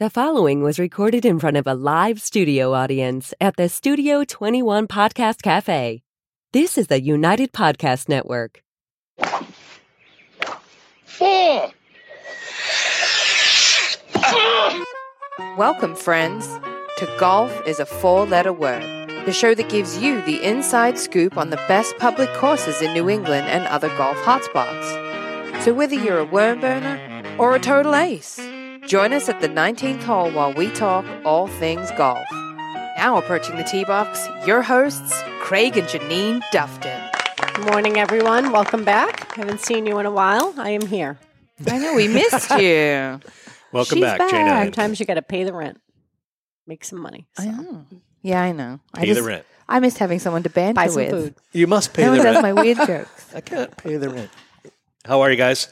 The 0.00 0.10
following 0.10 0.60
was 0.60 0.80
recorded 0.80 1.24
in 1.24 1.38
front 1.38 1.56
of 1.56 1.68
a 1.68 1.74
live 1.74 2.20
studio 2.20 2.72
audience 2.74 3.32
at 3.40 3.54
the 3.54 3.68
Studio 3.68 4.24
21 4.24 4.88
Podcast 4.88 5.40
Cafe. 5.40 6.02
This 6.52 6.76
is 6.76 6.88
the 6.88 7.00
United 7.00 7.52
Podcast 7.52 8.08
Network. 8.08 8.64
Four. 11.04 11.70
Welcome, 15.56 15.94
friends, 15.94 16.48
to 16.96 17.16
Golf 17.20 17.64
is 17.64 17.78
a 17.78 17.86
Four 17.86 18.26
Letter 18.26 18.52
Word, 18.52 18.82
the 19.26 19.32
show 19.32 19.54
that 19.54 19.68
gives 19.68 19.98
you 19.98 20.20
the 20.22 20.42
inside 20.42 20.98
scoop 20.98 21.38
on 21.38 21.50
the 21.50 21.62
best 21.68 21.96
public 21.98 22.34
courses 22.34 22.82
in 22.82 22.92
New 22.94 23.08
England 23.08 23.46
and 23.46 23.64
other 23.68 23.90
golf 23.96 24.16
hotspots. 24.16 25.62
So, 25.62 25.72
whether 25.72 25.94
you're 25.94 26.18
a 26.18 26.24
worm 26.24 26.60
burner 26.60 27.36
or 27.38 27.54
a 27.54 27.60
total 27.60 27.94
ace, 27.94 28.40
join 28.86 29.12
us 29.12 29.28
at 29.28 29.40
the 29.40 29.48
19th 29.48 30.02
hole 30.02 30.30
while 30.30 30.52
we 30.52 30.70
talk 30.72 31.04
all 31.24 31.48
things 31.48 31.90
golf. 31.92 32.24
Now, 32.96 33.16
approaching 33.18 33.56
the 33.56 33.64
tee 33.64 33.84
box, 33.84 34.26
your 34.46 34.62
hosts, 34.62 35.20
Craig 35.40 35.76
and 35.76 35.86
Janine 35.88 36.40
Dufton. 36.52 37.10
Good 37.54 37.66
morning, 37.70 37.98
everyone. 37.98 38.52
Welcome 38.52 38.84
back. 38.84 39.32
Haven't 39.34 39.60
seen 39.60 39.86
you 39.86 39.98
in 39.98 40.06
a 40.06 40.10
while. 40.10 40.54
I 40.56 40.70
am 40.70 40.86
here. 40.86 41.18
I 41.70 41.78
know 41.78 41.94
we 41.94 42.08
missed 42.08 42.50
you. 42.50 43.20
Welcome 43.72 43.96
She's 43.98 44.04
back, 44.04 44.18
back. 44.20 44.30
Jane. 44.30 44.46
Allen. 44.46 44.64
Sometimes 44.66 45.00
you 45.00 45.06
got 45.06 45.14
to 45.14 45.22
pay 45.22 45.42
the 45.44 45.52
rent, 45.52 45.80
make 46.66 46.84
some 46.84 47.00
money. 47.00 47.26
So. 47.36 47.42
I 47.42 47.46
know. 47.46 47.86
Yeah, 48.22 48.40
I 48.40 48.52
know. 48.52 48.80
I 48.94 49.00
Pay 49.04 49.12
the 49.12 49.22
rent. 49.22 49.44
I 49.68 49.80
missed 49.80 49.98
having 49.98 50.18
someone 50.20 50.42
to 50.44 50.50
banter 50.50 50.74
Buy 50.74 50.86
some 50.86 50.96
with. 50.96 51.10
food. 51.10 51.34
You 51.52 51.66
must 51.66 51.92
pay 51.92 52.02
No 52.04 52.10
one 52.10 52.18
the 52.18 52.24
does 52.24 52.42
rent. 52.42 52.42
my 52.56 52.62
weird 52.62 52.78
jokes. 52.86 53.34
I 53.34 53.40
can't 53.40 53.76
pay 53.76 53.96
the 53.96 54.10
rent. 54.10 54.30
How 55.04 55.20
are 55.22 55.30
you 55.30 55.36
guys? 55.36 55.68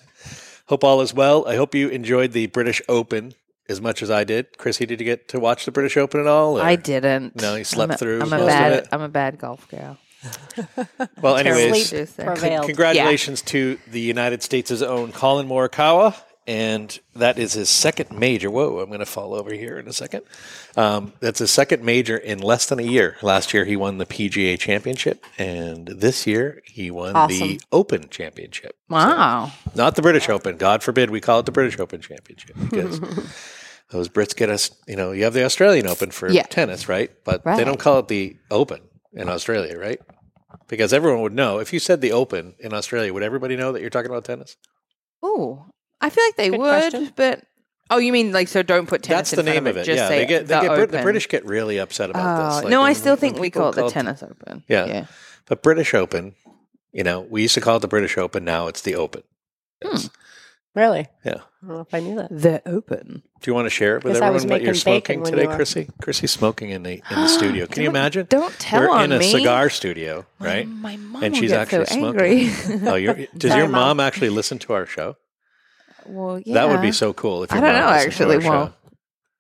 Hope 0.73 0.85
all 0.85 1.03
is 1.03 1.13
well. 1.13 1.47
I 1.47 1.57
hope 1.57 1.75
you 1.75 1.91
enjoyed 1.91 2.33
the 2.33 2.47
British 2.47 2.81
Open 2.89 3.35
as 3.69 3.79
much 3.83 4.03
as 4.03 4.11
I 4.11 4.25
did. 4.25 4.57
Chrissy, 4.57 4.87
did 4.87 5.01
you 5.01 5.05
get 5.05 5.29
to 5.29 5.39
watch 5.39 5.67
the 5.67 5.71
British 5.71 5.99
Open 5.99 6.19
at 6.19 6.27
all? 6.27 6.59
or- 6.59 6.63
I 6.63 6.77
didn't. 6.77 7.37
No, 7.37 7.57
you 7.57 7.65
slept 7.65 7.91
I'm 7.91 7.95
a, 7.95 7.99
through 7.99 8.17
I'm 8.23 8.29
a 8.29 8.31
most 8.31 8.41
of 8.41 8.47
bad. 8.47 8.73
it? 8.73 8.89
I'm 8.91 9.03
a 9.03 9.09
bad 9.11 9.37
golf 9.39 9.69
girl. 9.69 9.99
Well, 11.21 11.37
anyways, 11.37 11.89
Sleep 11.91 12.01
Just 12.01 12.17
there. 12.17 12.25
prevailed. 12.25 12.65
congratulations 12.65 13.43
to 13.43 13.79
the 13.91 14.01
United 14.01 14.43
States' 14.43 14.81
own 14.81 15.13
Collin 15.13 15.47
Morikawa. 15.47 16.17
And 16.47 16.99
that 17.15 17.39
is 17.39 17.53
his 17.53 17.71
second 17.71 18.19
major. 18.19 18.51
Whoa, 18.51 18.81
I'm 18.81 18.89
going 18.89 18.99
to 18.99 19.07
fall 19.07 19.33
over 19.35 19.53
here 19.55 19.79
in 19.79 19.87
a 19.87 19.93
second. 19.93 20.23
Um, 20.77 21.13
that's 21.21 21.39
his 21.39 21.51
second 21.53 21.85
major 21.85 22.17
in 22.17 22.41
less 22.41 22.67
than 22.67 22.81
a 22.81 22.83
year. 22.83 23.17
Last 23.23 23.55
year, 23.55 23.65
he 23.65 23.77
won 23.77 23.99
the 23.99 24.07
PGA 24.07 24.59
Championship. 24.59 25.25
And 25.39 25.87
this 25.87 26.27
year, 26.27 26.61
he 26.67 26.91
won 26.91 27.13
the 27.29 27.61
Open 27.71 28.09
Championship. 28.09 28.75
Wow. 28.89 29.53
Not 29.77 29.95
the 29.95 30.03
British 30.03 30.29
Open. 30.29 30.57
God 30.57 30.83
forbid 30.83 31.11
we 31.11 31.21
call 31.21 31.39
it 31.41 31.47
the 31.47 31.53
British 31.53 31.79
Open 31.79 32.01
Championship 32.01 32.57
because 32.59 32.99
those 33.91 34.09
Brits 34.09 34.35
get 34.35 34.49
us, 34.51 34.71
you 34.89 34.97
know, 34.97 35.13
you 35.13 35.23
have 35.25 35.35
the 35.35 35.45
Australian 35.45 35.87
Open 35.87 36.11
for 36.11 36.29
Yeah. 36.29 36.43
tennis, 36.45 36.89
right? 36.89 37.11
But 37.25 37.45
Right. 37.47 37.57
they 37.57 37.65
don't 37.65 37.79
call 37.79 38.01
it 38.01 38.09
the 38.09 38.37
Open 38.51 38.81
in 39.13 39.29
Australia, 39.29 39.79
right? 39.79 40.01
Because 40.67 40.93
everyone 40.93 41.21
would 41.23 41.35
know. 41.35 41.59
If 41.59 41.73
you 41.73 41.79
said 41.79 42.01
the 42.01 42.13
Open 42.13 42.55
in 42.59 42.73
Australia, 42.75 43.13
would 43.15 43.23
everybody 43.23 43.55
know 43.57 43.71
that 43.73 43.81
you're 43.81 43.91
talking 43.91 44.11
about 44.11 44.25
tennis? 44.25 44.57
Ooh, 45.25 45.67
I 46.03 46.11
feel 46.11 46.25
like 46.25 46.37
they 46.37 46.51
Good 46.51 46.59
would, 46.61 46.69
question. 46.91 47.13
but 47.17 47.45
oh, 47.91 47.99
you 47.99 48.13
mean 48.13 48.33
like 48.33 48.49
so? 48.49 48.63
Don't 48.63 48.87
put 48.89 49.03
tennis. 49.03 49.31
That's 49.31 49.31
the 49.31 49.41
in 49.41 49.47
front 49.47 49.65
name 49.65 49.67
of 49.71 49.77
it. 49.79 49.85
Just 49.85 49.97
yeah, 49.99 50.09
say 50.09 50.19
they 50.19 50.27
get, 50.27 50.47
they 50.49 50.55
the 50.57 50.61
get 50.63 50.75
Brit- 50.77 50.91
the 50.91 51.03
British 51.03 51.29
get 51.29 51.45
really 51.47 51.79
upset 51.79 52.11
about 52.11 52.41
Oh, 52.41 52.45
this. 52.57 52.65
Like, 52.65 52.71
no, 52.71 52.83
I 52.83 52.93
still 52.93 53.17
think 53.17 53.39
we 53.39 53.49
call 53.51 53.71
it 53.71 53.77
the 53.77 53.83
call 53.83 53.91
tennis 53.91 54.23
Open. 54.23 54.65
Yeah. 54.69 54.87
yeah. 54.87 55.07
But 55.47 55.63
British 55.63 55.95
Open, 55.95 56.35
you 56.93 57.05
know, 57.05 57.21
we 57.21 57.43
used 57.43 57.55
to 57.55 57.61
call 57.61 57.77
it 57.77 57.81
the 57.81 57.89
British 57.89 58.19
Open. 58.19 58.45
Now 58.45 58.67
it's 58.67 58.83
the 58.83 58.97
Open. 58.97 59.23
Hmm. 59.85 60.07
Really? 60.75 61.07
Yeah. 61.23 61.35
I 61.63 61.67
don't 61.67 61.75
know 61.77 61.81
if 61.81 61.93
I 61.93 62.01
knew 62.01 62.17
that. 62.17 62.29
The 62.31 62.63
Open. 62.67 63.23
Do 63.41 63.51
you 63.51 63.55
want 63.55 63.67
to 63.67 63.71
share 63.71 63.99
it 63.99 64.05
with 64.05 64.15
Guess 64.15 64.23
I 64.23 64.31
was 64.31 64.45
everyone 64.45 64.61
what 64.61 64.65
you're 64.65 64.75
smoking 64.75 65.23
today, 65.23 65.43
you 65.43 65.49
were- 65.49 65.55
Chrissy? 65.57 65.89
Chrissy's 66.01 66.31
smoking 66.31 66.71
in 66.71 66.83
the 66.83 66.93
in 66.95 67.03
the 67.17 67.29
studio. 67.39 67.67
Can 67.67 67.83
you 67.83 67.91
imagine? 67.91 68.27
Don't 68.31 68.55
tell 68.59 68.81
her. 68.81 68.89
We're 68.89 68.95
on 68.95 69.05
in 69.05 69.13
a 69.13 69.19
me. 69.19 69.31
cigar 69.31 69.69
studio, 69.69 70.25
right? 70.39 70.67
My 70.67 70.97
mom 70.97 71.23
and 71.25 71.35
will 71.35 71.41
she's 71.41 71.51
get 71.51 71.61
actually 71.61 71.85
so 71.87 71.95
smoking. 71.99 72.21
angry. 72.23 72.89
oh, 72.89 72.95
you're, 72.95 73.15
does 73.37 73.51
Sorry, 73.51 73.61
your 73.63 73.69
mom 73.71 73.99
Mom. 73.99 74.01
actually 74.01 74.31
listen 74.31 74.59
to 74.61 74.73
our 74.73 74.87
show? 74.87 75.17
Well, 76.07 76.39
yeah. 76.45 76.55
That 76.55 76.69
would 76.69 76.83
be 76.83 76.93
so 76.93 77.13
cool 77.13 77.43
if 77.45 77.53
I 77.53 77.57
your 77.57 77.67
don't 77.67 77.75
mom 77.75 77.81
know. 77.83 77.91
listened 77.97 78.13
to 78.13 78.23
Actually, 78.25 78.35
our 78.37 78.41
show. 78.43 78.51
well, 78.51 78.77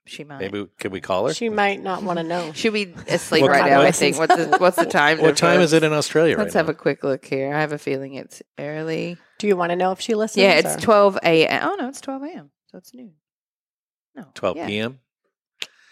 she 0.05 0.25
might. 0.25 0.39
Maybe 0.41 0.67
could 0.81 0.93
we 0.93 1.01
call 1.01 1.29
her? 1.29 1.35
She 1.35 1.49
might 1.49 1.81
not 1.83 2.03
want 2.03 2.19
to 2.19 2.23
know. 2.25 2.53
She'll 2.55 2.73
be 2.73 2.93
asleep 3.09 3.43
What 3.43 3.51
right 3.53 3.71
now. 3.71 3.81
I 3.81 3.85
lessons? 3.85 4.17
think. 4.17 4.29
What's 4.29 4.45
the, 4.51 4.57
what's 4.59 4.77
the 4.77 4.87
time? 4.87 5.19
what 5.23 5.37
time 5.37 5.61
is 5.61 5.73
it 5.73 5.83
in 5.85 5.93
Australia? 5.93 6.37
Let's 6.37 6.55
right 6.55 6.61
have 6.61 6.67
now? 6.67 6.73
a 6.73 6.75
quick 6.75 7.05
look 7.05 7.25
here. 7.25 7.55
I 7.55 7.61
have 7.61 7.73
a 7.73 7.79
feeling 7.79 8.15
it's 8.15 8.43
early. 8.59 9.17
Do 9.39 9.47
you 9.47 9.57
want 9.57 9.71
to 9.71 9.77
know 9.77 9.93
if 9.93 10.01
she 10.01 10.15
listens? 10.15 10.43
Yeah, 10.43 10.53
it's 10.55 10.77
or- 10.77 10.81
12 10.81 11.19
a.m. 11.23 11.69
Oh, 11.71 11.77
no, 11.79 11.89
it's 11.89 12.01
12 12.01 12.23
a.m. 12.25 12.51
So 12.71 12.79
it's 12.79 12.93
noon. 12.95 13.13
No. 14.15 14.27
12 14.35 14.57
yeah, 14.57 14.67
p.m. 14.67 14.99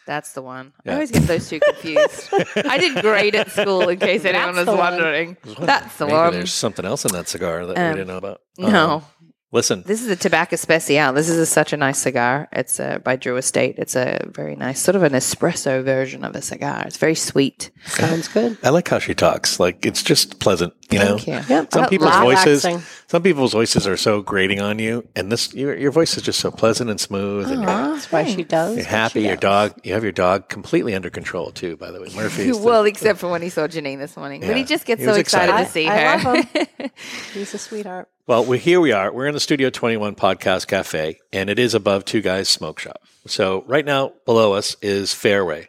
That's 0.06 0.32
the 0.32 0.42
one. 0.42 0.72
I 0.84 0.94
always 0.94 1.12
get 1.12 1.22
those 1.22 1.48
two 1.48 1.60
confused. 1.60 2.30
I 2.56 2.78
did 2.78 3.00
great 3.00 3.34
at 3.36 3.50
school, 3.50 3.88
in 3.88 3.98
case 4.00 4.24
anyone 4.24 4.56
was 4.56 4.56
That's 4.56 4.66
the 4.66 4.72
one. 4.72 4.78
wondering. 4.78 5.36
That's 5.60 5.96
the 5.98 6.06
Maybe 6.06 6.16
one. 6.16 6.32
there's 6.32 6.52
something 6.52 6.84
else 6.84 7.04
in 7.04 7.12
that 7.12 7.28
cigar 7.28 7.64
that 7.66 7.78
Um, 7.78 7.88
we 7.90 7.92
didn't 7.92 8.08
know 8.08 8.16
about. 8.16 8.40
No. 8.58 9.04
Listen, 9.52 9.82
This 9.84 10.00
is 10.00 10.06
a 10.06 10.14
Tobacco 10.14 10.54
Special. 10.54 11.12
This 11.12 11.28
is 11.28 11.36
a, 11.36 11.44
such 11.44 11.72
a 11.72 11.76
nice 11.76 11.98
cigar. 11.98 12.48
It's 12.52 12.78
uh, 12.78 13.00
by 13.00 13.16
Drew 13.16 13.36
Estate. 13.36 13.74
It's 13.78 13.96
a 13.96 14.24
very 14.28 14.54
nice, 14.54 14.80
sort 14.80 14.94
of 14.94 15.02
an 15.02 15.12
espresso 15.12 15.82
version 15.82 16.22
of 16.22 16.36
a 16.36 16.40
cigar. 16.42 16.84
It's 16.86 16.98
very 16.98 17.16
sweet. 17.16 17.72
Sounds 17.84 18.28
good. 18.28 18.58
I 18.62 18.68
like 18.68 18.86
how 18.86 19.00
she 19.00 19.12
talks. 19.12 19.58
Like 19.58 19.84
it's 19.84 20.04
just 20.04 20.38
pleasant, 20.38 20.72
you 20.92 21.00
know. 21.00 21.18
Thank 21.18 21.26
you. 21.48 21.54
Yep. 21.56 21.72
Some 21.72 21.88
people's 21.88 22.14
voices, 22.14 22.64
Relaxing. 22.64 22.86
some 23.08 23.24
people's 23.24 23.52
voices 23.52 23.88
are 23.88 23.96
so 23.96 24.22
grating 24.22 24.60
on 24.60 24.78
you, 24.78 25.08
and 25.16 25.32
this 25.32 25.52
your, 25.52 25.76
your 25.76 25.90
voice 25.90 26.16
is 26.16 26.22
just 26.22 26.38
so 26.38 26.52
pleasant 26.52 26.88
and 26.88 27.00
smooth, 27.00 27.46
and 27.50 27.62
you're, 27.62 27.66
That's 27.66 28.12
why 28.12 28.26
she 28.26 28.44
does. 28.44 28.76
you're 28.76 28.84
happy. 28.86 29.22
Your 29.22 29.34
does. 29.34 29.72
dog, 29.72 29.80
you 29.84 29.94
have 29.94 30.04
your 30.04 30.12
dog 30.12 30.48
completely 30.48 30.94
under 30.94 31.10
control 31.10 31.50
too. 31.50 31.76
By 31.76 31.90
the 31.90 32.00
way, 32.00 32.08
Murphy. 32.14 32.50
is 32.50 32.56
the- 32.60 32.64
well, 32.64 32.84
except 32.84 33.18
for 33.18 33.28
when 33.28 33.42
he 33.42 33.48
saw 33.48 33.66
Janine 33.66 33.98
this 33.98 34.16
morning. 34.16 34.42
But 34.42 34.56
he 34.56 34.62
just 34.62 34.84
gets 34.86 35.00
He 35.00 35.06
so 35.06 35.14
excited, 35.14 35.50
excited. 35.50 35.66
to 35.66 35.72
see 35.72 35.88
I- 35.88 36.14
I 36.14 36.18
her. 36.18 36.34
love 36.34 36.90
He's 37.34 37.52
a 37.52 37.58
sweetheart. 37.58 38.08
Well, 38.26 38.44
we 38.44 38.58
here 38.58 38.80
we 38.80 38.92
are. 38.92 39.12
We're 39.12 39.26
in 39.26 39.34
the 39.34 39.40
Studio 39.40 39.70
21 39.70 40.14
Podcast 40.14 40.66
Cafe, 40.68 41.18
and 41.32 41.50
it 41.50 41.58
is 41.58 41.74
above 41.74 42.04
Two 42.04 42.20
Guys 42.20 42.48
Smoke 42.48 42.78
Shop. 42.78 43.02
So 43.26 43.64
right 43.66 43.84
now, 43.84 44.12
below 44.24 44.52
us 44.52 44.76
is 44.82 45.12
Fairway 45.12 45.68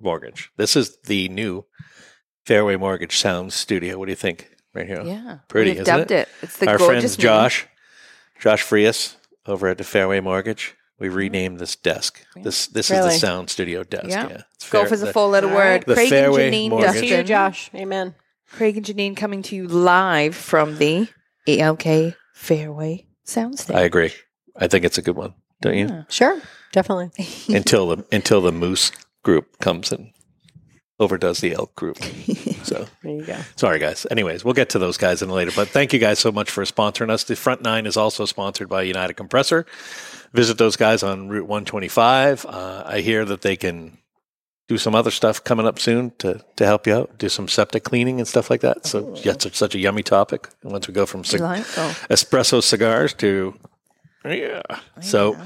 Mortgage. 0.00 0.50
This 0.56 0.76
is 0.76 0.98
the 1.04 1.28
new 1.30 1.64
Fairway 2.44 2.76
Mortgage 2.76 3.16
Sound 3.16 3.52
Studio. 3.52 3.98
What 3.98 4.06
do 4.06 4.12
you 4.12 4.16
think? 4.16 4.48
Right 4.74 4.86
here, 4.86 5.02
yeah. 5.02 5.38
Pretty, 5.48 5.72
We've 5.72 5.80
isn't 5.82 5.96
dubbed 5.98 6.10
it? 6.10 6.28
it? 6.28 6.28
It's 6.42 6.56
the 6.58 6.68
Our 6.70 6.78
gorgeous 6.78 7.00
friends 7.00 7.18
new- 7.18 7.22
Josh, 7.22 7.66
Josh 8.40 8.62
Frias 8.62 9.16
over 9.46 9.68
at 9.68 9.76
the 9.78 9.84
Fairway 9.84 10.20
Mortgage. 10.20 10.74
We 10.98 11.08
mm-hmm. 11.08 11.16
renamed 11.16 11.58
this 11.60 11.76
desk. 11.76 12.24
This 12.36 12.66
this 12.68 12.90
is 12.90 12.96
Really? 12.98 13.10
the 13.10 13.18
Sound 13.18 13.50
Studio 13.50 13.84
desk. 13.84 14.08
Yeah. 14.08 14.28
Yeah, 14.28 14.42
It's 14.54 14.68
Golf 14.70 14.88
fair- 14.88 14.94
is 14.94 15.02
a 15.02 15.06
the- 15.06 15.12
four 15.12 15.28
letter 15.28 15.48
word. 15.48 15.84
The 15.86 15.94
Craig 15.94 16.08
Fairway 16.10 16.46
and 16.46 16.54
Janine 16.54 16.70
Mortgage. 16.70 16.92
See 16.92 17.04
you, 17.06 17.10
Dustin. 17.16 17.26
Josh. 17.26 17.70
Amen. 17.74 18.14
Craig 18.50 18.76
and 18.76 18.84
Janine 18.86 19.16
coming 19.16 19.42
to 19.44 19.56
you 19.56 19.66
live 19.68 20.34
from 20.34 20.76
the 20.78 21.08
ELK 21.46 22.14
Fairway 22.34 23.06
Soundstage. 23.26 23.74
I 23.74 23.82
agree. 23.82 24.12
I 24.56 24.68
think 24.68 24.84
it's 24.84 24.98
a 24.98 25.02
good 25.02 25.16
one, 25.16 25.34
don't 25.60 25.76
you? 25.76 25.86
Yeah. 25.86 26.02
Sure. 26.08 26.40
Definitely. 26.72 27.10
until 27.54 27.88
the 27.88 28.04
until 28.12 28.40
the 28.40 28.52
Moose 28.52 28.92
group 29.22 29.58
comes 29.58 29.92
and 29.92 30.12
overdoes 30.98 31.40
the 31.40 31.52
Elk 31.54 31.74
group. 31.74 31.98
So 32.62 32.86
There 33.02 33.12
you 33.12 33.24
go. 33.24 33.36
sorry, 33.56 33.80
guys. 33.80 34.06
Anyways, 34.08 34.44
we'll 34.44 34.54
get 34.54 34.68
to 34.70 34.78
those 34.78 34.96
guys 34.96 35.20
in 35.20 35.28
a 35.30 35.34
later. 35.34 35.50
But 35.54 35.66
thank 35.68 35.92
you 35.92 35.98
guys 35.98 36.20
so 36.20 36.30
much 36.30 36.48
for 36.48 36.62
sponsoring 36.64 37.10
us. 37.10 37.24
The 37.24 37.34
front 37.34 37.60
nine 37.60 37.86
is 37.86 37.96
also 37.96 38.24
sponsored 38.24 38.68
by 38.68 38.82
United 38.82 39.14
Compressor. 39.14 39.66
Visit 40.32 40.58
those 40.58 40.76
guys 40.76 41.02
on 41.02 41.28
Route 41.28 41.48
125. 41.48 42.46
Uh, 42.46 42.84
I 42.86 43.00
hear 43.00 43.24
that 43.24 43.40
they 43.42 43.56
can 43.56 43.98
do 44.72 44.78
some 44.78 44.94
other 44.94 45.10
stuff 45.10 45.44
coming 45.44 45.66
up 45.66 45.78
soon 45.78 46.12
to 46.18 46.42
to 46.56 46.64
help 46.64 46.86
you 46.86 46.94
out. 46.94 47.18
Do 47.18 47.28
some 47.28 47.46
septic 47.46 47.84
cleaning 47.84 48.18
and 48.20 48.26
stuff 48.26 48.48
like 48.48 48.62
that. 48.62 48.86
So 48.86 49.14
yeah, 49.16 49.32
it's 49.32 49.58
such 49.58 49.74
a 49.74 49.78
yummy 49.78 50.02
topic. 50.02 50.48
And 50.62 50.72
once 50.72 50.88
we 50.88 50.94
go 50.94 51.04
from 51.04 51.24
cig- 51.24 51.40
espresso 51.40 52.62
cigars 52.62 53.12
to 53.14 53.54
yeah. 54.24 54.62
So 55.00 55.36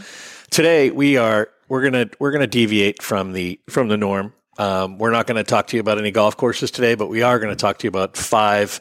today 0.51 0.91
we 0.91 1.17
are 1.17 1.49
we're 1.69 1.83
gonna 1.83 2.09
we're 2.21 2.31
gonna 2.31 2.47
deviate 2.47 3.03
from 3.03 3.33
the 3.33 3.59
from 3.69 3.89
the 3.89 3.97
norm. 3.97 4.33
Um, 4.59 4.97
we're 4.97 5.11
not 5.11 5.27
going 5.27 5.37
to 5.37 5.45
talk 5.45 5.67
to 5.67 5.77
you 5.77 5.83
about 5.83 5.99
any 5.99 6.11
golf 6.11 6.39
courses 6.39 6.71
today, 6.71 6.95
but 6.95 7.09
we 7.09 7.21
are 7.21 7.39
going 7.39 7.51
to 7.51 7.61
talk 7.61 7.77
to 7.77 7.85
you 7.85 7.91
about 7.91 8.17
five 8.17 8.81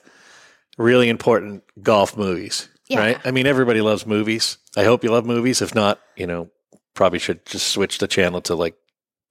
really 0.77 1.09
important 1.09 1.65
golf 1.83 2.15
movies. 2.15 2.69
Yeah. 2.87 2.99
Right? 2.99 3.19
I 3.25 3.31
mean, 3.31 3.45
everybody 3.45 3.81
loves 3.81 4.05
movies. 4.05 4.57
I 4.77 4.85
hope 4.85 5.03
you 5.03 5.11
love 5.11 5.25
movies. 5.25 5.61
If 5.61 5.75
not, 5.75 5.99
you 6.15 6.27
know, 6.27 6.49
probably 6.93 7.19
should 7.19 7.45
just 7.45 7.67
switch 7.67 7.97
the 7.97 8.07
channel 8.07 8.39
to 8.43 8.55
like 8.55 8.77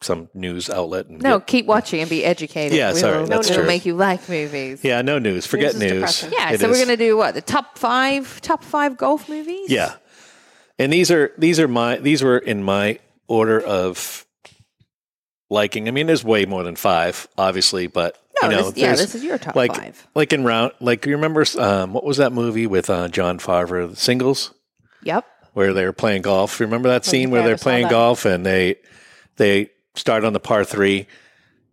some 0.04 0.28
news 0.34 0.68
outlet. 0.70 1.06
And 1.06 1.22
No, 1.22 1.38
get- 1.38 1.46
keep 1.46 1.66
watching 1.66 2.00
and 2.00 2.08
be 2.10 2.24
educated. 2.24 2.76
Yeah, 2.76 2.92
We 2.92 3.00
sorry, 3.00 3.18
will- 3.20 3.26
that's 3.26 3.48
it'll 3.50 3.62
true. 3.62 3.66
make 3.66 3.84
you 3.86 3.94
like 3.94 4.28
movies. 4.28 4.80
yeah, 4.82 5.02
no 5.02 5.18
news. 5.18 5.46
Forget 5.46 5.74
is 5.74 5.80
news. 5.80 6.26
Yeah, 6.32 6.50
It 6.52 6.60
so 6.60 6.68
we're 6.70 6.78
gonna 6.78 6.96
do 6.96 7.16
what 7.16 7.34
the 7.34 7.40
top 7.40 7.78
five, 7.78 8.40
top 8.40 8.62
five 8.62 8.96
golf 8.96 9.28
movies. 9.28 9.70
Yeah. 9.70 9.94
And 10.78 10.92
these 10.92 11.10
are 11.10 11.32
these 11.38 11.58
are 11.60 11.68
my 11.68 11.96
these 11.96 12.22
were 12.22 12.38
in 12.38 12.62
my 12.62 12.98
order 13.28 13.60
of 13.60 14.26
liking. 15.50 15.88
I 15.88 15.90
mean, 15.90 16.06
there's 16.06 16.24
way 16.24 16.46
more 16.46 16.62
than 16.62 16.76
five, 16.76 17.28
obviously, 17.38 17.86
but 17.86 18.18
No, 18.42 18.50
you 18.50 18.56
know, 18.56 18.70
this, 18.70 18.76
yeah, 18.82 18.94
this 18.96 19.14
is 19.14 19.22
your 19.24 19.38
top 19.38 19.54
like 19.56 19.74
five. 19.74 20.06
like 20.14 20.32
in 20.32 20.44
round 20.44 20.72
like 20.80 21.06
you 21.06 21.12
remember 21.12 21.44
um, 21.58 21.92
what 21.92 22.04
was 22.04 22.16
that 22.16 22.32
movie 22.32 22.66
with 22.66 22.90
uh, 22.90 23.08
Jon 23.08 23.38
Favreau, 23.38 23.88
the 23.90 23.96
singles, 23.96 24.52
Yep. 25.04 25.24
where 25.52 25.72
they 25.72 25.84
were 25.84 25.92
playing 25.92 26.22
golf. 26.22 26.58
Remember 26.60 26.88
that 26.88 27.04
scene 27.04 27.30
where 27.30 27.42
they're 27.44 27.56
playing 27.56 27.88
golf 27.88 28.24
and 28.24 28.44
they 28.44 28.76
They 29.36 29.70
start 29.94 30.24
on 30.24 30.32
the 30.32 30.40
par 30.40 30.64
three, 30.64 31.06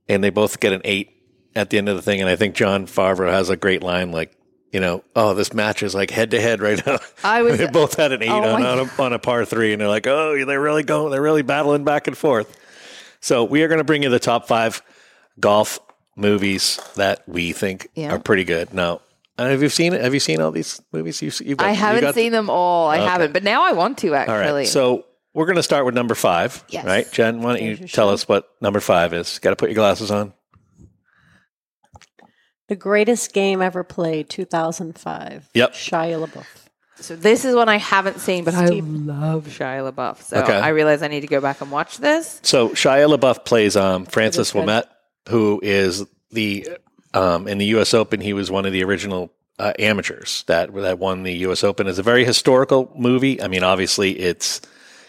and 0.07 0.23
they 0.23 0.29
both 0.29 0.59
get 0.59 0.73
an 0.73 0.81
eight 0.85 1.09
at 1.55 1.69
the 1.69 1.77
end 1.77 1.89
of 1.89 1.95
the 1.95 2.01
thing. 2.01 2.21
And 2.21 2.29
I 2.29 2.35
think 2.35 2.55
Jon 2.55 2.85
Favreau 2.87 3.29
has 3.31 3.49
a 3.49 3.55
great 3.57 3.83
line 3.83 4.11
like, 4.11 4.31
you 4.71 4.79
know, 4.79 5.03
oh, 5.15 5.33
this 5.33 5.53
match 5.53 5.83
is 5.83 5.93
like 5.93 6.11
head 6.11 6.31
to 6.31 6.39
head 6.41 6.61
right 6.61 6.81
now. 6.85 6.99
I 7.23 7.41
was- 7.43 7.57
they 7.57 7.67
both 7.67 7.95
had 7.95 8.11
an 8.13 8.21
oh 8.23 8.25
eight 8.25 8.29
Oh 8.29 8.53
on, 8.55 8.63
on, 8.65 8.79
a, 8.79 9.01
on 9.01 9.13
a 9.13 9.19
par 9.19 9.43
three, 9.45 9.73
and 9.73 9.81
they're 9.81 9.89
like, 9.89 10.07
oh, 10.07 10.45
they're 10.45 10.61
really 10.61 10.83
going, 10.83 11.11
they're 11.11 11.21
really 11.21 11.41
battling 11.41 11.83
back 11.83 12.07
and 12.07 12.17
forth. 12.17 12.57
So 13.19 13.43
we 13.43 13.63
are 13.63 13.67
going 13.67 13.79
to 13.79 13.83
bring 13.83 14.03
you 14.03 14.09
the 14.09 14.19
top 14.19 14.47
five 14.47 14.81
golf 15.39 15.79
movies 16.15 16.79
that 16.95 17.27
we 17.27 17.51
think 17.51 17.87
Yeah. 17.95 18.13
are 18.13 18.19
pretty 18.19 18.43
good. 18.43 18.73
Now, 18.73 19.01
have 19.37 19.61
you 19.61 19.69
seen? 19.69 19.93
Have 19.93 20.13
you 20.13 20.19
seen 20.19 20.39
all 20.41 20.51
these 20.51 20.81
movies? 20.91 21.21
You've, 21.21 21.39
you've 21.41 21.57
got, 21.57 21.67
I 21.67 21.71
haven't 21.71 22.13
seen 22.13 22.31
them 22.31 22.49
all. 22.49 22.89
I 22.89 22.97
Okay. 22.97 23.05
haven't, 23.05 23.33
but 23.33 23.43
now 23.43 23.63
I 23.63 23.71
want 23.73 23.97
to 23.99 24.13
actually. 24.13 24.35
right. 24.51 24.67
So 24.67 25.05
we're 25.33 25.45
going 25.45 25.55
to 25.57 25.63
start 25.63 25.85
with 25.85 25.95
number 25.95 26.15
five. 26.15 26.63
Yes. 26.69 26.85
Right, 26.85 27.11
Jen. 27.11 27.41
Why 27.41 27.53
don't 27.53 27.61
you 27.61 27.67
There's 27.69 27.79
your 27.79 27.87
tell 27.87 28.09
show. 28.09 28.13
us 28.13 28.27
what 28.27 28.49
number 28.61 28.79
five 28.79 29.13
is? 29.13 29.39
Got 29.39 29.51
to 29.51 29.55
put 29.55 29.69
your 29.69 29.75
glasses 29.75 30.11
on. 30.11 30.33
The 32.67 32.75
greatest 32.75 33.33
game 33.33 33.61
ever 33.61 33.83
played, 33.83 34.29
2005. 34.29 35.49
Yep. 35.53 35.73
Shia 35.73 36.25
LaBeouf. 36.25 36.45
So 36.95 37.15
this 37.15 37.43
is 37.45 37.55
one 37.55 37.67
I 37.67 37.77
haven't 37.77 38.19
seen, 38.19 38.43
but 38.43 38.53
Steve- 38.53 38.83
I 38.85 38.87
love 38.87 39.47
Shia 39.47 39.91
LaBeouf. 39.91 40.21
So 40.21 40.37
Okay. 40.37 40.53
I 40.57 40.69
realize 40.69 41.01
I 41.01 41.07
need 41.07 41.21
to 41.21 41.27
go 41.27 41.41
back 41.41 41.59
and 41.61 41.71
watch 41.71 41.97
this. 41.97 42.39
So 42.43 42.69
Shia 42.69 43.13
LaBeouf 43.13 43.43
plays 43.43 43.75
um, 43.75 44.05
Francis 44.05 44.49
is. 44.49 44.53
Ouimet, 44.53 44.83
who 45.27 45.59
is 45.63 46.05
the 46.31 46.67
um, 47.13 47.47
in 47.49 47.57
the 47.57 47.65
U.S. 47.67 47.93
Open. 47.93 48.21
He 48.21 48.31
was 48.33 48.49
one 48.49 48.65
of 48.65 48.71
the 48.71 48.83
original 48.85 49.33
uh, 49.59 49.73
amateurs 49.79 50.45
that 50.47 50.73
that 50.75 50.97
won 50.99 51.23
the 51.23 51.33
U.S. 51.39 51.63
Open. 51.65 51.87
It's 51.87 51.97
a 51.99 52.03
very 52.03 52.23
historical 52.23 52.89
movie. 52.95 53.41
I 53.41 53.49
mean, 53.49 53.63
obviously, 53.63 54.17
it's 54.17 54.61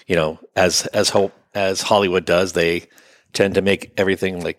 you 0.07 0.17
know 0.17 0.39
as 0.57 0.87
as 0.87 1.11
ho- 1.11 1.33
as 1.55 1.83
Hollywood 1.83 2.25
does, 2.25 2.53
they 2.53 2.87
tend 3.33 3.55
to 3.55 3.63
make 3.63 3.93
everything 3.97 4.43
like 4.43 4.59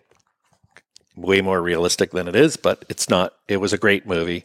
way 1.16 1.40
more 1.40 1.60
realistic 1.62 2.10
than 2.10 2.28
it 2.28 2.36
is. 2.36 2.56
But 2.56 2.84
it's 2.88 3.08
not. 3.08 3.34
It 3.48 3.58
was 3.58 3.72
a 3.72 3.78
great 3.78 4.06
movie. 4.06 4.44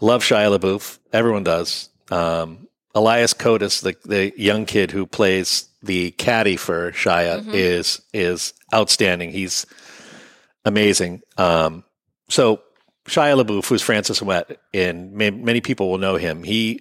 Love 0.00 0.22
Shia 0.22 0.58
LaBeouf. 0.58 0.98
Everyone 1.12 1.44
does. 1.44 1.88
Um, 2.10 2.68
Elias 2.94 3.34
Koteas, 3.34 3.82
the 3.82 3.96
the 4.08 4.32
young 4.36 4.66
kid 4.66 4.90
who 4.90 5.06
plays 5.06 5.68
the 5.82 6.10
caddy 6.12 6.56
for 6.56 6.92
Shia, 6.92 7.46
is 7.54 8.02
is 8.12 8.52
outstanding. 8.74 9.30
He's 9.30 9.66
amazing. 10.64 11.22
Um, 11.38 11.84
so 12.28 12.60
Shia 13.06 13.42
LaBeouf, 13.42 13.66
who's 13.66 13.82
Francis 13.82 14.20
Wet, 14.22 14.58
and 14.74 15.12
ma- 15.12 15.30
many 15.30 15.60
people 15.60 15.90
will 15.90 15.98
know 15.98 16.16
him. 16.16 16.42
He 16.42 16.80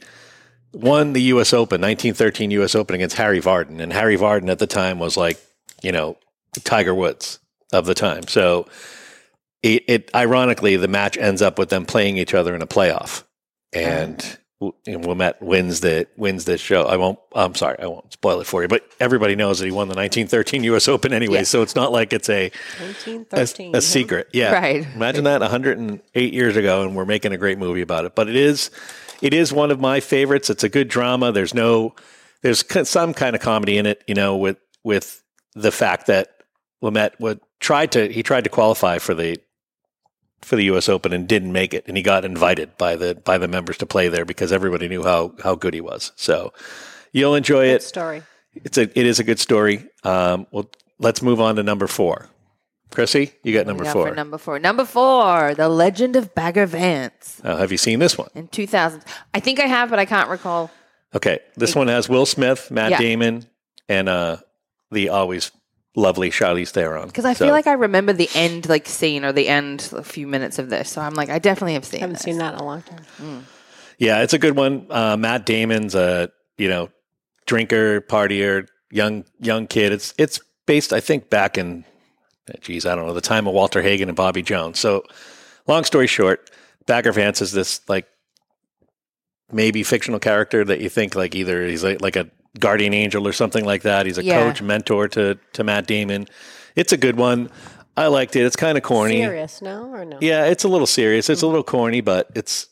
won 0.74 1.14
the 1.14 1.22
U.S. 1.24 1.54
Open, 1.54 1.82
1913 1.82 2.52
U.S. 2.52 2.76
Open 2.76 2.96
against 2.96 3.16
Harry 3.18 3.42
Vardon, 3.42 3.80
and 3.82 3.92
Harry 3.94 4.18
Vardon 4.18 4.50
at 4.50 4.60
the 4.60 4.68
time 4.68 5.00
was 5.00 5.18
like, 5.18 5.40
you 5.82 5.92
know, 5.92 6.18
Tiger 6.64 6.94
Woods 6.96 7.40
of 7.74 7.86
the 7.86 7.94
time. 7.94 8.28
So 8.28 8.68
it, 9.64 9.84
it 9.88 10.12
ironically, 10.16 10.76
the 10.78 10.88
match 10.88 11.18
ends 11.18 11.42
up 11.42 11.58
with 11.60 11.70
them 11.70 11.86
playing 11.86 12.18
each 12.18 12.34
other 12.34 12.56
in 12.56 12.62
a 12.62 12.68
playoff, 12.68 13.24
and. 13.74 14.22
Oh. 14.24 14.38
And 14.86 15.04
Ouimet 15.04 15.42
wins 15.42 15.80
the 15.80 16.06
wins 16.18 16.46
this 16.46 16.62
show. 16.62 16.84
I 16.84 16.96
won't. 16.96 17.18
I'm 17.34 17.56
sorry, 17.56 17.80
I 17.80 17.88
won't 17.88 18.14
spoil 18.14 18.42
it 18.42 18.44
for 18.46 18.62
you. 18.62 18.68
But 18.68 18.84
everybody 19.00 19.36
knows 19.36 19.58
that 19.58 19.66
he 19.66 19.72
won 19.72 19.88
the 19.88 19.96
1913 19.96 20.64
U.S. 20.66 20.88
Open 20.88 21.14
anyway, 21.14 21.38
Yeah. 21.38 21.44
so 21.46 21.64
it's 21.64 21.76
not 21.76 21.92
like 21.92 22.14
it's 22.14 22.30
a 22.30 22.46
a, 22.46 22.52
1913. 22.80 23.76
a 23.76 23.82
secret. 23.82 24.28
Yeah. 24.34 24.54
Right. 24.54 24.86
Imagine 24.94 25.24
that 25.24 25.42
108 25.42 26.34
years 26.34 26.56
ago 26.58 26.84
and 26.84 26.96
we're 26.96 27.06
making 27.08 27.32
a 27.34 27.38
great 27.38 27.58
movie 27.58 27.82
about 27.82 28.06
it. 28.06 28.14
But 28.14 28.30
it 28.30 28.36
is 28.36 28.70
it 29.22 29.34
is 29.34 29.54
one 29.54 29.72
of 29.72 29.80
my 29.80 30.00
favorites. 30.00 30.50
It's 30.50 30.64
a 30.64 30.70
good 30.70 30.88
drama. 30.88 31.32
There's 31.32 31.54
no 31.54 31.96
there's 32.42 32.64
some 32.90 33.14
kind 33.14 33.36
of 33.36 33.42
comedy 33.42 33.78
in 33.78 33.86
it, 33.86 34.04
you 34.08 34.16
know, 34.16 34.36
with 34.38 34.58
with 34.84 35.24
the 35.54 35.72
fact 35.72 36.08
that 36.08 36.44
Lamette 36.82 37.20
would 37.20 37.40
tried 37.60 37.92
to 37.94 38.12
he 38.12 38.24
tried 38.24 38.44
to 38.46 38.50
qualify 38.50 38.98
for 38.98 39.14
the 39.14 39.38
for 40.42 40.56
the 40.56 40.64
US 40.66 40.90
Open 40.90 41.14
and 41.14 41.28
didn't 41.28 41.52
make 41.52 41.74
it 41.74 41.86
and 41.88 41.96
he 41.96 42.02
got 42.04 42.26
invited 42.26 42.76
by 42.78 42.96
the 42.96 43.14
by 43.16 43.38
the 43.38 43.48
members 43.48 43.78
to 43.78 43.86
play 43.86 44.08
there 44.08 44.26
because 44.26 44.52
everybody 44.52 44.88
knew 44.88 45.04
how 45.04 45.34
how 45.44 45.56
good 45.56 45.74
he 45.74 45.82
was. 45.82 46.12
So 46.16 46.52
you'll 47.12 47.36
enjoy 47.36 47.66
Good 47.68 47.76
it. 47.76 47.84
story. 47.84 48.24
It's 48.56 48.78
a 48.78 48.84
it 49.00 49.06
is 49.06 49.20
a 49.20 49.24
good 49.24 49.40
story. 49.40 49.88
Um 50.04 50.48
well 50.52 50.70
let's 50.98 51.22
move 51.22 51.40
on 51.40 51.56
to 51.58 51.64
number 51.64 51.86
4. 51.88 52.28
Chrissy, 52.92 53.32
you 53.44 53.54
got 53.54 53.66
number 53.68 53.84
We 53.84 53.86
got 53.86 53.94
4. 53.94 54.08
For 54.10 54.16
number 54.16 54.38
four. 54.38 54.60
Number 54.60 54.86
four, 54.86 55.56
The 55.56 55.70
Legend 55.70 56.16
of 56.16 56.36
Bagger 56.36 56.66
Vance 56.66 57.42
Uh, 57.44 57.58
have 57.58 57.72
you 57.72 57.78
seen 57.78 58.00
this 58.00 58.18
one? 58.18 58.30
in 58.36 58.48
2000. 58.50 59.02
I 59.34 59.40
think 59.40 59.60
I 59.60 59.66
have, 59.68 59.90
but 59.90 59.98
I 60.00 60.06
can't 60.06 60.30
recall. 60.30 60.70
Okay, 61.16 61.40
this 61.56 61.76
one 61.76 61.88
has 61.88 62.08
Will 62.08 62.26
Smith, 62.26 62.70
Matt 62.72 62.92
Yeah. 62.92 62.98
Damon, 63.00 63.46
and 63.90 64.08
uh, 64.08 64.38
the 64.92 65.10
always 65.10 65.52
lovely 65.96 66.30
Charlize 66.30 66.70
Theron. 66.70 67.08
Because 67.08 67.26
I 67.26 67.34
So, 67.34 67.46
feel 67.46 67.54
like 67.54 67.68
I 67.68 67.74
remember 67.74 68.14
the 68.14 68.30
end 68.34 68.70
like 68.70 68.88
scene 68.88 69.26
or 69.26 69.32
the 69.34 69.48
end 69.50 69.90
a 69.94 70.04
few 70.04 70.26
minutes 70.28 70.58
of 70.60 70.70
this. 70.70 70.90
So 70.90 71.02
I'm 71.02 71.14
like, 71.16 71.30
I 71.30 71.40
definitely 71.40 71.74
have 71.74 71.84
seen 71.86 71.98
I 72.00 72.02
haven't 72.02 72.14
this. 72.14 72.22
seen 72.24 72.38
that 72.38 72.54
in 72.54 72.60
a 72.62 72.64
long 72.66 72.82
time. 72.84 73.46
yeah, 73.98 74.22
it's 74.22 74.34
a 74.34 74.40
good 74.40 74.56
one. 74.56 74.86
Uh, 74.90 75.18
Matt 75.18 75.46
Damon's 75.46 75.96
a 75.96 76.30
you 76.58 76.70
know 76.70 76.90
drinker, 77.46 78.00
partier, 78.02 78.68
young 78.90 79.26
young 79.40 79.68
kid. 79.68 79.92
It's 79.92 80.14
it's 80.18 80.40
based, 80.66 80.94
I 80.94 81.00
think, 81.02 81.30
back 81.30 81.58
in 81.58 81.84
geez, 82.60 82.86
I 82.86 82.96
don't 82.96 83.08
know 83.08 83.14
the 83.14 83.22
time 83.22 83.48
of 83.48 83.54
Walter 83.54 83.82
Hagen 83.82 84.10
and 84.10 84.16
Bobby 84.16 84.42
Jones. 84.42 84.80
So, 84.80 85.04
long 85.68 85.84
story 85.84 86.08
short, 86.08 86.50
Bagger 86.86 87.12
Vance 87.12 87.42
is 87.42 87.52
this 87.52 87.82
like 87.88 88.08
maybe 89.52 89.84
fictional 89.84 90.20
character 90.20 90.64
that 90.66 90.82
you 90.82 90.90
think 90.90 91.16
like 91.16 91.36
either 91.36 91.66
he's 91.66 91.84
like, 91.84 92.02
like 92.02 92.16
a 92.16 92.30
guardian 92.60 92.94
angel 92.94 93.28
or 93.28 93.34
something 93.34 93.66
like 93.66 93.84
that. 93.84 94.06
He's 94.06 94.18
a 94.18 94.24
Yeah. 94.24 94.44
coach, 94.44 94.62
mentor 94.62 95.08
to 95.10 95.38
to 95.54 95.64
Matt 95.64 95.88
Damon. 95.88 96.28
It's 96.76 96.94
a 96.94 96.98
good 96.98 97.18
one. 97.18 97.50
I 97.98 98.08
liked 98.08 98.36
it. 98.36 98.46
It's 98.46 98.56
kind 98.56 98.78
of 98.78 98.84
corny. 98.84 99.22
Serious, 99.22 99.62
no 99.62 99.86
or 99.94 100.06
no? 100.06 100.18
Yeah, 100.22 100.46
it's 100.46 100.64
a 100.64 100.68
little 100.68 100.88
serious. 100.88 101.30
It's 101.30 101.44
a 101.44 101.46
mm. 101.46 101.50
little 101.50 101.64
corny, 101.64 102.02
but 102.02 102.30
it's 102.36 102.68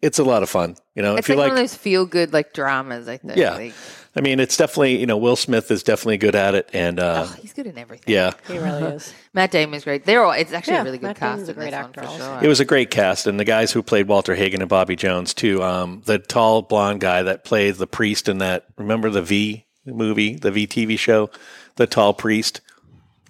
it's 0.00 0.18
a 0.18 0.24
lot 0.24 0.42
of 0.42 0.48
fun. 0.50 0.76
You 0.94 1.02
know, 1.02 1.16
It's 1.16 1.26
if 1.26 1.28
you 1.28 1.36
like, 1.36 1.44
like, 1.44 1.52
one 1.52 1.58
of 1.58 1.70
those 1.70 1.76
feel 1.76 2.06
good 2.06 2.32
like 2.32 2.52
dramas. 2.52 3.08
I 3.08 3.18
think. 3.18 3.36
Yeah. 3.36 3.54
Like, 3.54 3.74
I 4.14 4.20
mean, 4.20 4.40
it's 4.40 4.56
definitely 4.58 4.98
you 4.98 5.06
know 5.06 5.16
Will 5.16 5.36
Smith 5.36 5.70
is 5.70 5.82
definitely 5.82 6.18
good 6.18 6.34
at 6.34 6.54
it, 6.54 6.68
and 6.74 7.00
uh, 7.00 7.26
oh, 7.28 7.36
he's 7.40 7.52
good 7.54 7.66
in 7.66 7.78
everything. 7.78 8.12
yeah, 8.12 8.32
He 8.46 8.58
really 8.58 8.82
is. 8.96 9.14
Matt 9.32 9.50
Damon 9.50 9.74
is 9.74 9.84
great. 9.84 10.04
They're 10.04 10.22
all. 10.22 10.32
It's 10.32 10.52
actually 10.52 10.74
Yeah, 10.74 10.82
a 10.82 10.84
really 10.84 10.98
good 10.98 11.06
Matt 11.06 11.16
cast. 11.16 11.38
A 11.38 11.40
in 11.40 11.46
this 11.46 11.54
great 11.56 11.72
one 11.72 11.84
actor 11.84 12.02
for 12.02 12.18
sure. 12.18 12.38
it 12.42 12.48
was 12.48 12.60
a 12.60 12.64
great 12.66 12.90
cast, 12.90 13.26
and 13.26 13.40
the 13.40 13.44
guys 13.44 13.72
who 13.72 13.82
played 13.82 14.08
Walter 14.08 14.34
Hagen 14.34 14.60
and 14.60 14.68
Bobby 14.68 14.96
Jones 14.96 15.32
too. 15.32 15.62
Um, 15.62 16.02
the 16.04 16.18
tall 16.18 16.60
blonde 16.62 17.00
guy 17.00 17.22
that 17.22 17.44
played 17.44 17.76
the 17.76 17.86
priest 17.86 18.28
in 18.28 18.38
that 18.38 18.66
remember 18.76 19.08
the 19.08 19.22
V 19.22 19.64
movie, 19.86 20.34
the 20.36 20.50
V 20.50 20.66
TV 20.66 20.98
show, 20.98 21.30
the 21.76 21.86
tall 21.86 22.12
priest. 22.12 22.60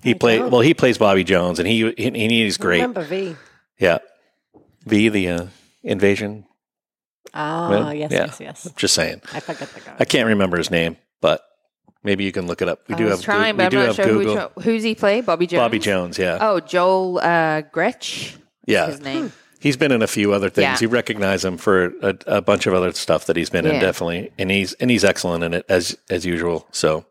He 0.03 0.15
played 0.15 0.39
don't. 0.39 0.51
well. 0.51 0.63
He 0.63 0.75
plays 0.75 0.99
Bobby 0.99 1.23
Jones, 1.23 1.61
and 1.61 1.69
he 1.69 1.93
he, 1.97 2.11
he's 2.11 2.57
great. 2.57 2.79
Remember 2.81 3.05
V. 3.05 3.37
Yeah, 3.79 3.99
V 4.85 5.09
the 5.09 5.29
uh, 5.29 5.47
invasion. 5.85 6.45
Ah, 7.35 7.71
Well, 7.71 7.95
yes, 7.95 8.11
yeah. 8.13 8.25
yes, 8.27 8.41
yes. 8.41 8.69
Just 8.77 8.95
saying. 8.95 9.21
I 9.33 9.41
forget 9.41 9.69
the 9.73 9.81
guy. 9.81 9.97
I 9.99 10.05
can't 10.05 10.29
remember 10.29 10.59
his 10.59 10.71
name, 10.71 10.97
but 11.21 11.43
maybe 12.03 12.25
you 12.25 12.33
can 12.33 12.47
look 12.47 12.61
it 12.63 12.69
up. 12.69 12.81
We 12.89 12.95
I 12.95 12.99
do 12.99 13.05
was 13.05 13.13
have 13.15 13.23
trying, 13.23 13.55
we 13.55 13.59
but 13.59 13.65
I'm 13.65 13.71
do 13.71 13.77
not 13.79 13.87
have 13.87 13.97
sure 13.97 14.05
Google. 14.07 14.37
who, 14.57 14.61
who's 14.61 14.83
he 14.83 14.95
play. 14.95 15.21
Bobby 15.23 15.47
Jones. 15.47 15.61
Bobby 15.61 15.79
Jones, 15.79 16.19
yeah, 16.19 16.39
Oh, 16.41 16.61
Joel 16.61 17.19
uh, 17.19 17.63
Gretsch. 17.73 18.37
yeah. 18.67 18.87
His 18.87 19.01
name. 19.01 19.33
He's 19.61 19.77
been 19.77 19.93
in 19.93 20.03
a 20.03 20.09
few 20.09 20.33
other 20.33 20.51
things. 20.51 20.65
Yeah. 20.65 20.79
You 20.81 20.89
recognize 20.89 21.45
him 21.45 21.57
for 21.57 21.93
a, 22.03 22.17
a 22.27 22.41
bunch 22.43 22.67
of 22.67 22.75
other 22.75 22.91
stuff 22.93 23.27
that 23.27 23.37
he's 23.37 23.49
been 23.49 23.65
in, 23.65 23.79
definitely, 23.81 24.33
and 24.37 24.51
he's 24.51 24.73
and 24.75 24.91
he's 24.91 25.05
excellent 25.05 25.45
in 25.45 25.55
it 25.55 25.65
as 25.69 25.97
as 26.11 26.27
usual. 26.27 26.67
So 26.73 27.07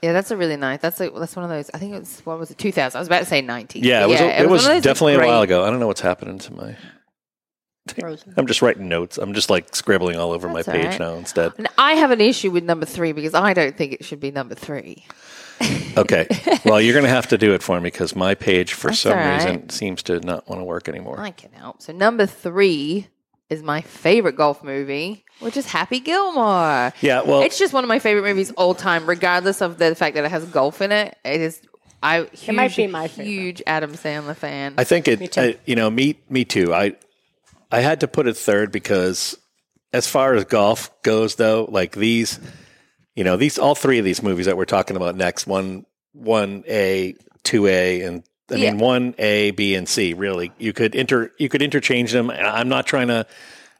Yeah, 0.00 0.12
that's 0.12 0.30
a 0.30 0.36
really 0.36 0.56
nice. 0.56 0.80
That's 0.80 1.00
a, 1.00 1.10
that's 1.10 1.34
one 1.34 1.44
of 1.44 1.50
those. 1.50 1.70
I 1.74 1.78
think 1.78 1.92
it 1.92 1.98
was 1.98 2.20
what 2.24 2.38
was 2.38 2.52
it? 2.52 2.58
2000. 2.58 2.96
I 2.96 3.00
was 3.00 3.08
about 3.08 3.18
to 3.18 3.24
say 3.24 3.40
90. 3.42 3.80
yeah, 3.80 4.04
it 4.04 4.08
was 4.08 4.20
a- 4.20 4.40
it, 4.40 4.42
one 4.44 4.50
was, 4.52 4.64
of 4.64 4.72
those 4.74 4.82
definitely 4.84 5.14
a 5.14 5.26
while 5.26 5.42
ago. 5.42 5.64
I 5.64 5.70
don't 5.70 5.80
know 5.80 5.88
what's 5.88 6.00
happening 6.02 6.38
to 6.38 6.52
my. 6.54 6.76
Frozen. 7.98 8.34
I'm 8.36 8.46
just 8.46 8.62
writing 8.62 8.88
notes. 8.88 9.18
I'm 9.18 9.34
just 9.34 9.50
like 9.50 9.74
scribbling 9.76 10.16
all 10.16 10.32
over 10.32 10.48
That's 10.52 10.66
my 10.66 10.72
page 10.72 10.86
right. 10.86 11.00
now 11.00 11.14
instead. 11.14 11.52
And 11.58 11.68
I 11.76 11.92
have 11.94 12.10
an 12.10 12.20
issue 12.20 12.50
with 12.50 12.64
number 12.64 12.86
three 12.86 13.12
because 13.12 13.34
I 13.34 13.52
don't 13.52 13.76
think 13.76 13.92
it 13.92 14.04
should 14.04 14.20
be 14.20 14.30
number 14.30 14.54
three. 14.54 15.04
Okay, 15.96 16.26
well 16.64 16.80
you're 16.80 16.92
going 16.92 17.04
to 17.04 17.08
have 17.10 17.28
to 17.28 17.38
do 17.38 17.54
it 17.54 17.62
for 17.62 17.80
me 17.80 17.84
because 17.86 18.16
my 18.16 18.34
page 18.34 18.72
for 18.72 18.88
That's 18.88 18.98
some 18.98 19.12
all 19.12 19.18
right. 19.18 19.36
reason 19.36 19.68
seems 19.68 20.02
to 20.04 20.18
not 20.18 20.48
want 20.48 20.60
to 20.60 20.64
work 20.64 20.88
anymore. 20.88 21.20
I 21.20 21.30
can 21.30 21.52
help. 21.52 21.80
So 21.80 21.92
number 21.92 22.26
three 22.26 23.06
is 23.48 23.62
my 23.62 23.80
favorite 23.80 24.34
golf 24.34 24.64
movie, 24.64 25.24
which 25.38 25.56
is 25.56 25.66
Happy 25.66 26.00
Gilmore. 26.00 26.92
Yeah, 27.00 27.22
well, 27.22 27.42
it's 27.42 27.60
just 27.60 27.72
one 27.72 27.84
of 27.84 27.88
my 27.88 28.00
favorite 28.00 28.24
movies 28.24 28.50
all 28.56 28.74
time, 28.74 29.06
regardless 29.08 29.62
of 29.62 29.78
the 29.78 29.94
fact 29.94 30.16
that 30.16 30.24
it 30.24 30.32
has 30.32 30.44
golf 30.46 30.82
in 30.82 30.90
it. 30.90 31.16
It 31.24 31.40
is. 31.40 31.60
I 32.02 32.24
huge, 32.32 32.56
might 32.56 32.74
be 32.74 32.88
my 32.88 33.06
favorite. 33.06 33.26
huge 33.28 33.62
Adam 33.64 33.92
Sandler 33.92 34.34
fan. 34.34 34.74
I 34.76 34.82
think 34.82 35.06
it. 35.06 35.20
Me 35.20 35.28
too. 35.28 35.40
I- 35.40 35.56
you 35.64 35.76
know, 35.76 35.88
me 35.90 36.16
me 36.28 36.44
too. 36.44 36.74
I 36.74 36.96
I 37.70 37.80
had 37.80 38.00
to 38.00 38.08
put 38.08 38.26
it 38.26 38.36
third 38.36 38.72
because 38.72 39.36
as 39.92 40.06
far 40.08 40.34
as 40.34 40.44
golf 40.44 40.90
goes, 41.02 41.36
though, 41.36 41.66
like 41.70 41.92
these, 41.92 42.40
you 43.14 43.24
know, 43.24 43.36
these 43.36 43.58
all 43.58 43.74
three 43.74 43.98
of 43.98 44.04
these 44.04 44.22
movies 44.22 44.46
that 44.46 44.56
we're 44.56 44.64
talking 44.64 44.96
about 44.96 45.16
next 45.16 45.46
one 45.46 45.86
one 46.12 46.64
A, 46.68 47.16
two 47.42 47.66
A, 47.66 48.02
and 48.02 48.24
I 48.50 48.56
mean 48.56 48.78
one 48.78 49.14
A, 49.18 49.52
B, 49.52 49.74
and 49.74 49.88
C. 49.88 50.14
Really, 50.14 50.52
you 50.58 50.72
could 50.72 50.94
inter 50.94 51.30
you 51.38 51.48
could 51.48 51.62
interchange 51.62 52.12
them. 52.12 52.30
I'm 52.30 52.68
not 52.68 52.86
trying 52.86 53.08
to 53.08 53.26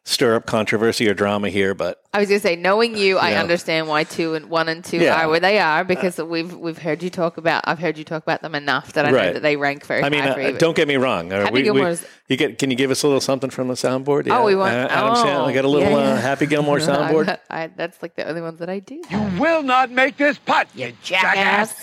stir 0.06 0.34
up 0.34 0.44
controversy 0.44 1.08
or 1.08 1.14
drama 1.14 1.48
here, 1.48 1.74
but 1.74 2.02
I 2.12 2.20
was 2.20 2.28
gonna 2.28 2.38
say, 2.40 2.56
knowing 2.56 2.94
you, 2.96 3.16
I 3.18 3.30
Yeah. 3.30 3.40
understand 3.40 3.88
why 3.88 4.04
two 4.04 4.34
and 4.34 4.50
one 4.50 4.68
and 4.68 4.84
two 4.84 4.98
Yeah. 4.98 5.22
are 5.24 5.28
where 5.30 5.40
they 5.40 5.58
are 5.58 5.82
because 5.82 6.18
we've 6.18 6.54
we've 6.54 6.76
heard 6.78 7.02
you 7.02 7.08
talk 7.10 7.38
about. 7.38 7.64
I've 7.66 7.78
heard 7.78 7.96
you 7.96 8.04
talk 8.04 8.22
about 8.22 8.42
them 8.42 8.54
enough 8.54 8.92
that 8.92 9.06
I 9.06 9.10
know 9.10 9.32
that 9.32 9.42
they 9.42 9.56
rank 9.56 9.84
very 9.86 10.04
I 10.04 10.10
mean, 10.10 10.22
high. 10.22 10.34
for 10.34 10.40
uh, 10.42 10.48
you. 10.50 10.58
don't 10.58 10.76
get 10.76 10.88
me 10.88 10.96
wrong. 10.96 11.32
Uh, 11.32 11.44
Happy 11.44 11.62
Gilmore's- 11.62 12.04
you 12.28 12.36
get, 12.36 12.58
can 12.58 12.70
you 12.70 12.76
give 12.76 12.90
us 12.90 13.02
a 13.02 13.06
little 13.06 13.20
something 13.20 13.50
from 13.50 13.68
the 13.68 13.74
soundboard? 13.74 14.28
Oh, 14.30 14.44
we 14.44 14.54
want- 14.54 14.74
Uh, 14.74 14.88
Adam 14.90 15.10
oh, 15.10 15.24
Sandler 15.24 15.54
got 15.54 15.64
a 15.64 15.68
little 15.68 15.90
yeah, 15.90 15.96
yeah. 15.98 16.12
Uh, 16.12 16.16
Happy 16.20 16.46
Gilmore 16.46 16.78
soundboard. 16.80 17.28
I, 17.50 17.62
I, 17.64 17.66
that's 17.74 18.00
like 18.02 18.14
the 18.14 18.28
only 18.28 18.40
ones 18.42 18.58
that 18.60 18.68
I 18.68 18.78
do. 18.80 19.02
You 19.10 19.30
will 19.38 19.62
not 19.62 19.90
make 19.90 20.16
this 20.18 20.38
putt, 20.38 20.68
you 20.74 20.92
Jackass. 21.02 21.74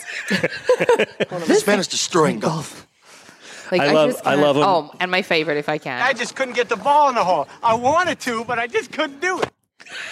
This 1.48 1.66
man 1.66 1.80
is 1.80 1.88
destroying 1.88 2.40
golf. 2.40 2.88
Like, 3.72 3.82
I 3.82 3.92
love- 3.94 4.12
just 4.12 4.25
I 4.25 4.32
can't- 4.32 4.42
love 4.42 4.58
'em. 4.58 4.63
Oh, 4.63 4.92
and 5.00 5.10
my 5.12 5.22
favorite, 5.22 5.58
if 5.58 5.70
I 5.70 5.78
can. 5.78 6.01
I 6.01 6.13
just 6.13 6.36
couldn't 6.36 6.56
get 6.56 6.70
the 6.70 6.75
ball 6.78 7.10
in 7.10 7.16
the 7.16 7.24
hole. 7.24 7.48
I 7.63 7.74
wanted 7.75 8.20
to, 8.22 8.44
but 8.46 8.60
I 8.60 8.68
just 8.68 8.92
couldn't 8.92 9.22
do 9.22 9.40
it. 9.42 9.50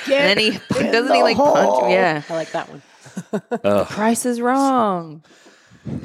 and 0.05 0.13
then 0.13 0.37
he 0.37 0.51
doesn't 0.91 1.13
he 1.15 1.21
like 1.23 1.37
punch? 1.37 1.91
Yeah. 1.91 2.21
I 2.29 2.33
like 2.33 2.51
that 2.51 2.69
one. 2.69 2.81
The 3.61 3.85
price 3.89 4.25
is 4.25 4.39
wrong. 4.39 5.23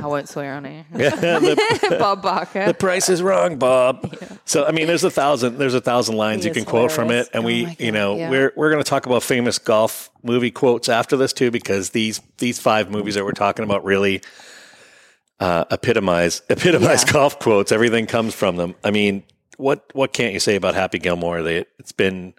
I 0.02 0.06
won't 0.06 0.28
swear 0.28 0.54
on 0.54 0.64
air. 0.66 0.84
the, 0.92 1.96
Bob 1.98 2.22
Barker. 2.22 2.64
the 2.66 2.74
price 2.74 3.08
is 3.08 3.22
wrong, 3.22 3.56
Bob. 3.56 4.08
Yeah. 4.20 4.28
So 4.44 4.64
I 4.64 4.70
mean, 4.72 4.86
there's 4.86 5.04
a 5.04 5.10
thousand, 5.10 5.58
there's 5.58 5.74
a 5.74 5.80
thousand 5.80 6.16
lines 6.16 6.42
He 6.44 6.48
you 6.48 6.54
can 6.54 6.62
is 6.62 6.68
quote 6.68 6.90
from 6.92 7.10
it, 7.10 7.28
and 7.34 7.44
we, 7.44 7.62
Oh 7.64 7.66
my 7.66 7.76
you 7.78 7.92
know, 7.92 8.16
yeah. 8.16 8.30
we're 8.30 8.52
we're 8.56 8.70
going 8.70 8.82
to 8.82 8.88
talk 8.88 9.06
about 9.06 9.22
famous 9.22 9.58
golf 9.58 10.10
movie 10.22 10.50
quotes 10.50 10.88
after 10.88 11.16
this 11.16 11.32
too, 11.32 11.50
because 11.50 11.90
these 11.90 12.20
these 12.38 12.58
five 12.58 12.90
movies 12.90 13.14
that 13.16 13.24
we're 13.24 13.32
talking 13.32 13.64
about 13.64 13.84
really 13.84 14.22
uh, 15.40 15.64
epitomize 15.70 16.42
epitomize 16.48 17.04
Yeah. 17.06 17.12
golf 17.12 17.38
quotes. 17.38 17.72
Everything 17.72 18.06
comes 18.06 18.34
from 18.34 18.56
them. 18.56 18.74
I 18.84 18.90
mean, 18.90 19.22
what 19.56 19.84
what 19.94 20.12
can't 20.12 20.32
you 20.32 20.40
say 20.40 20.56
about 20.56 20.74
Happy 20.74 20.98
Gilmore? 20.98 21.42
They, 21.42 21.64
it's 21.78 21.92
been 21.92 22.34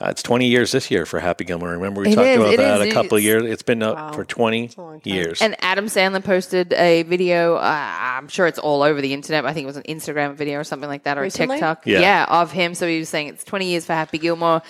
uh, 0.00 0.10
it's 0.10 0.22
20 0.22 0.46
years 0.46 0.70
this 0.70 0.92
year 0.92 1.04
for 1.04 1.18
Happy 1.18 1.44
Gilmore. 1.44 1.70
Remember 1.70 2.02
we 2.02 2.12
It 2.12 2.14
talked 2.14 2.28
is, 2.28 2.36
about 2.36 2.52
it 2.54 2.56
that 2.58 2.80
is. 2.82 2.92
a 2.92 2.94
couple 2.94 3.18
of 3.18 3.24
years. 3.24 3.42
It's 3.44 3.64
been 3.64 3.82
out 3.82 3.96
Wow. 3.96 4.12
for 4.12 4.24
20 4.24 4.70
a 4.76 4.80
long 4.80 5.00
time. 5.00 5.12
years. 5.12 5.42
And 5.42 5.56
Adam 5.58 5.86
Sandler 5.86 6.22
posted 6.22 6.72
a 6.74 7.02
video. 7.02 7.56
Uh, 7.56 7.96
I'm 7.98 8.28
sure 8.28 8.46
it's 8.46 8.60
all 8.60 8.82
over 8.84 9.00
the 9.00 9.12
internet. 9.12 9.42
but 9.42 9.48
I 9.50 9.54
think 9.54 9.64
it 9.64 9.66
was 9.66 9.76
an 9.76 9.82
Instagram 9.88 10.36
video 10.36 10.60
or 10.60 10.64
something 10.64 10.88
like 10.88 11.02
that, 11.02 11.18
or 11.18 11.22
Recently? 11.22 11.56
a 11.56 11.58
TikTok. 11.58 11.84
Yeah. 11.84 12.26
of 12.28 12.52
him. 12.52 12.74
So 12.76 12.86
he 12.86 13.00
was 13.00 13.08
saying 13.08 13.26
it's 13.26 13.42
20 13.42 13.66
years 13.70 13.86
for 13.86 13.92
Happy 13.94 14.18
Gilmore, 14.18 14.62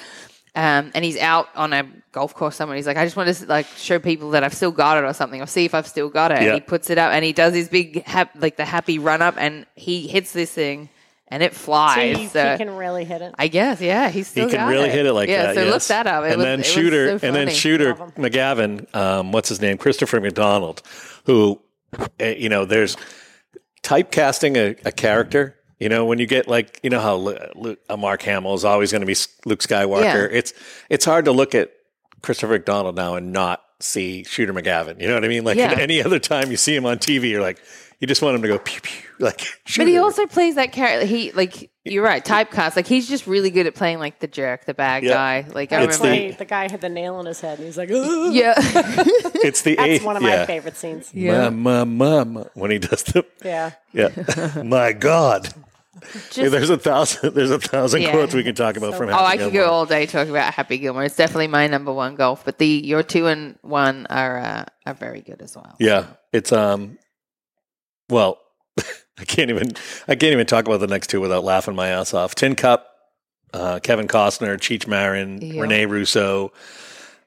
um, 0.59 0.91
and 0.93 1.05
he's 1.05 1.17
out 1.19 1.49
on 1.55 1.73
a 1.73 1.87
golf 2.11 2.35
course 2.35 2.57
somewhere. 2.57 2.75
He's 2.77 2.87
like, 2.87 2.97
I 2.97 3.05
just 3.05 3.15
want 3.17 3.33
to 3.33 3.47
like 3.47 3.67
show 3.77 4.01
people 4.01 4.31
that 4.31 4.43
I've 4.43 4.55
still 4.55 4.73
got 4.73 4.99
it 4.99 5.07
or 5.07 5.13
something, 5.13 5.41
or 5.41 5.47
see 5.47 5.65
if 5.65 5.73
I've 5.73 5.87
still 5.87 6.09
got 6.09 6.33
it. 6.33 6.43
Yeah. 6.43 6.47
And 6.49 6.55
he 6.55 6.61
puts 6.61 6.91
it 6.91 6.99
up, 6.99 7.13
and 7.13 7.25
he 7.25 7.33
does 7.33 7.55
his 7.55 7.69
big 7.69 8.03
hap- 8.05 8.35
like 8.35 8.57
the 8.57 8.65
happy 8.65 8.99
run 8.99 9.23
up, 9.23 9.37
and 9.39 9.67
he 9.77 10.09
hits 10.09 10.33
this 10.33 10.51
thing, 10.51 10.89
and 11.29 11.45
it 11.45 11.53
So 11.55 11.59
flies. 11.61 12.17
he, 12.17 12.27
So 12.27 12.51
he 12.53 12.59
can 12.59 12.75
really 12.77 13.05
hit 13.05 13.23
it. 13.23 13.35
I 13.39 13.47
guess, 13.47 13.81
yeah, 13.81 14.09
he's 14.09 14.27
he 14.27 14.41
still 14.41 14.49
can 14.51 14.59
got 14.59 14.69
really 14.69 14.91
hit 14.91 15.07
it 15.07 15.13
like 15.13 15.29
yeah, 15.29 15.47
that. 15.47 15.55
So 15.55 15.63
yes. 15.63 15.73
look 15.73 15.83
that 15.85 16.07
up. 16.09 16.25
It 16.25 16.29
and 16.33 16.37
was- 16.39 16.45
then 16.45 16.55
it 16.55 16.59
was 16.59 16.67
shooter, 16.73 17.19
so 17.21 17.27
and 17.29 17.37
then 17.37 17.49
shooter 17.51 17.95
McGavin. 17.95 18.93
Um, 18.97 19.31
what's 19.31 19.49
his 19.49 19.61
name? 19.61 19.79
Christopher 19.79 20.21
McDonald. 20.21 20.83
Who, 21.27 21.61
uh, 22.21 22.25
you 22.25 22.49
know, 22.49 22.65
there's 22.65 22.97
typecasting 23.85 24.57
a, 24.57 24.77
a 24.89 24.93
character. 24.93 25.55
You 25.79 25.89
know, 25.89 26.07
when 26.07 26.19
you 26.19 26.27
get 26.27 26.49
like, 26.49 26.81
you 26.83 26.91
know 26.91 27.01
how 27.01 27.15
Lu- 27.17 27.39
Lu- 27.55 27.77
uh, 27.89 27.97
Mark 27.97 28.23
Hamill 28.23 28.55
is 28.55 28.65
always 28.65 28.91
going 28.91 29.01
to 29.03 29.07
be 29.07 29.15
Luke 29.45 29.61
Skywalker. 29.61 30.03
Yeah. 30.31 30.37
It's 30.39 30.53
it's 30.91 31.05
hard 31.05 31.27
to 31.27 31.33
look 31.33 31.55
at 31.55 31.71
Christopher 32.23 32.55
McDonald 32.55 32.97
now 32.97 33.15
and 33.15 33.33
not 33.33 33.63
see 33.81 34.25
Shooter 34.25 34.53
McGavin. 34.53 35.01
You 35.01 35.07
know 35.09 35.15
what 35.15 35.25
I 35.25 35.29
mean? 35.29 35.45
Like 35.45 35.57
Yeah. 35.57 35.73
any 35.79 36.03
other 36.03 36.19
time 36.19 36.51
you 36.51 36.57
see 36.57 36.75
him 36.75 36.85
on 36.85 36.99
TV, 36.99 37.31
you're 37.31 37.41
like, 37.41 37.61
you 38.01 38.07
just 38.09 38.23
want 38.23 38.35
him 38.35 38.43
to 38.43 38.49
go 38.49 38.59
pew 38.59 38.81
pew. 38.81 39.05
Like, 39.21 39.47
But 39.77 39.89
he 39.89 39.99
also 39.99 40.27
plays 40.27 40.55
that 40.57 40.73
character. 40.73 41.05
He 41.07 41.33
like 41.33 41.71
you're 41.91 42.05
right, 42.05 42.25
typecast. 42.25 42.77
Like 42.77 42.87
he's 42.87 43.09
just 43.09 43.27
really 43.27 43.51
good 43.51 43.67
at 43.67 43.75
playing 43.75 43.99
like 43.99 44.19
the 44.21 44.27
jerk, 44.27 44.65
the 44.65 44.75
bad 44.75 45.03
Yeah. 45.03 45.13
guy. 45.15 45.47
Like 45.53 45.73
I 45.73 45.83
It's 45.85 45.99
remember. 45.99 46.23
Wait, 46.29 46.39
the 46.39 46.45
guy 46.45 46.71
had 46.71 46.81
the 46.81 46.89
nail 46.89 47.19
in 47.21 47.27
his 47.27 47.41
head, 47.41 47.59
and 47.59 47.67
he's 47.67 47.77
like, 47.79 47.91
"Ugh." 47.91 48.33
yeah, 48.35 48.55
it's 49.45 49.63
the 49.63 49.75
That's 49.77 49.89
eighth- 49.89 50.05
one 50.05 50.17
of 50.17 50.23
my 50.23 50.31
yeah. 50.35 50.47
favorite 50.47 50.77
scenes. 50.77 51.11
yeah. 51.15 51.49
Mom, 51.51 51.97
mom, 51.97 52.33
mom, 52.35 52.45
when 52.55 52.71
he 52.71 52.79
does 52.79 53.03
the 53.05 53.25
Yeah. 53.45 53.73
Yeah. 53.93 54.63
My 54.63 54.93
God. 54.93 55.49
Just- 56.31 56.53
there's 56.53 56.71
a 56.71 56.79
thousand 56.79 57.35
there's 57.35 57.51
a 57.51 57.59
thousand 57.59 58.03
Yeah. 58.03 58.13
quotes 58.13 58.33
we 58.33 58.45
can 58.45 58.55
talk 58.55 58.77
about 58.77 58.95
from 58.95 59.09
Oh, 59.09 59.13
Happy 59.15 59.25
I 59.25 59.37
could 59.37 59.53
go 59.53 59.69
all 59.69 59.85
day 59.85 60.07
talking 60.07 60.31
about 60.31 60.55
Happy 60.55 60.79
Gilmore. 60.79 61.03
It's 61.03 61.17
definitely 61.17 61.49
my 61.49 61.67
number 61.67 61.93
one 61.93 62.15
golf. 62.15 62.45
But 62.45 62.59
the 62.59 62.67
your 62.69 63.03
two 63.03 63.27
and 63.27 63.59
one 63.63 64.07
are 64.09 64.39
uh, 64.39 64.65
are 64.87 64.95
very 64.95 65.23
good 65.23 65.43
as 65.43 65.57
well. 65.57 65.75
Yeah. 65.81 66.07
It's 66.33 66.53
um 66.53 66.99
well, 68.09 68.39
I 69.19 69.25
can't 69.25 69.51
even 69.51 69.73
I 70.07 70.15
can't 70.15 70.33
even 70.33 70.47
talk 70.47 70.67
about 70.67 70.81
the 70.81 70.87
next 70.87 71.09
two 71.11 71.21
without 71.21 71.45
laughing 71.45 71.75
my 71.75 71.89
ass 71.89 72.15
off. 72.15 72.35
Tin 72.35 72.55
Cup, 72.55 72.87
uh, 73.53 73.81
Kevin 73.83 74.07
Costner, 74.09 74.57
Cheech 74.57 74.87
Marin, 74.87 75.41
Yeah. 75.41 75.63
Rene 75.63 75.87
Russo. 75.87 76.53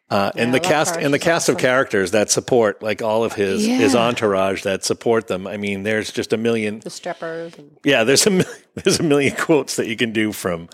Uh, 0.10 0.30
and 0.36 0.52
Yeah, 0.54 0.60
the 0.60 0.66
I 0.68 0.70
love 0.70 0.72
cast 0.88 0.96
and 0.98 1.14
the 1.14 1.20
cast 1.20 1.48
of 1.48 1.58
characters 1.58 2.12
that 2.12 2.30
support 2.30 2.84
like 2.84 3.02
all 3.02 3.24
of 3.24 3.34
his 3.34 3.66
his 3.66 3.96
entourage 3.96 4.64
that 4.64 4.84
support 4.84 5.28
them. 5.28 5.48
I 5.48 5.56
mean, 5.58 5.84
there's 5.84 6.12
just 6.12 6.34
a 6.34 6.38
million 6.38 6.80
The 6.82 6.90
strippers. 6.90 7.54
And 7.58 7.78
yeah, 7.86 8.04
there's 8.04 8.28
a 8.28 8.44
there's 8.76 9.00
a 9.00 9.04
million 9.04 9.36
quotes 9.36 9.78
that 9.78 9.88
you 9.88 9.96
can 9.96 10.12
do 10.12 10.34
from 10.34 10.68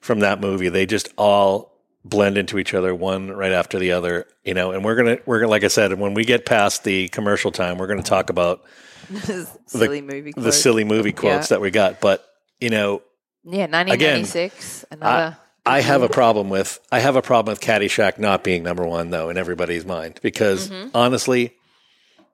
from 0.00 0.20
that 0.20 0.40
movie. 0.40 0.68
They 0.68 0.84
just 0.84 1.08
all 1.16 1.72
blend 2.04 2.38
into 2.38 2.58
each 2.58 2.74
other, 2.74 2.94
one 2.94 3.32
right 3.32 3.50
after 3.50 3.78
the 3.78 3.92
other. 3.92 4.26
You 4.44 4.52
know, 4.52 4.72
and 4.72 4.84
we're 4.84 4.94
gonna 4.94 5.18
we're 5.24 5.40
gonna 5.40 5.50
like 5.50 5.64
I 5.64 5.68
said, 5.68 5.98
when 5.98 6.12
we 6.12 6.24
get 6.26 6.44
past 6.44 6.84
the 6.84 7.08
commercial 7.08 7.50
time, 7.52 7.78
we're 7.78 7.86
gonna 7.88 8.02
talk 8.02 8.28
about 8.28 8.62
silly 9.66 10.02
movie. 10.02 10.32
the 10.36 10.52
silly 10.52 10.84
movie 10.84 11.12
quotes 11.12 11.50
Yeah. 11.50 11.56
that 11.56 11.60
we 11.60 11.70
got. 11.70 12.00
But 12.00 12.24
you 12.60 12.70
know, 12.70 13.02
Yeah, 13.44 13.66
1996. 13.66 14.84
Another. 14.90 15.36
I 15.64 15.80
have 15.80 16.02
a 16.02 16.08
problem 16.08 16.48
with 16.48 16.78
I 16.92 17.00
have 17.00 17.16
a 17.16 17.22
problem 17.22 17.52
with 17.52 17.60
Caddyshack 17.60 18.18
not 18.18 18.44
being 18.44 18.62
number 18.62 18.86
one 18.86 19.10
though 19.10 19.30
in 19.30 19.36
everybody's 19.36 19.84
mind 19.84 20.20
because 20.22 20.68
Mm-hmm. 20.70 20.88
honestly, 20.94 21.54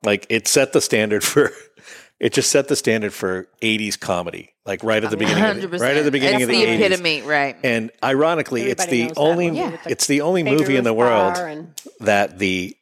like 0.04 0.26
it 0.28 0.46
set 0.48 0.72
the 0.72 0.80
standard 0.82 1.24
for 1.24 1.50
it 2.20 2.32
just 2.34 2.50
set 2.50 2.68
the 2.68 2.76
standard 2.76 3.12
for 3.14 3.48
'80s 3.62 3.98
comedy, 3.98 4.52
like 4.66 4.84
right 4.84 5.02
at 5.02 5.10
the 5.10 5.16
beginning, 5.16 5.44
of 5.64 5.70
the, 5.70 5.78
100%. 5.78 5.80
right 5.80 5.96
at 5.96 6.04
the 6.04 6.10
beginning 6.10 6.40
It's 6.40 6.44
of 6.44 6.48
the, 6.50 6.64
the 6.64 6.70
'80s. 6.72 6.86
epitome, 6.86 7.22
right? 7.22 7.56
And 7.64 7.90
ironically, 8.04 8.62
it's 8.64 8.84
the 8.86 9.12
only 9.16 9.48
Yeah. 9.48 9.78
it's 9.86 10.06
the 10.06 10.20
only 10.20 10.42
Baby 10.42 10.56
movie 10.58 10.76
in 10.76 10.84
the 10.84 10.94
world 10.94 11.36
and- 11.38 11.72
that 12.00 12.38
the 12.38 12.76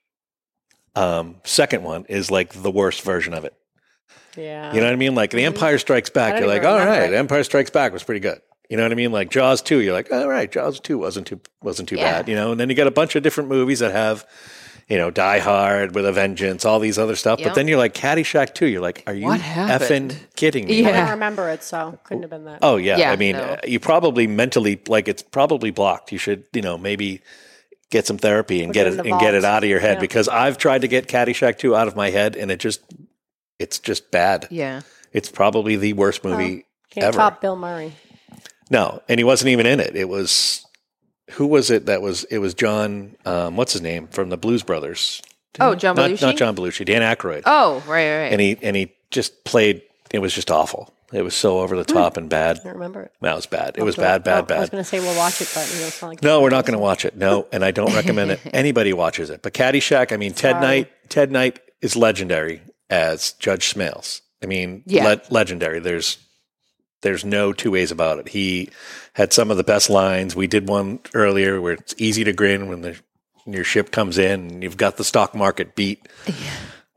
um, 0.97 1.37
second 1.45 1.85
one 1.85 2.05
is 2.09 2.31
like 2.31 2.53
the 2.53 2.71
worst 2.71 3.03
version 3.03 3.35
of 3.35 3.45
it. 3.45 3.55
Yeah. 4.37 4.73
You 4.73 4.81
know 4.81 4.87
what 4.87 4.93
I 4.93 4.97
mean? 4.97 5.15
Like 5.15 5.31
The 5.31 5.45
Empire 5.45 5.79
Strikes 5.79 6.11
Back, 6.11 6.39
you're 6.39 6.49
like, 6.49 6.65
all 6.65 6.75
right, 6.75 6.81
all 6.81 6.85
remember 6.87 7.03
right, 7.03 7.13
it. 7.13 7.17
Empire 7.17 7.45
Strikes 7.45 7.71
Back 7.71 7.93
was 7.93 8.03
pretty 8.03 8.21
good. 8.21 8.41
You 8.69 8.77
know 8.77 8.85
what 8.85 8.93
I 8.93 8.95
mean? 8.95 9.11
Like 9.13 9.31
Jaws 9.31 9.63
two, 9.63 9.81
you're 9.81 9.93
like, 9.95 10.13
all 10.13 10.29
right, 10.29 10.51
Jaws 10.51 10.79
two 10.81 10.97
wasn't 10.99 11.27
too 11.27 11.41
wasn't 11.63 11.89
too 11.89 11.97
Yeah. 11.97 12.19
bad. 12.19 12.29
You 12.29 12.37
know, 12.37 12.53
and 12.53 12.61
then 12.61 12.69
you 12.69 12.75
got 12.77 12.87
a 12.87 12.93
bunch 12.93 13.17
of 13.17 13.23
different 13.25 13.49
movies 13.49 13.81
that 13.81 13.91
have, 13.91 14.25
you 14.89 14.97
know, 14.97 15.11
Die 15.11 15.39
Hard 15.41 15.95
with 15.95 16.07
a 16.07 16.13
Vengeance, 16.13 16.65
all 16.65 16.79
these 16.79 16.97
other 16.99 17.17
stuff. 17.17 17.41
Yep. 17.41 17.49
But 17.49 17.55
then 17.57 17.67
you're 17.67 17.79
like 17.79 17.95
Caddyshack 17.95 18.55
two, 18.55 18.67
you're 18.67 18.81
like, 18.81 19.03
are 19.09 19.15
you 19.15 19.27
effing 19.27 20.15
kidding 20.37 20.67
me? 20.67 20.85
I 20.87 20.91
Yeah. 20.91 21.01
don't 21.03 21.11
remember 21.11 21.49
it, 21.49 21.63
so 21.65 21.99
couldn't 22.05 22.23
have 22.23 22.31
been 22.31 22.45
that. 22.45 22.61
Oh 22.63 22.77
yeah, 22.77 22.97
Yeah, 22.97 23.11
I 23.13 23.17
mean, 23.17 23.37
no. 23.37 23.43
uh, 23.43 23.57
you 23.67 23.81
probably 23.81 24.27
mentally 24.29 24.81
like 24.87 25.09
it's 25.09 25.23
probably 25.23 25.73
blocked. 25.73 26.13
You 26.13 26.19
should, 26.19 26.45
you 26.53 26.63
know, 26.63 26.79
maybe 26.79 27.23
get 27.91 28.07
some 28.07 28.19
therapy 28.19 28.61
and 28.63 28.69
Put 28.69 28.75
get 28.75 28.87
it 28.87 29.01
it 29.01 29.07
and 29.07 29.19
get 29.19 29.35
it 29.35 29.45
out 29.45 29.65
of 29.65 29.69
your 29.69 29.81
head 29.81 29.95
Yeah. 29.95 30.01
because 30.01 30.29
I've 30.29 30.59
tried 30.59 30.83
to 30.83 30.87
get 30.89 31.09
Caddyshack 31.09 31.59
2 31.59 31.75
out 31.75 31.89
of 31.89 31.97
my 31.97 32.11
head 32.11 32.37
and 32.37 32.53
it 32.53 32.61
just 32.61 32.83
it's 33.61 33.79
just 33.79 34.11
bad. 34.11 34.49
yeah. 34.51 34.81
It's 35.13 35.29
probably 35.29 35.75
the 35.75 35.93
worst 35.95 36.23
movie 36.25 36.67
Can't 36.91 37.07
ever. 37.07 37.17
top 37.17 37.41
Bill 37.41 37.57
Murray. 37.57 37.93
No, 38.71 39.03
and 39.09 39.19
he 39.19 39.25
wasn't 39.25 39.49
even 39.51 39.67
in 39.67 39.81
it. 39.81 39.97
It 39.97 40.09
was 40.09 40.65
who 41.33 41.47
was 41.47 41.71
it 41.71 41.87
that 41.87 42.01
was 42.01 42.23
it 42.25 42.39
was 42.39 42.55
John 42.55 43.17
um, 43.25 43.57
what's 43.57 43.73
his 43.73 43.83
name 43.83 44.07
from 44.07 44.31
the 44.31 44.37
Blues 44.37 44.63
Brothers? 44.63 45.21
Oh, 45.59 45.75
John 45.75 45.97
not, 45.97 46.11
Belushi. 46.11 46.23
not 46.23 46.37
John 46.37 46.55
Belushi, 46.55 46.85
Dan 46.85 47.03
Aykroyd. 47.03 47.43
Oh, 47.45 47.83
right, 47.89 47.89
right. 47.89 48.23
right. 48.23 48.33
And 48.33 48.41
he 48.41 48.57
and 48.63 48.77
he 48.77 48.93
just 49.11 49.45
played 49.45 49.83
it 50.13 50.21
was 50.21 50.33
just 50.33 50.51
awful. 50.51 50.95
It 51.13 51.23
was 51.23 51.35
so 51.35 51.59
over 51.59 51.77
the 51.77 51.85
top 51.85 52.17
and 52.17 52.31
bad. 52.31 52.61
I 52.61 52.63
don't 52.63 52.75
remember 52.75 53.03
it. 53.03 53.13
That 53.21 53.35
was 53.35 53.47
bad. 53.47 53.77
It 53.77 53.83
was 53.83 53.97
bad, 53.97 54.23
bad, 54.23 54.47
bad, 54.47 54.55
oh, 54.55 54.59
I 54.59 54.61
was 54.61 54.71
going 54.71 54.85
to 54.85 54.89
say 54.89 55.01
we'll 55.01 55.17
watch 55.17 55.41
it, 55.41 55.51
but 55.53 55.69
you 55.75 55.81
know, 55.81 55.87
it's 55.89 56.01
not 56.01 56.09
like 56.09 56.23
No, 56.23 56.41
we're 56.41 56.51
not 56.51 56.67
going 56.67 56.79
to 56.79 56.83
watch 56.83 57.05
it. 57.05 57.17
No, 57.17 57.49
and 57.51 57.65
I 57.65 57.73
don't 57.73 57.93
recommend 57.93 58.31
it. 58.31 58.41
Anybody 58.53 58.93
watches 58.93 59.29
it. 59.29 59.43
But 59.43 59.53
Caddyshack, 59.53 60.13
I 60.13 60.17
mean, 60.19 60.35
Ted 60.35 60.53
Sorry. 60.53 60.63
Knight. 60.65 60.93
Ted 61.09 61.33
Knight 61.33 61.59
is 61.83 61.97
legendary 61.97 62.63
as 62.91 63.33
Judge 63.33 63.73
Smales. 63.73 64.21
I 64.43 64.47
mean, 64.47 64.83
Yeah. 64.87 65.05
le- 65.07 65.23
legendary. 65.31 65.81
There's 65.81 66.19
there's 67.03 67.25
no 67.25 67.53
two 67.55 67.71
ways 67.71 67.91
about 67.91 68.19
it. 68.19 68.29
He 68.29 68.69
had 69.15 69.33
some 69.33 69.51
of 69.51 69.57
the 69.57 69.65
best 69.65 69.89
lines. 69.89 70.37
We 70.37 70.47
did 70.47 70.69
one 70.69 70.99
earlier 71.15 71.59
where 71.61 71.73
it's 71.73 71.95
easy 71.97 72.25
to 72.25 72.33
grin 72.35 72.69
when 72.69 72.83
the 72.83 72.97
your 73.47 73.65
ship 73.65 73.91
comes 73.91 74.19
in 74.19 74.51
and 74.51 74.63
you've 74.63 74.77
got 74.77 74.99
the 74.99 75.05
stock 75.05 75.35
market 75.35 75.75
beat. 75.75 76.07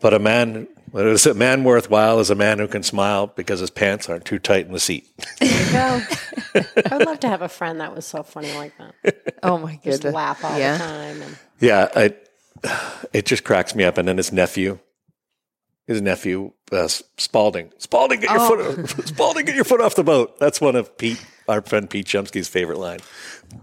But 0.01 0.13
a 0.13 0.19
man, 0.19 0.67
what 0.91 1.07
is 1.07 1.25
a 1.25 1.33
man 1.33 1.63
worthwhile 1.63 2.19
is 2.19 2.29
a 2.29 2.35
man 2.35 2.59
who 2.59 2.67
can 2.67 2.83
smile 2.83 3.27
because 3.27 3.61
his 3.61 3.69
pants 3.69 4.09
aren't 4.09 4.25
too 4.25 4.39
tight 4.39 4.65
in 4.65 4.73
the 4.73 4.79
seat. 4.79 5.07
go. 5.39 6.01
I 6.55 6.97
would 6.97 7.05
love 7.07 7.21
to 7.21 7.29
have 7.29 7.41
a 7.41 7.47
friend 7.49 7.79
that 7.79 7.95
was 7.95 8.05
so 8.05 8.23
funny 8.23 8.53
like 8.55 8.73
that. 8.77 9.35
oh 9.41 9.57
my 9.57 9.75
Just 9.85 10.01
goodness. 10.01 10.13
laugh 10.13 10.43
all 10.43 10.59
yeah. 10.59 10.77
the 10.77 10.83
time. 10.83 11.21
And 11.21 11.37
Yeah, 11.61 11.87
I, 11.95 12.13
it 13.13 13.25
just 13.25 13.45
cracks 13.45 13.73
me 13.73 13.85
up. 13.85 13.97
And 13.97 14.05
then 14.07 14.17
his 14.17 14.33
nephew, 14.33 14.79
his 15.87 16.01
nephew 16.01 16.53
uh, 16.71 16.87
Spalding. 16.87 17.71
Spalding, 17.77 18.21
get 18.21 18.31
your 18.31 18.75
foot. 18.75 18.89
Spalding, 19.07 19.45
get 19.45 19.55
your 19.55 19.63
foot 19.63 19.81
off 19.81 19.95
the 19.95 20.03
boat. 20.03 20.39
That's 20.39 20.59
one 20.59 20.75
of 20.75 20.97
Pete, 20.97 21.23
our 21.47 21.61
friend 21.61 21.89
Pete 21.89 22.05
Chumsky's 22.05 22.47
favorite 22.47 22.79
line. 22.79 22.99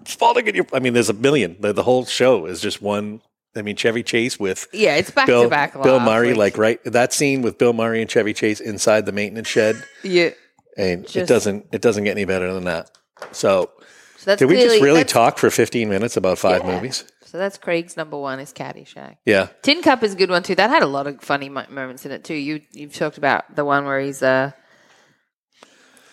Spalding, 0.05 0.45
get 0.45 0.55
your. 0.55 0.67
I 0.73 0.79
mean, 0.79 0.93
there's 0.93 1.09
a 1.09 1.15
million. 1.15 1.57
The, 1.61 1.73
the 1.73 1.83
whole 1.83 2.05
show 2.05 2.47
is 2.47 2.61
just 2.61 2.81
one. 2.81 3.21
I 3.57 3.63
mean, 3.63 3.75
Chevy 3.75 4.05
Chase 4.05 4.39
with 4.39 4.69
Yeah, 4.73 4.95
it's 4.95 5.11
back 5.11 5.27
Bill, 5.27 5.45
to 5.45 5.49
back. 5.49 5.73
Bill 5.73 5.97
laugh, 5.97 6.07
Murray, 6.07 6.35
like 6.35 6.57
right 6.57 6.83
that 6.85 7.13
scene 7.13 7.43
with 7.43 7.59
Bill 7.59 7.73
Murray 7.73 8.01
and 8.01 8.09
Chevy 8.09 8.33
Chase 8.33 8.61
inside 8.61 9.07
the 9.07 9.13
maintenance 9.13 9.49
shed, 9.49 9.83
yeah. 10.05 10.31
and 10.77 11.05
it 11.17 11.27
doesn't 11.27 11.67
it 11.73 11.83
doesn't 11.83 12.05
get 12.05 12.13
any 12.13 12.25
better 12.25 12.55
than 12.55 12.65
that. 12.65 12.93
So, 13.33 13.71
So 14.19 14.31
that's 14.31 14.39
did 14.39 14.49
we 14.49 14.55
just 14.55 14.81
really 14.81 15.03
talk 15.03 15.37
for 15.37 15.51
15 15.51 15.89
minutes 15.89 16.17
about 16.17 16.39
five 16.39 16.65
movies? 16.65 17.05
So 17.31 17.39
that's 17.39 17.59
Craig's 17.59 17.97
number 17.97 18.19
one 18.19 18.41
is 18.41 18.53
Caddyshack. 18.53 19.19
Yeah, 19.25 19.49
Tin 19.63 19.83
Cup 19.83 20.03
is 20.03 20.15
a 20.15 20.17
good 20.17 20.31
one 20.31 20.43
too. 20.43 20.57
That 20.57 20.69
had 20.69 20.83
a 20.83 20.87
lot 20.87 21.07
of 21.07 21.21
funny 21.21 21.49
moments 21.49 22.05
in 22.05 22.11
it 22.11 22.25
too. 22.25 22.35
You 22.35 22.61
you've 22.73 22.93
talked 22.93 23.19
about 23.19 23.55
the 23.55 23.65
one 23.65 23.85
where 23.85 24.01
he's 24.01 24.21
uh 24.21 24.51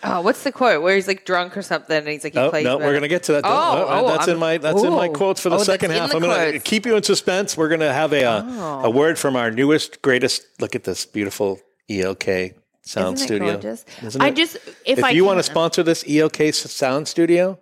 oh 0.03 0.21
what's 0.21 0.43
the 0.43 0.51
quote 0.51 0.83
where 0.83 0.93
he's 0.95 1.07
like 1.07 1.25
drunk 1.25 1.57
or 1.57 1.63
something 1.63 1.97
and 1.97 2.07
he's 2.07 2.23
like 2.23 2.33
he 2.33 2.39
Oh, 2.39 2.49
plays. 2.51 2.63
no, 2.65 2.77
we're 2.77 2.93
gonna 2.93 3.07
get 3.07 3.23
to 3.23 3.33
that. 3.33 3.45
Oh, 3.45 3.85
oh, 3.89 4.07
that's 4.09 4.27
in 4.27 4.33
I'm- 4.33 4.39
my 4.39 4.57
that's 4.59 4.83
in 4.83 4.93
my 4.93 5.07
quotes 5.09 5.41
for 5.41 5.49
the 5.49 5.55
Oh, 5.55 5.63
second 5.63 5.91
half. 5.91 6.11
the 6.11 6.17
I'm 6.17 6.21
gonna 6.21 6.59
keep 6.59 6.85
you 6.85 6.95
in 6.95 7.01
suspense. 7.03 7.57
We're 7.57 7.69
gonna 7.69 7.91
have 7.93 8.13
a 8.13 8.23
uh, 8.23 8.43
Oh. 8.45 8.85
a 8.85 8.89
word 8.91 9.17
from 9.17 9.35
our 9.35 9.49
newest, 9.49 10.01
greatest. 10.03 10.43
Look 10.61 10.75
at 10.75 10.83
this 10.83 11.05
beautiful 11.07 11.59
ELK 11.89 12.53
sound 12.83 13.15
Isn't 13.15 13.25
it 13.25 13.27
studio. 13.27 13.51
gorgeous? 13.53 13.85
Isn't 14.03 14.21
I 14.21 14.27
it? 14.27 14.35
just 14.35 14.55
if, 14.57 14.99
if 14.99 15.03
I 15.03 15.09
you 15.09 15.25
want 15.25 15.39
to 15.39 15.43
sponsor 15.43 15.81
this 15.81 16.03
ELK 16.07 16.53
sound 16.53 17.07
studio 17.07 17.59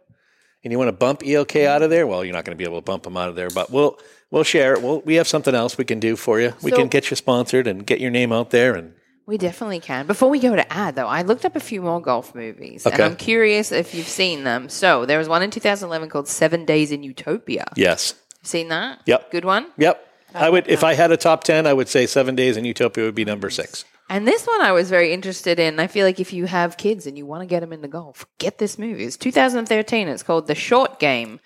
and 0.66 0.72
you 0.72 0.78
want 0.78 0.90
to 0.90 0.92
bump 0.94 1.22
ELK 1.26 1.56
out 1.58 1.82
of 1.82 1.90
there, 1.90 2.06
well, 2.06 2.26
you're 2.26 2.34
not 2.34 2.44
going 2.44 2.58
to 2.58 2.62
be 2.62 2.66
able 2.66 2.82
to 2.82 2.86
bump 2.86 3.04
them 3.04 3.16
out 3.16 3.30
of 3.30 3.36
there, 3.36 3.50
but 3.50 3.72
we'll 3.72 3.98
we'll 4.32 4.44
share 4.44 4.74
it. 4.74 4.82
We'll, 4.82 5.00
we 5.02 5.16
have 5.16 5.28
something 5.28 5.56
else 5.56 5.78
we 5.78 5.86
can 5.86 6.00
do 6.02 6.16
for 6.18 6.42
you. 6.42 6.54
we 6.62 6.72
So- 6.72 6.78
can 6.78 6.88
get 6.90 7.10
you 7.10 7.16
sponsored 7.16 7.68
and 7.68 7.86
get 7.86 8.02
your 8.02 8.12
name 8.12 8.34
out 8.34 8.50
there. 8.50 8.74
And 8.76 8.94
We 9.28 9.38
definitely 9.38 9.80
can. 9.80 10.08
Before 10.08 10.30
we 10.30 10.40
go 10.40 10.56
to 10.56 10.74
ad, 10.74 10.96
though, 10.96 11.08
I 11.08 11.22
looked 11.22 11.46
up 11.46 11.56
a 11.56 11.60
few 11.60 11.82
more 11.82 12.02
golf 12.02 12.36
movies, 12.36 12.86
and 12.86 13.00
I'm 13.02 13.16
curious 13.16 13.72
if 13.72 13.94
you've 13.94 14.08
seen 14.08 14.44
them. 14.44 14.68
So 14.70 15.06
there 15.06 15.18
was 15.20 15.30
one 15.30 15.42
in 15.44 15.52
2011 15.52 16.10
called 16.10 16.28
Seven 16.28 16.66
Days 16.66 16.92
in 16.92 17.04
Utopia. 17.04 17.66
yes, 17.78 18.16
Seen 18.44 18.68
that? 18.70 19.00
Yep. 19.06 19.32
Good 19.32 19.46
one. 19.46 19.68
yep. 19.78 20.02
I 20.34 20.50
would 20.50 20.68
if 20.68 20.84
I 20.84 20.96
had 20.96 21.12
a 21.12 21.18
top 21.18 21.44
ten, 21.46 21.66
I 21.66 21.72
would 21.74 21.88
say 21.88 22.06
Seven 22.06 22.36
Days 22.36 22.58
in 22.58 22.66
Utopia 22.66 23.06
would 23.06 23.16
be 23.16 23.24
number 23.24 23.50
six. 23.50 23.86
And 24.10 24.28
this 24.28 24.46
one 24.46 24.62
I 24.62 24.72
was 24.72 24.90
very 24.90 25.12
interested 25.14 25.60
in. 25.60 25.80
I 25.80 25.88
feel 25.88 26.06
like 26.06 26.20
if 26.20 26.32
you 26.32 26.46
have 26.46 26.78
kids 26.78 27.08
and 27.08 27.18
you 27.18 27.26
want 27.26 27.42
to 27.42 27.48
get 27.48 27.62
them 27.62 27.74
into 27.74 27.88
golf, 27.88 28.26
get 28.38 28.60
this 28.60 28.78
movie. 28.78 29.04
It's 29.04 29.18
2013. 29.18 30.08
It's 30.08 30.22
called 30.24 30.48
The 30.48 30.56
Short 30.56 31.00
Game. 31.00 31.40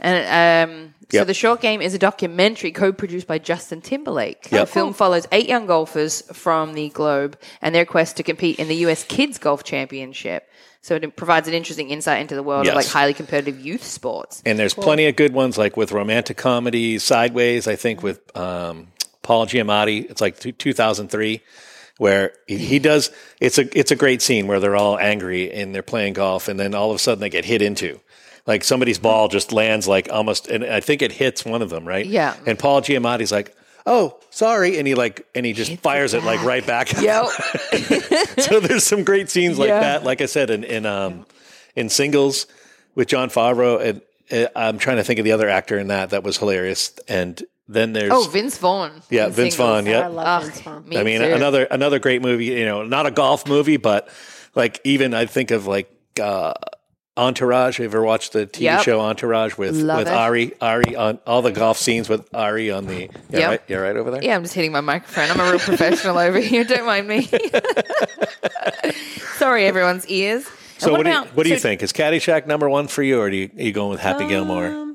And 0.00 0.68
um, 0.70 0.94
so 1.12 1.24
The 1.24 1.34
Short 1.34 1.60
Game 1.60 1.80
is 1.80 1.94
a 1.94 1.98
documentary 1.98 2.72
co-produced 2.72 3.28
by 3.28 3.38
Justin 3.38 3.80
Timberlake. 3.80 4.50
Yep. 4.50 4.60
The 4.62 4.66
film 4.66 4.94
follows 4.94 5.28
eight 5.30 5.48
young 5.48 5.66
golfers 5.66 6.22
from 6.36 6.74
the 6.74 6.88
globe 6.88 7.38
and 7.60 7.72
their 7.72 7.86
quest 7.86 8.16
to 8.16 8.24
compete 8.24 8.58
in 8.58 8.66
the 8.66 8.76
U.S. 8.76 9.04
Kids 9.04 9.38
Golf 9.38 9.62
Championship. 9.62 10.48
So 10.80 10.96
it 10.96 11.14
provides 11.14 11.46
an 11.46 11.54
interesting 11.54 11.90
insight 11.90 12.20
into 12.20 12.34
the 12.34 12.42
world 12.42 12.66
of 12.66 12.74
like 12.74 12.88
highly 12.88 13.14
competitive 13.14 13.60
youth 13.60 13.84
sports. 13.84 14.42
And 14.44 14.58
there's 14.58 14.74
plenty 14.74 15.06
of 15.06 15.14
good 15.14 15.32
ones 15.32 15.56
like 15.56 15.76
with 15.76 15.92
romantic 15.92 16.36
comedy, 16.36 16.98
Sideways, 16.98 17.68
I 17.68 17.76
think 17.76 18.02
with 18.02 18.36
um, 18.36 18.88
Paul 19.22 19.46
Giamatti. 19.46 20.10
It's 20.10 20.20
like 20.20 20.40
two- 20.40 20.50
2003 20.50 21.40
where 22.02 22.32
he, 22.48 22.58
he 22.58 22.78
does 22.78 23.10
it's 23.40 23.58
a 23.58 23.78
it's 23.78 23.90
a 23.92 23.96
great 23.96 24.20
scene 24.20 24.46
where 24.48 24.58
they're 24.60 24.76
all 24.76 24.98
angry 24.98 25.52
and 25.52 25.72
they're 25.74 25.82
playing 25.94 26.12
golf 26.14 26.48
and 26.48 26.58
then 26.60 26.74
all 26.74 26.90
of 26.90 26.96
a 26.96 26.98
sudden 26.98 27.20
they 27.20 27.30
get 27.30 27.44
hit 27.44 27.62
into. 27.62 28.00
Like 28.44 28.64
somebody's 28.64 28.98
ball 28.98 29.28
just 29.28 29.52
lands 29.52 29.86
like 29.86 30.08
almost 30.10 30.48
and 30.48 30.64
I 30.64 30.80
think 30.80 31.00
it 31.00 31.12
hits 31.12 31.44
one 31.44 31.62
of 31.62 31.70
them, 31.70 31.86
right? 31.86 32.04
Yeah. 32.04 32.34
And 32.44 32.58
Paul 32.58 32.82
Giamatti's 32.82 33.30
like, 33.30 33.54
"Oh, 33.86 34.18
sorry." 34.30 34.78
And 34.78 34.86
he 34.88 34.94
like 34.96 35.24
and 35.34 35.46
he 35.46 35.52
just 35.52 35.70
fires 35.80 36.12
it 36.12 36.24
like 36.24 36.42
right 36.44 36.66
back. 36.66 36.92
yep 37.00 37.26
so 38.38 38.58
there's 38.58 38.82
some 38.84 39.04
great 39.04 39.30
scenes 39.30 39.58
like 39.58 39.68
Yeah. 39.68 39.80
that. 39.80 40.04
Like 40.04 40.20
I 40.20 40.26
said, 40.26 40.50
in 40.50 40.64
in 40.64 40.86
um 40.86 41.24
in 41.76 41.88
singles 41.88 42.46
with 42.96 43.06
Jon 43.08 43.30
Favreau, 43.30 43.80
and 43.80 44.00
uh, 44.32 44.48
I'm 44.56 44.78
trying 44.78 44.96
to 44.96 45.04
think 45.04 45.18
of 45.20 45.24
the 45.24 45.32
other 45.32 45.48
actor 45.48 45.78
in 45.78 45.86
that 45.88 46.10
that 46.10 46.24
was 46.24 46.36
hilarious. 46.38 46.92
And 47.06 47.40
then 47.72 47.92
there's 47.92 48.12
oh 48.12 48.28
Vince 48.28 48.58
Vaughn. 48.58 49.02
yeah, 49.10 49.26
in 49.26 49.32
Vince 49.32 49.56
Singles. 49.56 49.84
Vaughn. 49.84 49.86
Yeah, 49.86 50.04
I 50.04 50.06
love 50.08 50.42
Ugh, 50.42 50.48
Vince 50.48 50.60
Vaughn. 50.60 50.88
me 50.88 50.96
I 50.98 51.02
mean 51.02 51.20
too. 51.20 51.32
another 51.32 51.64
another 51.64 51.98
great 51.98 52.22
movie. 52.22 52.46
You 52.46 52.64
know, 52.64 52.84
not 52.84 53.06
a 53.06 53.10
golf 53.10 53.46
movie, 53.46 53.76
but 53.76 54.08
like 54.54 54.80
even 54.84 55.14
I 55.14 55.26
think 55.26 55.50
of 55.50 55.66
like. 55.66 55.90
uh 56.20 56.54
Entourage. 57.14 57.76
Have 57.76 57.84
you 57.84 57.90
ever 57.90 58.02
watched 58.02 58.32
the 58.32 58.46
TV 58.46 58.60
Yep. 58.62 58.82
show 58.84 59.00
Entourage 59.02 59.58
with 59.58 59.76
Love 59.76 59.98
with 59.98 60.08
it. 60.08 60.14
Ari? 60.14 60.52
Ari 60.62 60.96
on 60.96 61.18
all 61.26 61.42
the 61.42 61.52
golf 61.52 61.76
scenes 61.76 62.08
with 62.08 62.26
Ari 62.34 62.70
on 62.70 62.86
the. 62.86 63.10
Yeah, 63.28 63.38
Yep. 63.38 63.48
right. 63.50 63.60
Yeah, 63.68 63.76
right 63.76 63.96
over 63.96 64.10
there. 64.12 64.24
Yeah, 64.24 64.34
I'm 64.34 64.42
just 64.42 64.54
hitting 64.54 64.72
my 64.72 64.80
microphone. 64.80 65.30
I'm 65.30 65.38
a 65.38 65.50
real 65.50 65.58
professional 65.58 66.16
over 66.16 66.38
here. 66.38 66.64
Don't 66.64 66.86
mind 66.86 67.06
me. 67.06 67.28
Sorry, 69.36 69.66
everyone's 69.66 70.06
ears. 70.06 70.46
So 70.78 70.92
what, 70.92 71.04
do 71.04 71.10
you, 71.10 71.20
what 71.34 71.44
do 71.44 71.50
you 71.50 71.56
so- 71.58 71.62
think? 71.62 71.82
Is 71.82 71.92
Caddyshack 71.92 72.46
number 72.46 72.68
one 72.68 72.88
for 72.88 73.02
you, 73.02 73.20
or 73.20 73.30
do 73.30 73.36
you, 73.36 73.50
are 73.58 73.62
you 73.62 73.72
going 73.72 73.90
with 73.90 74.00
Happy 74.00 74.26
Gilmore? 74.26 74.91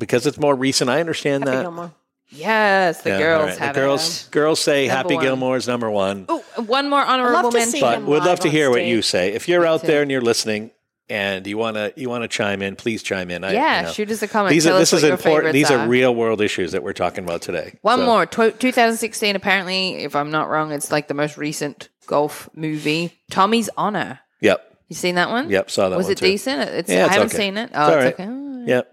Because 0.00 0.26
it's 0.26 0.38
more 0.38 0.56
recent. 0.56 0.90
I 0.90 0.98
understand 0.98 1.44
Happy 1.44 1.56
that. 1.58 1.62
Gilmore. 1.62 1.92
Yes, 2.30 3.02
the 3.02 3.10
Yeah, 3.10 3.18
girls 3.18 3.40
all 3.42 3.46
right. 3.48 3.58
have 3.58 3.74
the 3.74 3.80
girls. 3.80 4.28
Girls 4.28 4.60
say 4.60 4.86
Number 4.86 4.96
Happy 4.96 5.14
one. 5.16 5.24
Gilmore 5.24 5.56
is 5.56 5.66
number 5.68 5.90
one. 5.90 6.20
it. 6.20 6.26
Oh, 6.28 6.62
one 6.62 6.88
more 6.88 7.00
honorable 7.04 7.32
love 7.42 7.52
to 7.52 7.58
mention. 7.58 7.72
see 7.72 7.80
but 7.80 7.98
him 7.98 8.06
we'd 8.06 8.22
love 8.22 8.40
to 8.40 8.48
hear 8.50 8.70
what 8.70 8.84
you 8.84 9.02
say. 9.02 9.32
If 9.32 9.48
you're 9.48 9.62
Me 9.62 9.66
out 9.68 9.80
too. 9.82 9.86
there 9.88 10.02
and 10.02 10.10
you're 10.10 10.20
listening 10.20 10.70
and 11.08 11.44
you 11.44 11.58
want 11.58 11.74
to 11.76 11.92
you 11.96 12.08
want 12.08 12.22
to 12.22 12.28
chime 12.28 12.62
in, 12.62 12.76
please 12.76 13.02
chime 13.02 13.30
in. 13.32 13.42
I, 13.42 13.52
yeah, 13.52 13.80
you 13.80 13.86
know. 13.86 13.92
shoot 13.92 14.10
us 14.12 14.22
a 14.22 14.28
comment. 14.28 14.50
These 14.52 14.66
are 14.68 14.78
this 14.78 14.92
is 14.92 15.02
important. 15.02 15.52
These 15.54 15.72
are 15.72 15.80
are 15.80 15.88
real 15.88 16.14
world 16.14 16.40
issues 16.40 16.70
that 16.70 16.84
we're 16.84 16.92
talking 16.92 17.24
about 17.24 17.42
today. 17.42 17.76
One 17.82 17.98
So, 17.98 18.06
more. 18.06 18.26
Tw 18.26 18.56
2016, 18.60 19.34
apparently, 19.34 19.96
if 20.04 20.14
I'm 20.14 20.30
not 20.30 20.48
wrong, 20.48 20.70
it's 20.70 20.92
like 20.92 21.08
the 21.08 21.14
most 21.14 21.36
recent 21.36 21.88
golf 22.06 22.48
movie. 22.54 23.12
Tommy's 23.30 23.68
Honor. 23.76 24.20
Yep. 24.40 24.69
You 24.90 24.96
seen 24.96 25.14
that 25.14 25.30
one? 25.30 25.48
Yep, 25.48 25.70
saw 25.70 25.84
that 25.84 25.90
one. 25.90 25.98
Was 25.98 26.08
it 26.10 26.18
too. 26.18 26.26
decent? 26.26 26.68
It's, 26.68 26.90
Yeah, 26.90 27.04
I 27.04 27.06
it's 27.06 27.14
haven't 27.14 27.28
okay. 27.28 27.36
seen 27.38 27.56
it. 27.56 27.70
Oh, 27.72 27.78
it's 27.78 27.78
Oh, 27.78 27.80
all 27.80 27.98
it's 28.00 28.18
right. 28.18 28.28
okay. 28.28 28.66
Yep. 28.66 28.92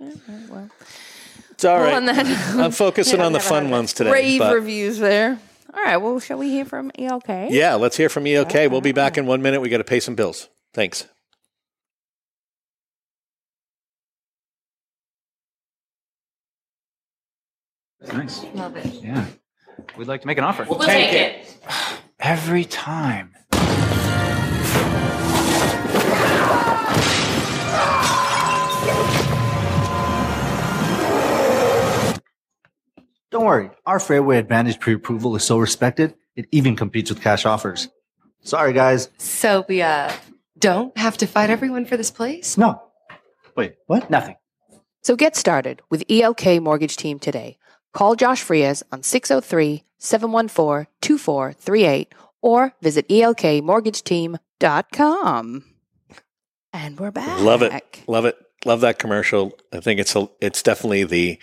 well. 0.49 0.69
It's 1.49 1.65
all 1.65 1.77
Well, 1.79 2.01
right. 2.01 2.15
that- 2.15 2.55
I'm 2.55 2.71
focusing 2.71 3.19
on 3.27 3.33
the 3.33 3.39
fun 3.39 3.69
ones 3.77 3.91
today. 3.93 4.11
Rave 4.11 4.39
but- 4.39 4.53
reviews 4.53 4.99
there. 4.99 5.39
All 5.73 5.83
right. 5.83 5.97
Well, 5.97 6.19
shall 6.19 6.37
we 6.37 6.49
hear 6.49 6.65
from 6.65 6.91
E 6.97 7.07
ELK? 7.07 7.49
yeah, 7.49 7.73
let's 7.75 7.97
hear 7.97 8.09
from 8.09 8.25
ELK. 8.27 8.69
We'll 8.71 8.79
be 8.81 8.91
back 8.93 9.17
in 9.17 9.25
one 9.25 9.41
minute. 9.41 9.59
We 9.59 9.69
got 9.69 9.77
to 9.79 9.83
pay 9.83 9.99
some 9.99 10.13
bills. 10.15 10.47
Thanks. 10.73 11.07
Nice. 18.13 18.43
Love 18.53 18.75
it. 18.77 18.85
Yeah. 19.03 19.25
We'd 19.97 20.07
like 20.07 20.21
to 20.21 20.27
make 20.27 20.37
an 20.37 20.43
offer. 20.43 20.65
We'll 20.69 20.79
take 20.79 21.13
it. 21.13 21.57
Every 22.19 22.65
time. 22.65 23.35
Worry, 33.47 33.71
our 33.85 33.99
Fairway 33.99 34.37
Advantage 34.37 34.79
pre 34.79 34.93
approval 34.93 35.35
is 35.35 35.43
so 35.43 35.57
respected, 35.57 36.15
it 36.35 36.47
even 36.51 36.75
competes 36.75 37.09
with 37.09 37.21
cash 37.21 37.45
offers. 37.45 37.89
Sorry, 38.41 38.73
guys. 38.73 39.09
So 39.17 39.65
we 39.67 39.81
uh 39.81 40.11
don't 40.59 40.95
have 40.97 41.17
to 41.17 41.27
fight 41.27 41.49
everyone 41.49 41.85
for 41.85 41.97
this 41.97 42.11
place? 42.11 42.57
No. 42.57 42.81
Wait, 43.55 43.75
what? 43.87 44.09
Nothing. 44.09 44.35
So 45.01 45.15
get 45.15 45.35
started 45.35 45.81
with 45.89 46.03
ELK 46.09 46.61
Mortgage 46.61 46.95
Team 46.97 47.19
today. 47.19 47.57
Call 47.93 48.15
Josh 48.15 48.41
Frias 48.41 48.83
on 48.91 49.03
603 49.03 49.83
714 49.97 50.87
2438 51.01 52.13
or 52.41 52.73
visit 52.81 53.07
elkmortgageteam.com. 53.09 55.63
And 56.73 56.99
we're 56.99 57.11
back. 57.11 57.39
Love 57.39 57.61
it. 57.61 58.03
Love 58.07 58.25
it. 58.25 58.35
Love 58.65 58.81
that 58.81 58.99
commercial. 58.99 59.57
I 59.71 59.79
think 59.79 59.99
it's 59.99 60.15
a, 60.15 60.29
it's 60.41 60.61
definitely 60.61 61.05
the 61.05 61.39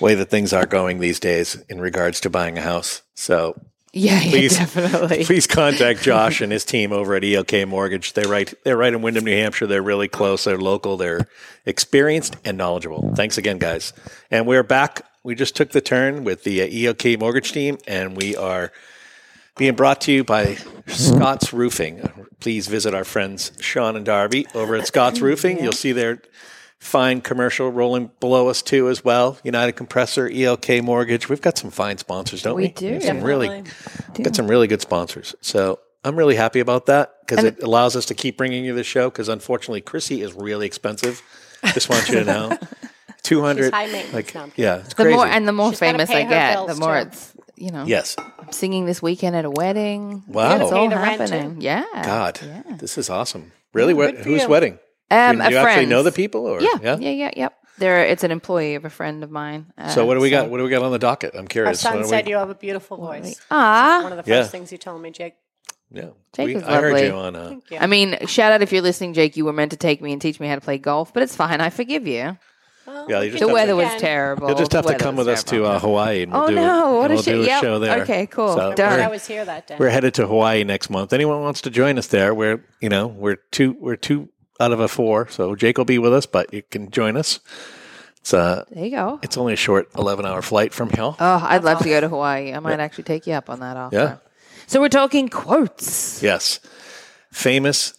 way 0.00 0.14
that 0.14 0.30
things 0.30 0.52
are 0.52 0.66
going 0.66 1.00
these 1.00 1.20
days 1.20 1.62
in 1.68 1.80
regards 1.80 2.20
to 2.20 2.30
buying 2.30 2.56
a 2.58 2.62
house. 2.62 3.02
So 3.14 3.60
Yeah, 3.92 4.20
yeah, 4.20 4.30
Please- 4.30 4.56
definitely. 4.58 5.24
please 5.24 5.46
contact 5.46 6.02
Josh 6.02 6.40
and 6.42 6.52
his 6.52 6.64
team 6.64 6.92
over 6.92 7.14
at 7.14 7.24
ELK 7.24 7.66
Mortgage. 7.66 8.12
They're 8.12 8.28
right 8.28 8.52
they're 8.64 8.76
right 8.76 8.92
in 8.92 9.02
Windham, 9.02 9.24
New 9.24 9.32
Hampshire. 9.36 9.66
They're 9.66 9.82
really 9.82 10.08
close. 10.08 10.44
They're 10.44 10.58
local. 10.58 10.96
They're 10.96 11.26
experienced 11.66 12.36
and 12.44 12.56
knowledgeable. 12.58 13.12
Thanks 13.16 13.38
again, 13.38 13.58
guys. 13.58 13.92
And 14.30 14.46
we're 14.46 14.62
back. 14.62 15.02
We 15.24 15.34
just 15.34 15.56
took 15.56 15.70
the 15.72 15.80
turn 15.80 16.24
with 16.24 16.44
the 16.44 16.62
uh, 16.62 16.92
ELK 16.92 17.18
Mortgage 17.18 17.52
team, 17.52 17.76
and 17.86 18.16
we 18.16 18.36
are 18.36 18.72
being 19.56 19.74
brought 19.74 20.00
to 20.02 20.12
you 20.12 20.22
by 20.22 20.56
Scott's 20.86 21.52
Roofing. 21.52 22.08
Please 22.40 22.68
visit 22.68 22.94
our 22.94 23.04
friends 23.04 23.50
Sean 23.60 23.96
and 23.96 24.06
Darby 24.06 24.46
over 24.54 24.76
at 24.76 24.86
Scott's 24.86 25.20
Roofing. 25.28 25.58
You'll 25.62 25.72
see 25.72 25.90
their 25.92 26.22
fine 26.78 27.20
commercial 27.20 27.70
rolling 27.70 28.10
below 28.20 28.48
us 28.48 28.62
too 28.62 28.88
as 28.88 29.04
well. 29.04 29.38
United 29.42 29.72
Compressor, 29.72 30.28
ELK 30.28 30.82
Mortgage. 30.82 31.28
We've 31.28 31.40
got 31.42 31.58
some 31.58 31.70
fine 31.70 31.98
sponsors, 31.98 32.42
don't 32.42 32.56
we? 32.56 32.64
We 32.64 32.68
do. 32.68 32.92
have 32.94 33.02
Some 33.02 33.20
really 33.22 33.48
Definitely. 33.48 34.24
got 34.24 34.36
some 34.36 34.46
really 34.48 34.66
good 34.66 34.80
sponsors. 34.80 35.34
So 35.40 35.80
I'm 36.04 36.16
really 36.16 36.36
happy 36.36 36.60
about 36.60 36.86
that 36.86 37.14
because 37.26 37.44
it 37.44 37.62
allows 37.62 37.96
us 37.96 38.06
to 38.06 38.14
keep 38.14 38.36
bringing 38.38 38.64
you 38.64 38.74
the 38.74 38.84
show. 38.84 39.10
Because 39.10 39.28
unfortunately, 39.28 39.80
Chrissy 39.80 40.22
is 40.22 40.32
really 40.34 40.66
expensive. 40.66 41.22
Just 41.74 41.88
want 41.90 42.08
you 42.08 42.14
to 42.20 42.24
know, 42.24 42.56
two 43.22 43.42
hundred. 43.42 43.64
She's 43.64 43.72
high 43.72 43.86
maintenance 43.86 44.14
Like, 44.14 44.34
now. 44.34 44.48
yeah, 44.56 44.76
it's 44.78 44.90
the 44.90 44.94
crazy. 45.02 45.16
more 45.16 45.26
and 45.26 45.48
the 45.48 45.52
more 45.52 45.70
She's 45.70 45.80
famous 45.80 46.08
I 46.08 46.22
her 46.22 46.28
get, 46.30 46.66
the 46.68 46.74
more 46.76 47.00
too. 47.02 47.08
it's 47.08 47.34
you 47.56 47.72
know, 47.72 47.84
Yes. 47.84 48.14
I'm 48.38 48.52
singing 48.52 48.86
this 48.86 49.02
weekend 49.02 49.34
at 49.34 49.44
a 49.44 49.50
wedding. 49.50 50.22
Wow. 50.28 50.54
it's 50.62 50.70
all 50.70 50.88
Pay 50.88 50.94
the 50.94 51.00
rent, 51.00 51.16
too? 51.28 51.34
happening. 51.34 51.60
Yeah. 51.60 51.84
God, 52.04 52.38
Yeah. 52.40 52.62
this 52.76 52.96
is 52.96 53.10
awesome. 53.10 53.50
Really? 53.72 53.92
What, 53.94 54.14
good 54.14 54.24
whose 54.24 54.42
you. 54.44 54.48
wedding? 54.48 54.78
Um, 55.10 55.36
Do 55.38 55.42
a 55.42 55.50
you 55.50 55.56
actually 55.56 55.86
know 55.86 56.02
the 56.02 56.12
people? 56.12 56.46
Or 56.46 56.60
Yeah, 56.60 56.76
yeah, 56.82 56.96
yeah, 56.98 57.30
yep. 57.36 57.54
There, 57.78 58.04
it's 58.04 58.24
an 58.24 58.30
employee 58.32 58.74
of 58.74 58.84
a 58.84 58.90
friend 58.90 59.22
of 59.22 59.30
mine. 59.30 59.66
So 59.94 60.04
what 60.04 60.14
do 60.14 60.20
we 60.20 60.34
Uh, 60.34 60.42
got? 60.42 60.50
What 60.50 60.58
do 60.58 60.64
we 60.64 60.70
got 60.70 60.82
on 60.82 60.90
the 60.92 60.98
docket? 60.98 61.32
I'm 61.34 61.42
Our 61.42 61.46
curious. 61.46 61.80
son 61.80 62.04
said 62.04 62.26
we- 62.26 62.32
you 62.32 62.36
have 62.38 62.50
a 62.50 62.54
beautiful 62.54 62.96
voice. 62.96 63.40
Ah, 63.50 64.00
One 64.02 64.12
of 64.12 64.24
the 64.24 64.30
Yeah. 64.30 64.40
first 64.40 64.50
things 64.50 64.72
you 64.72 64.78
told 64.78 65.00
me, 65.00 65.10
Jake. 65.12 65.34
yeah, 65.92 66.06
Jake 66.34 66.46
we, 66.46 66.54
is 66.56 66.64
I 66.64 66.80
heard 66.80 66.92
lovely. 66.92 67.06
you 67.06 67.12
on. 67.14 67.36
Uh, 67.36 67.48
Thank 67.48 67.70
you. 67.70 67.78
I 67.80 67.86
mean, 67.86 68.18
shout 68.26 68.50
out 68.52 68.62
if 68.62 68.72
you're 68.72 68.82
listening, 68.82 69.14
Jake. 69.14 69.36
You 69.36 69.44
were 69.44 69.52
meant 69.52 69.70
to 69.70 69.76
take 69.76 70.02
me 70.02 70.12
and 70.12 70.20
teach 70.20 70.40
me 70.40 70.48
how 70.48 70.56
to 70.56 70.60
play 70.60 70.76
golf, 70.78 71.14
but 71.14 71.22
it's 71.22 71.36
fine. 71.36 71.60
I 71.60 71.70
forgive 71.70 72.06
you. 72.06 72.36
Well, 72.84 73.06
Yeah, 73.08 73.20
you 73.20 73.30
just 73.30 73.40
The 73.40 73.46
have 73.46 73.48
do 73.48 73.50
it 73.50 73.52
weather 73.60 73.76
was 73.76 73.86
again. 73.86 74.00
terrible. 74.00 74.48
You'll 74.48 74.58
just 74.58 74.72
have 74.72 74.86
to 74.86 74.94
come 74.96 75.14
was 75.16 75.26
with 75.26 75.34
us 75.34 75.44
to 75.44 75.64
uh, 75.66 75.78
Hawaii, 75.78 76.22
and 76.24 76.32
we'll 76.32 76.42
Oh, 76.42 76.48
do, 76.48 76.54
no, 76.56 76.96
what 76.96 77.04
and 77.04 77.12
a 77.12 77.14
we'll 77.16 77.22
shit. 77.22 77.34
do 77.34 77.42
a 77.42 77.46
Yep. 77.46 77.62
show 77.62 77.78
there. 77.78 78.02
Okay, 78.02 78.26
cool. 78.26 78.54
So 78.56 78.60
I 78.60 78.66
wish 78.70 78.76
Done. 78.76 79.00
I 79.00 79.06
we're, 79.06 79.12
was 79.12 79.26
here 79.26 79.44
that 79.44 79.66
day. 79.68 79.76
we're 79.78 79.90
headed 79.90 80.14
to 80.14 80.26
Hawaii 80.26 80.64
next 80.64 80.90
month. 80.90 81.12
Anyone 81.12 81.42
wants 81.42 81.60
to 81.60 81.70
join 81.70 81.96
us 81.96 82.08
there? 82.08 82.34
We're 82.34 82.64
you 82.80 82.88
know 82.88 83.06
we're 83.06 83.36
two 83.52 83.76
we're 83.78 83.96
two 83.96 84.30
out 84.60 84.72
of 84.72 84.80
a 84.80 84.88
four, 84.88 85.28
so 85.28 85.54
Jake 85.54 85.78
will 85.78 85.84
be 85.84 85.98
with 85.98 86.12
us, 86.12 86.26
but 86.26 86.52
you 86.52 86.62
can 86.62 86.90
join 86.90 87.16
us. 87.16 87.40
It's 88.20 88.34
uh 88.34 88.64
There 88.70 88.84
you 88.84 88.90
go. 88.90 89.18
it's 89.22 89.36
only 89.36 89.52
a 89.52 89.56
short 89.56 89.88
eleven 89.96 90.26
hour 90.26 90.42
flight 90.42 90.74
from 90.74 90.90
here. 90.90 91.02
Oh, 91.02 91.16
I'd 91.18 91.64
love 91.64 91.78
to 91.80 91.88
go 91.88 92.00
to 92.00 92.08
Hawaii. 92.08 92.52
I 92.52 92.58
might 92.58 92.80
actually 92.80 93.04
take 93.04 93.26
you 93.26 93.34
up 93.34 93.48
on 93.48 93.60
that 93.60 93.76
offer. 93.76 93.94
Yeah. 93.96 94.16
So 94.66 94.80
we're 94.80 94.88
talking 94.88 95.28
quotes. 95.28 96.22
Yes, 96.22 96.60
famous 97.32 97.94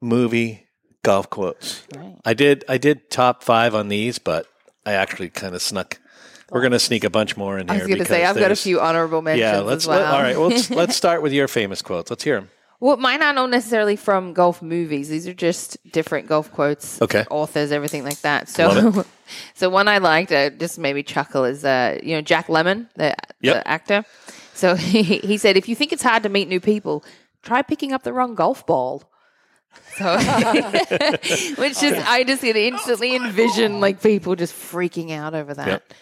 movie 0.00 0.66
golf 1.02 1.28
quotes. 1.28 1.82
Right. 1.94 2.16
I 2.24 2.34
did 2.34 2.64
I 2.68 2.78
did 2.78 3.10
top 3.10 3.42
five 3.42 3.74
on 3.74 3.88
these, 3.88 4.18
but 4.18 4.46
I 4.86 4.92
actually 4.92 5.30
kind 5.30 5.54
of 5.54 5.62
snuck. 5.62 5.98
We're 6.50 6.60
going 6.60 6.72
to 6.72 6.78
sneak 6.78 7.04
a 7.04 7.10
bunch 7.10 7.36
more 7.36 7.58
in 7.58 7.66
here. 7.68 7.74
I 7.74 7.78
was 7.78 7.88
going 7.88 7.98
to 7.98 8.04
say 8.04 8.24
I've 8.24 8.36
got 8.36 8.52
a 8.52 8.56
few 8.56 8.78
honorable 8.80 9.22
mentions 9.22 9.40
Yeah, 9.40 9.60
let's 9.60 9.84
as 9.84 9.88
well. 9.88 10.00
let, 10.00 10.08
all 10.14 10.22
right. 10.22 10.38
Well, 10.38 10.48
let's 10.50 10.70
let's 10.82 10.94
start 10.96 11.20
with 11.22 11.32
your 11.32 11.48
famous 11.48 11.82
quotes. 11.82 12.10
Let's 12.10 12.22
hear 12.22 12.36
them. 12.36 12.50
Well, 12.84 12.98
mine 12.98 13.22
are 13.22 13.32
not 13.32 13.40
all 13.40 13.48
necessarily 13.48 13.96
from 13.96 14.34
golf 14.34 14.60
movies. 14.60 15.08
These 15.08 15.26
are 15.26 15.32
just 15.32 15.78
different 15.90 16.28
golf 16.28 16.52
quotes, 16.52 17.00
Okay. 17.00 17.24
authors, 17.30 17.72
everything 17.72 18.04
like 18.04 18.20
that. 18.20 18.46
So, 18.46 19.06
so 19.54 19.70
one 19.70 19.88
I 19.88 19.96
liked, 19.96 20.30
uh, 20.30 20.50
just 20.50 20.78
made 20.78 20.94
me 20.94 21.02
chuckle, 21.02 21.44
is 21.46 21.64
uh, 21.64 21.98
you 22.02 22.14
know 22.14 22.20
Jack 22.20 22.48
Lemmon, 22.48 22.90
the, 22.94 23.16
Yep. 23.40 23.54
the 23.54 23.66
actor. 23.66 24.04
So 24.52 24.74
he, 24.92 25.02
he 25.02 25.38
said, 25.38 25.56
if 25.56 25.66
you 25.66 25.74
think 25.74 25.94
it's 25.94 26.02
hard 26.02 26.24
to 26.24 26.28
meet 26.28 26.46
new 26.46 26.60
people, 26.60 27.02
try 27.42 27.62
picking 27.62 27.94
up 27.94 28.02
the 28.02 28.12
wrong 28.12 28.34
golf 28.34 28.66
ball. 28.66 29.10
So, 29.96 30.04
which 31.56 31.82
is, 31.82 31.94
I 32.06 32.22
just 32.26 32.44
instantly 32.44 33.16
envision 33.16 33.80
like 33.80 34.02
people 34.02 34.36
just 34.36 34.52
freaking 34.52 35.10
out 35.10 35.34
over 35.34 35.54
that. 35.54 35.66
Yep. 35.66 35.92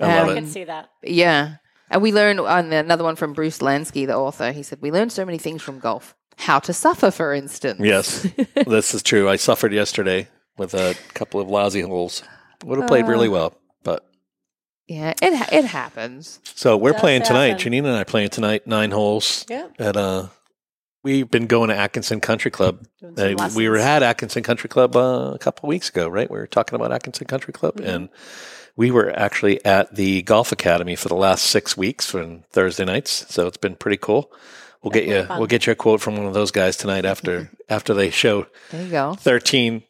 I 0.00 0.04
love 0.04 0.28
Um, 0.28 0.30
I 0.30 0.34
can 0.34 0.46
see 0.46 0.62
that. 0.62 0.90
Yeah. 1.02 1.56
And 1.90 2.02
we 2.02 2.12
learned 2.12 2.38
on 2.38 2.72
another 2.72 3.02
one 3.02 3.16
from 3.16 3.32
Bruce 3.32 3.58
Lansky, 3.58 4.06
the 4.06 4.14
author. 4.16 4.52
He 4.52 4.62
said, 4.62 4.78
We 4.80 4.92
learned 4.92 5.10
so 5.10 5.24
many 5.24 5.38
things 5.38 5.60
from 5.60 5.80
golf. 5.80 6.14
How 6.40 6.58
to 6.60 6.72
suffer, 6.72 7.10
for 7.10 7.32
instance. 7.34 7.80
Yes, 7.80 8.26
this 8.66 8.94
is 8.94 9.02
true. 9.02 9.28
I 9.28 9.36
suffered 9.36 9.72
yesterday 9.72 10.28
with 10.56 10.74
a 10.74 10.94
couple 11.14 11.40
of 11.40 11.48
lousy 11.48 11.82
holes. 11.82 12.22
Would 12.64 12.78
have 12.78 12.88
played 12.88 13.06
really 13.06 13.28
Uh. 13.28 13.32
well, 13.32 13.54
but 13.84 14.04
Yeah, 14.86 15.14
it 15.22 15.34
ha- 15.34 15.48
it 15.52 15.64
happens. 15.66 16.40
so 16.44 16.76
we're 16.76 16.92
Does 16.92 17.00
playing 17.00 17.22
tonight. 17.22 17.60
happen. 17.60 17.72
Janine 17.72 17.86
and 17.86 17.96
I 17.96 18.04
playing 18.04 18.30
tonight. 18.30 18.66
Nine 18.66 18.90
holes. 18.90 19.46
Yeah. 19.48 19.68
At 19.78 19.96
uh, 19.96 20.28
we've 21.02 21.30
been 21.30 21.46
going 21.46 21.68
to 21.70 21.76
Atkinson 21.76 22.20
Country 22.20 22.50
Club. 22.50 22.86
Doing 23.00 23.16
some 23.16 23.40
Uh, 23.40 23.50
we 23.54 23.68
were 23.68 23.76
lessons. 23.78 23.88
at 23.88 24.02
Atkinson 24.02 24.42
Country 24.42 24.68
Club 24.68 24.96
uh, 24.96 25.32
a 25.34 25.38
couple 25.38 25.66
of 25.66 25.68
weeks 25.68 25.88
ago, 25.88 26.08
right? 26.08 26.30
We 26.30 26.38
were 26.38 26.46
talking 26.46 26.74
about 26.76 26.92
Atkinson 26.92 27.26
Country 27.26 27.52
Club, 27.52 27.76
Mm-hmm. 27.76 27.88
and 27.88 28.08
we 28.76 28.90
were 28.90 29.10
actually 29.18 29.62
at 29.64 29.94
the 29.94 30.22
Golf 30.22 30.52
Academy 30.52 30.96
for 30.96 31.08
the 31.08 31.14
last 31.16 31.44
six 31.46 31.76
weeks 31.76 32.14
on 32.14 32.44
Thursday 32.50 32.84
nights. 32.84 33.26
So 33.32 33.46
it's 33.46 33.56
been 33.58 33.76
pretty 33.76 33.98
cool. 33.98 34.32
We'll 34.82 34.90
get 34.92 35.04
you. 35.06 35.24
fun. 35.24 35.38
We'll 35.38 35.46
get 35.46 35.66
you 35.66 35.72
a 35.72 35.76
quote 35.76 36.00
from 36.00 36.16
one 36.16 36.26
of 36.26 36.34
those 36.34 36.50
guys 36.50 36.76
tonight 36.76 37.04
after 37.04 37.50
after 37.68 37.92
they 37.94 38.10
show 38.10 38.46
There 38.70 38.82
you 38.84 38.90
go. 38.90 39.14
13 39.14 39.82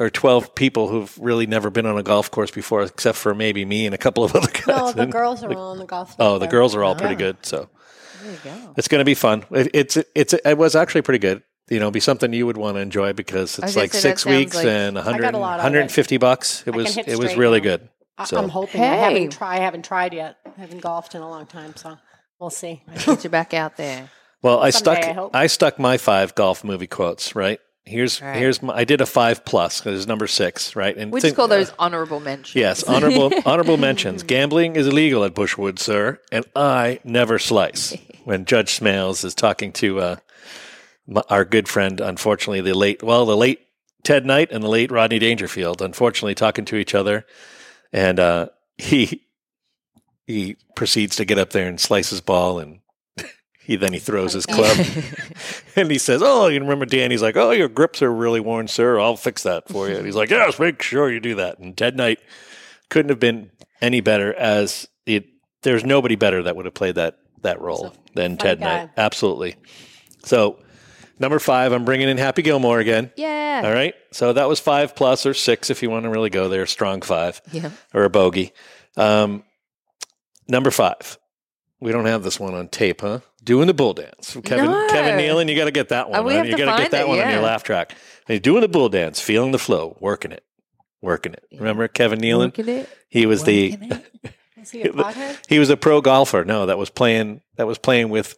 or 0.00 0.08
12 0.10 0.54
people 0.54 0.88
who've 0.88 1.16
really 1.20 1.46
never 1.46 1.70
been 1.70 1.84
on 1.84 1.98
a 1.98 2.02
golf 2.02 2.30
course 2.30 2.50
before, 2.52 2.82
except 2.84 3.18
for 3.18 3.34
maybe 3.34 3.64
me 3.64 3.84
and 3.84 3.94
a 3.94 3.98
couple 3.98 4.22
of 4.24 4.34
other 4.36 4.48
guys. 4.50 4.66
No, 4.68 4.92
the 4.92 5.02
And- 5.02 5.12
girls 5.12 5.42
are 5.42 5.52
all 5.52 5.72
on 5.72 5.78
the 5.78 5.86
golf. 5.86 6.14
oh, 6.18 6.34
the 6.34 6.40
there. 6.40 6.48
girls 6.50 6.74
are 6.74 6.84
all 6.84 6.94
pretty 6.94 7.16
good. 7.16 7.36
So 7.44 7.68
There 8.22 8.32
you 8.32 8.38
go. 8.44 8.74
it's 8.76 8.88
going 8.88 9.00
to 9.00 9.04
be 9.04 9.14
fun. 9.14 9.44
It, 9.50 9.70
it's, 9.74 9.98
it's, 10.14 10.32
it 10.34 10.56
was 10.56 10.76
actually 10.76 11.02
pretty 11.02 11.18
good. 11.18 11.42
You 11.68 11.80
know, 11.80 11.90
be 11.90 12.00
something 12.00 12.32
you 12.32 12.46
would 12.46 12.56
want 12.56 12.76
to 12.76 12.80
enjoy 12.80 13.12
because 13.12 13.58
it's 13.58 13.76
like 13.76 13.92
six 13.92 14.24
weeks 14.24 14.54
like- 14.56 14.64
and 14.66 14.94
100, 14.94 15.20
got 15.20 15.34
a 15.34 15.38
lot 15.38 15.54
out 15.60 15.66
of 15.66 15.72
it. 15.74 15.76
150 15.76 16.16
bucks. 16.16 16.62
It 16.66 16.72
I 16.72 16.76
was, 16.76 16.96
it 16.96 17.18
was 17.18 17.36
really 17.36 17.58
now. 17.58 17.64
good. 17.64 17.88
I, 18.16 18.24
So- 18.24 18.38
I'm 18.38 18.48
hoping. 18.48 18.80
I 18.80 18.94
haven't 18.94 19.32
try. 19.32 19.56
I 19.56 19.58
haven't 19.58 19.84
tried 19.84 20.14
yet. 20.14 20.36
I 20.46 20.60
haven't 20.60 20.80
golfed 20.80 21.14
in 21.16 21.20
a 21.22 21.28
long 21.28 21.44
time, 21.46 21.74
so 21.76 21.98
we'll 22.40 22.48
see. 22.50 22.82
I 22.88 22.96
get 22.96 23.24
you 23.24 23.30
back 23.30 23.52
out 23.52 23.76
there. 23.76 24.08
Well, 24.42 24.60
I 24.60 24.70
Someday, 24.70 25.02
stuck 25.02 25.34
I. 25.34 25.42
I, 25.42 25.46
stuck 25.48 25.78
my 25.78 25.96
five 25.98 26.34
golf 26.34 26.62
movie 26.64 26.86
quotes, 26.86 27.34
right? 27.34 27.58
Here's 27.84 28.20
Right. 28.20 28.36
here's 28.36 28.62
my, 28.62 28.74
I 28.74 28.84
did 28.84 29.00
a 29.00 29.06
5 29.06 29.44
plus 29.46 29.80
cuz 29.80 30.06
number 30.06 30.26
6, 30.26 30.76
right? 30.76 30.94
And 30.96 31.10
We 31.10 31.20
think- 31.20 31.30
just 31.32 31.36
call 31.36 31.48
those 31.48 31.72
honorable 31.78 32.20
mentions. 32.20 32.54
Yes, 32.54 32.82
honorable 32.84 33.32
honorable 33.46 33.78
mentions. 33.78 34.22
Gambling 34.22 34.76
is 34.76 34.86
illegal 34.86 35.24
at 35.24 35.34
Bushwood, 35.34 35.78
sir, 35.78 36.20
and 36.30 36.44
I 36.54 37.00
never 37.02 37.38
slice. 37.38 37.96
When 38.24 38.44
Judge 38.44 38.78
Smales 38.78 39.24
is 39.24 39.34
talking 39.34 39.72
to 39.72 40.00
uh, 40.00 40.16
my, 41.06 41.22
our 41.30 41.46
good 41.46 41.66
friend, 41.66 41.98
unfortunately, 41.98 42.60
the 42.60 42.74
late 42.76 43.02
well, 43.02 43.24
the 43.24 43.36
late 43.36 43.60
Ted 44.04 44.26
Knight 44.26 44.52
and 44.52 44.62
the 44.62 44.68
late 44.68 44.90
Rodney 44.92 45.18
Dangerfield, 45.18 45.80
unfortunately, 45.80 46.34
talking 46.34 46.66
to 46.66 46.76
each 46.76 46.94
other, 46.94 47.24
and 47.90 48.20
uh, 48.20 48.48
he 48.76 49.22
he 50.26 50.56
proceeds 50.76 51.16
to 51.16 51.24
get 51.24 51.38
up 51.38 51.50
there 51.50 51.66
and 51.66 51.80
slice 51.80 52.10
his 52.10 52.20
ball, 52.20 52.58
and 52.58 52.80
he 53.68 53.76
then 53.76 53.92
he 53.92 53.98
throws 53.98 54.32
his 54.32 54.46
club, 54.46 54.74
and 55.76 55.90
he 55.90 55.98
says, 55.98 56.22
"Oh, 56.24 56.48
you 56.48 56.58
remember 56.58 56.86
Dan?" 56.86 57.10
He's 57.10 57.20
like, 57.22 57.36
"Oh, 57.36 57.50
your 57.50 57.68
grips 57.68 58.00
are 58.00 58.10
really 58.12 58.40
worn, 58.40 58.66
sir. 58.66 58.98
I'll 58.98 59.14
fix 59.14 59.42
that 59.42 59.68
for 59.68 59.88
you." 59.90 59.96
And 59.96 60.06
he's 60.06 60.16
like, 60.16 60.30
"Yes, 60.30 60.58
make 60.58 60.80
sure 60.82 61.12
you 61.12 61.20
do 61.20 61.34
that." 61.34 61.58
And 61.58 61.76
Ted 61.76 61.94
Knight 61.94 62.18
couldn't 62.88 63.10
have 63.10 63.20
been 63.20 63.50
any 63.82 64.00
better 64.00 64.32
as 64.34 64.88
it. 65.04 65.26
There's 65.62 65.84
nobody 65.84 66.16
better 66.16 66.42
that 66.44 66.56
would 66.56 66.64
have 66.64 66.72
played 66.74 66.94
that 66.94 67.18
that 67.42 67.60
role 67.60 67.94
than 68.14 68.38
Ted 68.38 68.58
guy. 68.60 68.64
Knight. 68.84 68.90
Absolutely. 68.96 69.56
So, 70.24 70.58
number 71.18 71.38
five, 71.38 71.72
I'm 71.72 71.84
bringing 71.84 72.08
in 72.08 72.16
Happy 72.16 72.40
Gilmore 72.40 72.78
again. 72.80 73.12
Yeah. 73.16 73.60
All 73.64 73.72
right. 73.72 73.94
So 74.12 74.32
that 74.32 74.48
was 74.48 74.60
five 74.60 74.96
plus 74.96 75.26
or 75.26 75.34
six 75.34 75.68
if 75.68 75.82
you 75.82 75.90
want 75.90 76.04
to 76.04 76.10
really 76.10 76.30
go 76.30 76.48
there. 76.48 76.64
Strong 76.64 77.02
five 77.02 77.42
Yeah. 77.52 77.70
or 77.92 78.04
a 78.04 78.10
bogey. 78.10 78.52
Um, 78.96 79.44
number 80.48 80.70
five. 80.70 81.18
We 81.80 81.92
don't 81.92 82.06
have 82.06 82.22
this 82.24 82.40
one 82.40 82.54
on 82.54 82.68
tape, 82.68 83.02
huh? 83.02 83.20
Doing 83.44 83.68
the 83.68 83.74
bull 83.74 83.94
dance. 83.94 84.36
Kevin 84.44 84.66
No. 84.66 84.88
Kevin 84.88 85.16
Nealon, 85.18 85.48
you 85.48 85.56
got 85.56 85.66
to 85.66 85.70
get 85.70 85.90
that 85.90 86.10
one. 86.10 86.18
Oh, 86.18 86.22
we 86.22 86.34
man. 86.34 86.46
you 86.46 86.56
got 86.56 86.76
to 86.76 86.82
get 86.82 86.90
that 86.90 87.02
it, 87.02 87.08
one 87.08 87.20
on 87.20 87.30
your 87.30 87.42
laugh 87.42 87.62
track. 87.62 87.94
Hey, 88.26 88.38
doing 88.38 88.62
the 88.62 88.68
bull 88.68 88.88
dance, 88.88 89.20
feeling 89.20 89.52
the 89.52 89.58
flow, 89.58 89.96
working 90.00 90.32
it, 90.32 90.44
working 91.00 91.32
it. 91.34 91.44
Remember 91.52 91.86
Kevin 91.88 92.18
Nealon? 92.18 92.58
At 92.58 92.68
it. 92.68 92.88
He 93.08 93.26
was 93.26 93.44
the 93.44 93.70
Working 93.70 93.92
it. 93.92 94.34
Is 94.60 94.70
he 94.72 94.82
a 94.82 94.92
pothead? 94.92 95.38
he 95.48 95.58
was 95.60 95.70
a 95.70 95.76
pro 95.76 96.00
golfer. 96.00 96.44
No, 96.44 96.66
that 96.66 96.78
was 96.78 96.90
playing 96.90 97.42
that 97.56 97.66
was 97.66 97.78
playing 97.78 98.08
with 98.10 98.36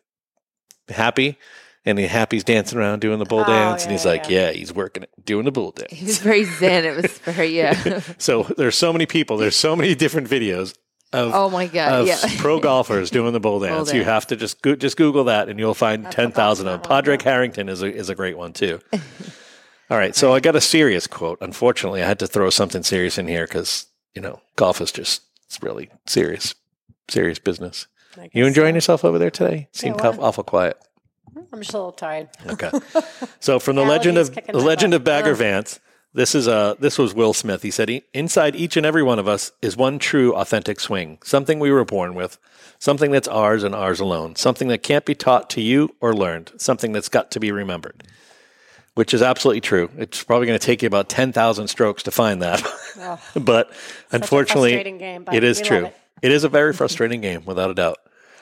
Happy, 0.88 1.38
and 1.85 1.98
he, 1.98 2.07
Happy's 2.07 2.44
dancing 2.44 2.79
around 2.79 3.00
doing 3.00 3.18
the 3.18 3.24
bull 3.24 3.40
Oh, 3.40 3.44
dance, 3.46 3.83
yeah, 3.83 3.85
and 3.85 3.92
he's 3.92 4.05
yeah, 4.05 4.11
like, 4.11 4.29
yeah. 4.29 4.46
"Yeah, 4.48 4.53
he's 4.53 4.72
working 4.72 5.05
it, 5.05 5.11
doing 5.24 5.44
the 5.46 5.50
bull 5.50 5.70
dance." 5.70 5.92
He 5.92 6.05
was 6.05 6.18
very 6.18 6.44
zen. 6.44 6.85
It 6.85 7.03
was 7.03 7.18
very 7.18 7.48
yeah. 7.57 8.00
So 8.18 8.42
there's 8.42 8.76
so 8.76 8.92
many 8.92 9.07
people. 9.07 9.38
There's 9.38 9.57
so 9.57 9.74
many 9.74 9.94
different 9.94 10.29
videos 10.29 10.74
of 11.12 11.33
Oh 11.35 11.51
my 11.51 11.66
god. 11.66 11.92
of 12.03 12.07
Yeah. 12.07 12.18
pro 12.38 12.61
golfers 12.68 13.11
doing 13.11 13.33
the 13.33 13.40
bull 13.40 13.61
dance. 13.61 13.88
You 13.92 14.01
dance. 14.01 14.07
have 14.07 14.27
to 14.29 14.37
just 14.37 14.62
go, 14.62 14.75
just 14.77 14.96
Google 14.96 15.25
that, 15.25 15.49
and 15.49 15.59
you'll 15.59 15.75
find 15.75 16.05
That's 16.05 16.14
ten 16.14 16.33
thousand 16.33 16.66
of 16.68 16.73
them. 16.73 16.81
about 16.81 16.90
one, 16.90 16.96
Padraig 17.03 17.23
Harrington 17.23 17.68
is 17.68 17.83
a 17.83 17.92
is 17.92 18.09
a 18.11 18.14
great 18.14 18.37
one 18.38 18.53
too. 18.53 18.81
All 19.90 19.96
right, 19.99 20.14
so 20.14 20.33
I 20.33 20.38
got 20.40 20.55
a 20.55 20.61
serious 20.61 21.07
quote. 21.09 21.38
Unfortunately, 21.40 22.01
I 22.03 22.07
had 22.07 22.20
to 22.20 22.27
throw 22.29 22.49
something 22.51 22.83
serious 22.85 23.18
in 23.18 23.27
here 23.27 23.44
because 23.46 23.87
you 24.14 24.23
know 24.23 24.40
golf 24.57 24.81
is 24.81 24.92
just 24.92 25.23
it's 25.46 25.61
really 25.62 25.90
serious, 26.07 26.55
serious 27.09 27.38
business. 27.40 27.87
You 28.33 28.46
enjoying 28.46 28.75
so. 28.75 28.77
yourself 28.77 29.05
over 29.05 29.18
there 29.18 29.31
today? 29.31 29.68
Seem 29.73 29.94
Yeah, 29.94 30.01
awful, 30.09 30.18
well. 30.20 30.29
awful 30.29 30.44
quiet. 30.44 30.77
I'm 31.53 31.61
just 31.61 31.73
a 31.75 31.79
little 31.79 31.92
tired. 31.92 32.29
Okay. 32.46 32.70
So 33.40 33.59
from 33.59 33.77
the 33.77 33.83
legend 33.85 34.18
of 34.18 34.35
the 34.35 34.59
legend 34.59 34.90
butt. 34.92 35.01
of 35.01 35.05
Bagger 35.05 35.35
Vance, 35.35 35.81
this 36.12 36.35
is 36.35 36.49
uh 36.49 36.75
this 36.79 36.99
was 36.99 37.14
Will 37.14 37.33
Smith. 37.33 37.62
He 37.62 37.70
said, 37.70 37.88
"E- 37.90 38.03
"Inside 38.12 38.57
each 38.57 38.77
and 38.77 38.85
every 38.85 39.03
one 39.03 39.18
of 39.18 39.29
us 39.29 39.53
is 39.62 39.77
one 39.77 39.99
true, 39.99 40.35
authentic 40.35 40.81
swing, 40.81 41.18
something 41.23 41.59
we 41.61 41.70
were 41.70 41.85
born 41.85 42.14
with, 42.14 42.38
something 42.79 43.11
that's 43.11 43.29
ours 43.29 43.62
and 43.62 43.75
ours 43.75 44.01
alone, 44.01 44.37
something 44.37 44.68
that 44.68 44.83
can't 44.83 45.05
be 45.05 45.14
taught 45.14 45.49
to 45.51 45.61
you 45.61 45.94
or 46.01 46.14
learned, 46.14 46.53
something 46.57 46.92
that's 46.92 47.09
got 47.09 47.31
to 47.33 47.40
be 47.40 47.53
remembered." 47.53 48.03
Which 48.94 49.14
is 49.14 49.23
absolutely 49.23 49.61
true. 49.61 49.88
It's 49.96 50.25
probably 50.25 50.49
going 50.49 50.59
to 50.59 50.66
take 50.66 50.83
you 50.83 50.88
about 50.88 51.09
ten 51.09 51.33
thousand 51.33 51.68
strokes 51.68 52.03
to 52.03 52.11
find 52.11 52.42
that, 52.42 52.61
but 53.37 53.73
unfortunately, 54.11 54.83
game, 54.99 55.23
but 55.23 55.35
it 55.35 55.44
is 55.44 55.61
true. 55.61 55.87
it. 55.87 55.96
it 56.23 56.33
is 56.33 56.42
a 56.42 56.49
very 56.49 56.73
frustrating 56.81 57.20
game, 57.20 57.44
without 57.44 57.70
a 57.70 57.75
doubt. 57.75 57.99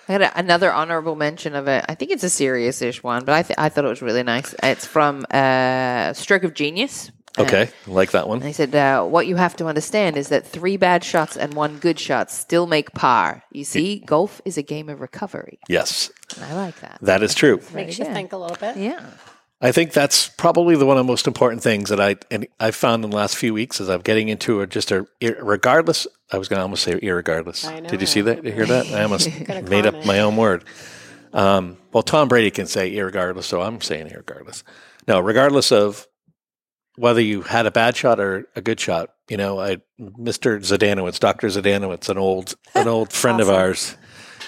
I 0.08 0.16
got 0.16 0.22
a, 0.22 0.38
another 0.38 0.72
honorable 0.72 1.16
mention 1.16 1.54
of 1.54 1.68
it. 1.68 1.84
I 1.86 1.94
think 1.94 2.10
it's 2.10 2.24
a 2.24 2.30
serious-ish 2.30 3.02
one, 3.02 3.26
but 3.26 3.34
I 3.34 3.42
th- 3.42 3.58
I 3.58 3.68
thought 3.68 3.84
it 3.84 3.88
was 3.88 4.00
really 4.00 4.22
nice. 4.22 4.54
It's 4.62 4.86
from 4.86 5.26
uh, 5.30 6.14
Stroke 6.14 6.44
of 6.44 6.54
Genius. 6.54 7.12
Okay, 7.40 7.70
I 7.86 7.90
like 7.90 8.10
that 8.12 8.22
And 8.22 8.28
one. 8.28 8.40
he 8.42 8.52
said, 8.52 8.74
uh, 8.74 9.04
"What 9.04 9.26
you 9.26 9.36
have 9.36 9.56
to 9.56 9.66
understand 9.66 10.16
is 10.16 10.28
that 10.28 10.46
three 10.46 10.76
bad 10.76 11.04
shots 11.04 11.36
and 11.36 11.54
one 11.54 11.78
good 11.78 11.98
shot 11.98 12.30
still 12.30 12.66
make 12.66 12.92
par. 12.92 13.42
You 13.52 13.64
see, 13.64 14.00
golf 14.00 14.40
is 14.44 14.56
a 14.58 14.62
game 14.62 14.88
of 14.88 15.00
recovery. 15.00 15.58
Yes, 15.68 16.10
And 16.36 16.44
I 16.44 16.54
like 16.54 16.80
that. 16.80 16.98
that 17.02 17.22
is 17.22 17.34
true. 17.34 17.60
Makes 17.72 17.98
you 17.98 18.04
Yeah. 18.04 18.14
think 18.14 18.32
a 18.32 18.36
little 18.36 18.56
bit. 18.56 18.76
Yeah. 18.76 19.00
I 19.60 19.72
think 19.72 19.92
that's 19.92 20.28
probably 20.28 20.76
the 20.76 20.86
one 20.86 20.96
of 20.98 21.04
the 21.04 21.10
most 21.12 21.26
important 21.26 21.62
things 21.64 21.88
that 21.90 22.00
I 22.00 22.14
and 22.30 22.46
I 22.60 22.70
found 22.70 23.02
in 23.04 23.10
the 23.10 23.16
last 23.16 23.36
few 23.36 23.52
weeks 23.52 23.80
as 23.80 23.88
I'm 23.88 24.02
getting 24.02 24.28
into 24.28 24.60
a, 24.60 24.66
just 24.68 24.92
a 24.92 25.04
regardless. 25.20 26.06
I 26.32 26.38
was 26.38 26.46
going 26.48 26.58
to 26.58 26.62
almost 26.62 26.84
say 26.84 26.92
irregardless. 27.00 27.64
I 27.66 27.80
Did 27.80 28.00
you 28.00 28.06
see 28.06 28.20
that? 28.20 28.36
Did 28.36 28.46
you 28.46 28.52
hear 28.52 28.66
that? 28.66 28.86
I 28.92 29.02
almost 29.02 29.28
Gonna 29.44 29.62
made 29.62 29.84
up 29.86 29.94
comment. 29.94 30.06
my 30.06 30.20
own 30.20 30.36
word. 30.36 30.62
Um, 31.32 31.76
well, 31.92 32.02
Tom 32.02 32.28
Brady 32.28 32.50
can 32.50 32.66
say 32.66 32.92
irregardless, 32.94 33.44
so 33.44 33.60
I'm 33.60 33.80
saying 33.80 34.08
irregardless. 34.08 34.62
No, 35.08 35.18
regardless 35.20 35.72
of 35.72 36.06
whether 36.98 37.20
you 37.20 37.42
had 37.42 37.66
a 37.66 37.70
bad 37.70 37.96
shot 37.96 38.18
or 38.20 38.46
a 38.56 38.60
good 38.60 38.80
shot. 38.80 39.10
You 39.28 39.36
know, 39.36 39.60
I 39.60 39.76
Mr. 40.00 40.58
Zadanowitz, 40.60 41.18
Doctor 41.20 41.48
Zadanowitz, 41.48 42.08
an 42.08 42.18
old 42.18 42.54
an 42.74 42.88
old 42.96 43.12
friend 43.12 43.40
of 43.40 43.48
ours, 43.50 43.96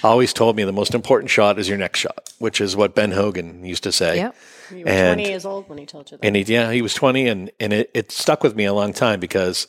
always 0.03 0.33
told 0.33 0.57
me 0.57 0.65
the 0.65 0.73
most 0.73 0.95
important 0.95 1.31
shot 1.31 1.59
is 1.59 1.69
your 1.69 1.79
next 1.79 2.01
shot, 2.01 2.33
which 2.39 2.61
is 2.61 2.75
what 2.77 2.95
Ben 2.95 3.13
Hogan 3.13 3.65
used 3.65 3.83
to 3.85 3.93
say. 3.93 4.17
Yep. 4.17 4.35
You 4.71 4.85
were 4.85 4.91
And- 4.91 5.19
20 5.19 5.29
years 5.31 5.45
old 5.45 5.69
when 5.69 5.79
he 5.79 5.87
told 5.87 6.11
you 6.11 6.17
that. 6.17 6.27
And 6.27 6.35
he, 6.37 6.43
yeah, 6.43 6.73
he 6.73 6.81
was 6.83 6.95
20 6.95 7.29
and, 7.29 7.51
and 7.61 7.73
it, 7.73 7.91
it 7.93 8.11
stuck 8.13 8.43
with 8.43 8.55
me 8.57 8.65
a 8.65 8.73
long 8.73 8.93
time 8.93 9.21
because, 9.21 9.67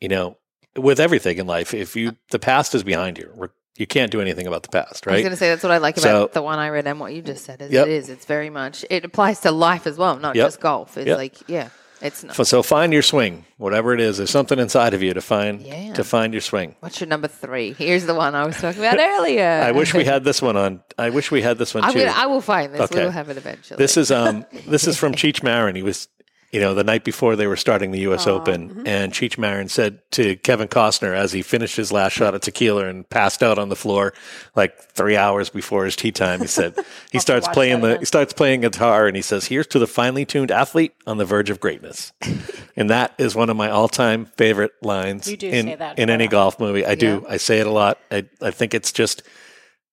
you 0.00 0.08
know, 0.08 0.36
with 0.76 1.00
everything 1.00 1.38
in 1.38 1.46
life, 1.46 1.74
if 1.74 1.96
you, 1.96 2.16
the 2.30 2.38
past 2.38 2.74
is 2.74 2.82
behind 2.82 3.18
you, 3.18 3.30
We're- 3.34 3.50
you 3.76 3.86
can't 3.86 4.10
do 4.10 4.20
anything 4.20 4.46
about 4.48 4.62
the 4.64 4.70
past, 4.70 5.06
right? 5.06 5.12
I 5.12 5.16
was 5.16 5.22
going 5.22 5.30
to 5.30 5.36
say 5.36 5.48
that's 5.50 5.62
what 5.62 5.70
I 5.70 5.78
like 5.78 5.96
So- 5.98 6.08
about 6.22 6.32
the 6.32 6.42
one 6.42 6.58
I 6.58 6.68
read 6.70 6.86
and 6.88 6.98
what 6.98 7.12
you 7.14 7.20
just 7.22 7.44
said. 7.44 7.60
Is 7.62 7.70
Yep. 7.70 7.86
It 7.86 7.92
is. 7.92 8.08
It's 8.08 8.24
very 8.24 8.50
much. 8.50 8.84
It 8.90 9.04
applies 9.04 9.40
to 9.40 9.50
life 9.52 9.86
as 9.86 9.96
well, 9.98 10.16
not 10.18 10.34
Yep. 10.34 10.46
just 10.46 10.60
golf. 10.60 10.96
It's 10.96 11.06
Yep. 11.06 11.16
like 11.16 11.34
yeah, 11.48 11.68
it's 12.00 12.22
not. 12.24 12.46
So, 12.46 12.62
find 12.62 12.92
your 12.92 13.02
swing, 13.02 13.44
whatever 13.56 13.92
it 13.94 14.00
is. 14.00 14.18
There's 14.18 14.30
something 14.30 14.58
inside 14.58 14.94
of 14.94 15.02
you 15.02 15.14
to 15.14 15.20
find, 15.20 15.60
Yeah. 15.62 15.94
to 15.94 16.04
find 16.04 16.32
your 16.32 16.40
swing. 16.40 16.76
What's 16.80 17.00
your 17.00 17.08
number 17.08 17.28
three? 17.28 17.72
Here's 17.72 18.06
the 18.06 18.14
one 18.14 18.34
I 18.34 18.46
was 18.46 18.56
talking 18.60 18.80
about 18.80 18.98
earlier. 19.00 19.46
I 19.64 19.72
wish 19.72 19.94
we 19.94 20.04
had 20.04 20.24
this 20.24 20.40
one 20.42 20.56
on. 20.56 20.82
I 20.98 21.10
wish 21.10 21.30
we 21.30 21.42
had 21.42 21.58
this 21.58 21.74
one 21.74 21.84
I'm 21.84 21.92
too. 21.92 22.00
gonna, 22.00 22.12
I 22.16 22.26
will 22.26 22.40
find 22.40 22.72
this. 22.74 22.80
Okay. 22.82 22.98
We 23.00 23.04
will 23.04 23.10
have 23.12 23.30
it 23.30 23.36
eventually. 23.36 23.78
This 23.78 23.96
is 23.96 24.10
um 24.10 24.44
this 24.66 24.86
is 24.86 24.96
from 24.98 25.12
Cheech 25.14 25.42
Marin. 25.42 25.74
He 25.76 25.82
was 25.82 26.08
you 26.52 26.60
know 26.60 26.74
the 26.74 26.84
night 26.84 27.04
before 27.04 27.36
they 27.36 27.46
were 27.46 27.56
starting 27.56 27.90
the 27.90 28.00
U.S. 28.00 28.26
Open, 28.26 28.70
mm-hmm. 28.70 28.86
and 28.86 29.12
Cheech 29.12 29.38
Marin 29.38 29.68
said 29.68 30.00
to 30.12 30.36
Kevin 30.36 30.68
Costner 30.68 31.14
as 31.14 31.32
he 31.32 31.42
finished 31.42 31.76
his 31.76 31.92
last 31.92 32.12
shot 32.12 32.34
of 32.34 32.40
tequila 32.40 32.86
and 32.86 33.08
passed 33.08 33.42
out 33.42 33.58
on 33.58 33.68
the 33.68 33.76
floor 33.76 34.14
like 34.56 34.78
three 34.80 35.16
hours 35.16 35.50
before 35.50 35.84
his 35.84 35.96
tea 35.96 36.12
time. 36.12 36.40
He 36.40 36.46
said 36.46 36.78
he 37.12 37.18
starts 37.18 37.48
playing 37.48 37.80
the 37.80 37.88
again. 37.88 38.00
he 38.00 38.04
starts 38.06 38.32
playing 38.32 38.62
guitar 38.62 39.06
and 39.06 39.16
he 39.16 39.22
says, 39.22 39.46
"Here's 39.46 39.66
to 39.68 39.78
the 39.78 39.86
finely 39.86 40.24
tuned 40.24 40.50
athlete 40.50 40.94
on 41.06 41.18
the 41.18 41.24
verge 41.24 41.50
of 41.50 41.60
greatness," 41.60 42.12
and 42.76 42.90
that 42.90 43.14
is 43.18 43.34
one 43.34 43.50
of 43.50 43.56
my 43.56 43.70
all 43.70 43.88
time 43.88 44.26
favorite 44.26 44.72
lines 44.82 45.30
You 45.30 45.36
do 45.36 45.48
in 45.48 45.66
say 45.66 45.74
that 45.76 45.98
in 45.98 46.10
any 46.10 46.28
golf 46.28 46.58
movie. 46.58 46.84
I 46.84 46.94
do. 46.94 47.22
Yeah. 47.24 47.34
I 47.34 47.36
say 47.36 47.60
it 47.60 47.66
a 47.66 47.72
lot. 47.72 47.98
I 48.10 48.26
I 48.40 48.50
think 48.50 48.74
it's 48.74 48.92
just 48.92 49.22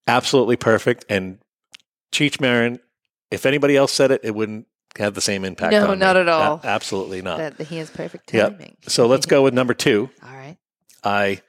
absolutely 0.08 0.56
perfect 0.56 1.04
and 1.10 1.40
Cheech 2.16 2.40
Marin, 2.40 2.80
if 3.30 3.46
anybody 3.46 3.76
else 3.76 3.92
said 3.92 4.10
it, 4.12 4.22
it 4.24 4.34
wouldn't 4.34 4.68
have 4.98 5.14
the 5.14 5.22
same 5.22 5.44
impact. 5.46 5.72
No, 5.72 5.88
on 5.92 6.00
not 6.00 6.16
me. 6.16 6.22
at 6.22 6.30
all. 6.30 6.62
A- 6.64 6.68
absolutely 6.68 7.22
not. 7.22 7.38
that 7.38 7.68
he 7.68 7.78
has 7.78 7.90
perfect 7.90 8.34
Yep. 8.34 8.52
timing. 8.54 8.78
So 8.88 9.08
let's 9.08 9.26
go 9.26 9.44
with 9.44 9.54
number 9.54 9.74
two. 9.74 10.10
All 10.24 10.34
right. 10.36 10.58
I 11.04 11.42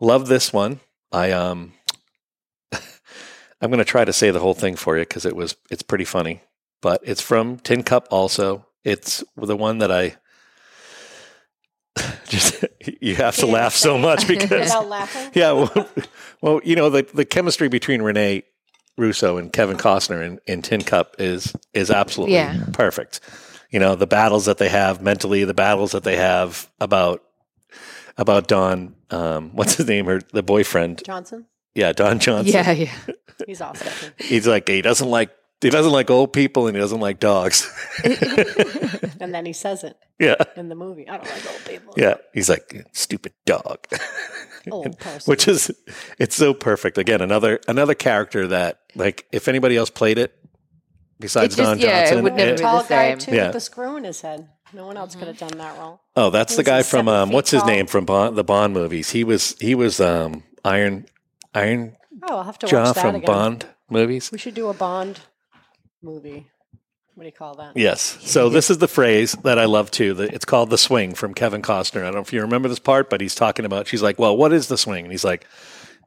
love 0.00 0.28
this 0.28 0.52
one. 0.52 0.80
I 1.12 1.30
um, 1.32 1.72
I'm 2.72 3.70
going 3.70 3.78
to 3.78 3.84
try 3.84 4.04
to 4.04 4.12
say 4.12 4.30
the 4.30 4.40
whole 4.40 4.54
thing 4.54 4.76
for 4.76 4.96
you 4.96 5.02
because 5.02 5.24
it 5.26 5.36
was 5.36 5.56
it's 5.70 5.82
pretty 5.82 6.04
funny, 6.04 6.42
but 6.82 7.00
it's 7.04 7.20
from 7.20 7.58
Tin 7.58 7.82
Cup. 7.82 8.08
Also, 8.10 8.66
it's 8.84 9.22
the 9.36 9.56
one 9.56 9.78
that 9.78 9.90
I 9.92 10.16
just 12.28 12.64
you 13.00 13.14
have 13.16 13.36
to 13.36 13.46
laugh 13.46 13.74
so 13.74 13.98
much 13.98 14.28
because 14.28 14.50
Without 14.50 14.88
laughing? 14.88 15.30
yeah, 15.34 15.52
well, 15.52 15.88
well, 16.40 16.60
you 16.64 16.76
know 16.76 16.90
the 16.90 17.02
the 17.14 17.24
chemistry 17.24 17.68
between 17.68 18.02
Rene 18.02 18.42
Russo 18.98 19.38
and 19.38 19.52
Kevin 19.52 19.76
Costner 19.78 20.24
in, 20.26 20.40
in 20.46 20.60
Tin 20.62 20.82
Cup 20.82 21.16
is 21.18 21.54
is 21.72 21.90
absolutely 21.90 22.34
Yeah. 22.34 22.64
perfect. 22.72 23.20
You 23.70 23.78
know 23.80 23.94
the 23.94 24.06
battles 24.06 24.46
that 24.46 24.58
they 24.58 24.68
have 24.68 25.00
mentally, 25.02 25.44
the 25.44 25.54
battles 25.54 25.92
that 25.92 26.02
they 26.04 26.16
have 26.16 26.68
about 26.80 27.22
about 28.16 28.48
Don. 28.48 28.94
Um, 29.10 29.50
what's 29.54 29.76
his 29.76 29.86
name? 29.86 30.06
Her 30.06 30.20
the 30.32 30.42
boyfriend. 30.42 31.02
Johnson? 31.04 31.46
Yeah, 31.74 31.92
Don 31.92 32.18
Johnson. 32.18 32.52
Yeah, 32.54 32.70
yeah. 32.72 32.92
He's 33.46 33.60
awesome. 33.60 34.12
He's 34.18 34.46
like 34.46 34.68
he 34.68 34.82
doesn't 34.82 35.08
like 35.08 35.30
he 35.60 35.70
doesn't 35.70 35.92
like 35.92 36.10
old 36.10 36.32
people 36.32 36.66
and 36.66 36.76
he 36.76 36.80
doesn't 36.80 37.00
like 37.00 37.18
dogs. 37.20 37.68
and 39.20 39.34
then 39.34 39.44
he 39.46 39.52
says 39.52 39.84
it 39.84 39.96
yeah, 40.18 40.36
in 40.56 40.68
the 40.68 40.74
movie. 40.74 41.08
I 41.08 41.16
don't 41.18 41.30
like 41.30 41.46
old 41.52 41.64
people. 41.66 41.94
yeah. 41.96 42.14
He's 42.32 42.48
like 42.48 42.86
stupid 42.92 43.32
dog. 43.44 43.78
Old 44.70 44.98
person. 45.00 45.30
which 45.30 45.48
is 45.48 45.70
it's 46.18 46.36
so 46.36 46.54
perfect. 46.54 46.98
Again, 46.98 47.20
another 47.20 47.60
another 47.68 47.94
character 47.94 48.46
that 48.48 48.80
like 48.94 49.26
if 49.32 49.48
anybody 49.48 49.76
else 49.76 49.90
played 49.90 50.18
it 50.18 50.34
besides 51.18 51.54
It 51.54 51.58
just- 51.58 51.68
Don 51.70 51.78
yeah, 51.78 52.00
it 52.00 52.06
Johnson, 52.06 52.22
would 52.24 52.34
never 52.34 52.50
it- 52.52 52.56
be 52.58 52.62
tall 52.62 52.82
the 52.82 52.88
guy 52.88 53.14
too 53.14 53.34
Yeah. 53.34 53.44
with 53.44 53.52
the 53.54 53.60
screw 53.60 53.96
in 53.96 54.04
his 54.04 54.20
head. 54.20 54.48
No 54.74 54.86
one 54.86 54.98
else 54.98 55.14
could 55.14 55.28
have 55.28 55.38
done 55.38 55.56
that 55.56 55.78
role. 55.78 56.02
oh, 56.14 56.28
that's 56.28 56.56
the 56.56 56.62
guy 56.62 56.82
from 56.82 57.08
um, 57.08 57.30
what's 57.30 57.50
his 57.50 57.62
tall. 57.62 57.70
name 57.70 57.86
from 57.86 58.04
Bond, 58.04 58.36
the 58.36 58.44
Bond 58.44 58.74
movies. 58.74 59.10
He 59.10 59.24
was 59.24 59.56
he 59.60 59.74
was 59.74 59.98
um, 60.00 60.42
Iron 60.64 61.06
Iron 61.54 61.96
Oh, 62.28 62.36
I'll 62.38 62.42
have 62.42 62.58
to 62.58 62.66
Jaw 62.66 62.84
watch 62.84 62.94
that 62.96 63.00
from 63.00 63.14
again. 63.14 63.26
Bond 63.26 63.66
movies. 63.88 64.30
We 64.30 64.36
should 64.38 64.54
do 64.54 64.68
a 64.68 64.74
Bond 64.74 65.20
movie. 66.02 66.46
What 67.14 67.24
do 67.24 67.26
you 67.26 67.32
call 67.32 67.56
that? 67.56 67.76
Yes. 67.76 68.18
So 68.22 68.48
this 68.48 68.70
is 68.70 68.78
the 68.78 68.86
phrase 68.86 69.32
that 69.42 69.58
I 69.58 69.64
love 69.64 69.90
too. 69.90 70.14
It's 70.20 70.44
called 70.44 70.70
the 70.70 70.78
swing 70.78 71.14
from 71.14 71.34
Kevin 71.34 71.62
Costner. 71.62 72.02
I 72.02 72.04
don't 72.04 72.14
know 72.14 72.20
if 72.20 72.32
you 72.32 72.40
remember 72.42 72.68
this 72.68 72.78
part, 72.78 73.10
but 73.10 73.20
he's 73.20 73.34
talking 73.34 73.64
about. 73.64 73.88
She's 73.88 74.02
like, 74.02 74.20
"Well, 74.20 74.36
what 74.36 74.52
is 74.52 74.68
the 74.68 74.78
swing?" 74.78 75.04
And 75.04 75.10
he's 75.10 75.24
like, 75.24 75.44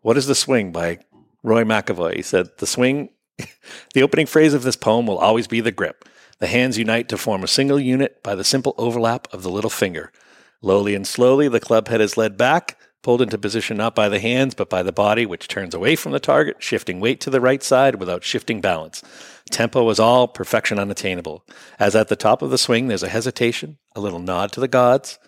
"What 0.01 0.15
is 0.15 0.27
the 0.27 0.35
swing?" 0.35 0.71
By 0.71 0.99
Roy 1.43 1.65
McAvoy. 1.65 2.15
He 2.15 2.21
said, 2.21 2.49
"The 2.59 2.67
swing." 2.67 3.09
the 3.93 4.03
opening 4.03 4.25
phrase 4.25 4.53
of 4.53 4.63
this 4.63 4.77
poem 4.77 5.05
will 5.05 5.17
always 5.17 5.47
be 5.47 5.59
the 5.59 5.71
grip. 5.71 6.07
The 6.39 6.47
hands 6.47 6.77
unite 6.77 7.09
to 7.09 7.17
form 7.17 7.43
a 7.43 7.47
single 7.47 7.79
unit 7.79 8.23
by 8.23 8.35
the 8.35 8.43
simple 8.43 8.73
overlap 8.77 9.27
of 9.33 9.43
the 9.43 9.51
little 9.51 9.69
finger. 9.69 10.13
Lowly 10.61 10.95
and 10.95 11.05
slowly, 11.05 11.47
the 11.47 11.59
club 11.59 11.87
head 11.87 12.01
is 12.01 12.17
led 12.17 12.37
back, 12.37 12.77
pulled 13.01 13.21
into 13.21 13.37
position 13.37 13.77
not 13.77 13.95
by 13.95 14.09
the 14.09 14.19
hands, 14.19 14.53
but 14.53 14.69
by 14.69 14.83
the 14.83 14.91
body, 14.91 15.25
which 15.25 15.47
turns 15.47 15.73
away 15.73 15.95
from 15.95 16.11
the 16.11 16.19
target, 16.19 16.57
shifting 16.59 16.99
weight 16.99 17.19
to 17.21 17.29
the 17.29 17.41
right 17.41 17.63
side 17.63 17.95
without 17.95 18.23
shifting 18.23 18.61
balance. 18.61 19.03
Tempo 19.51 19.87
is 19.89 19.99
all, 19.99 20.27
perfection 20.27 20.79
unattainable. 20.79 21.45
As 21.77 21.95
at 21.95 22.07
the 22.07 22.15
top 22.15 22.41
of 22.41 22.49
the 22.49 22.57
swing, 22.57 22.87
there's 22.87 23.03
a 23.03 23.09
hesitation, 23.09 23.77
a 23.95 24.01
little 24.01 24.19
nod 24.19 24.51
to 24.53 24.59
the 24.59 24.67
gods, 24.67 25.19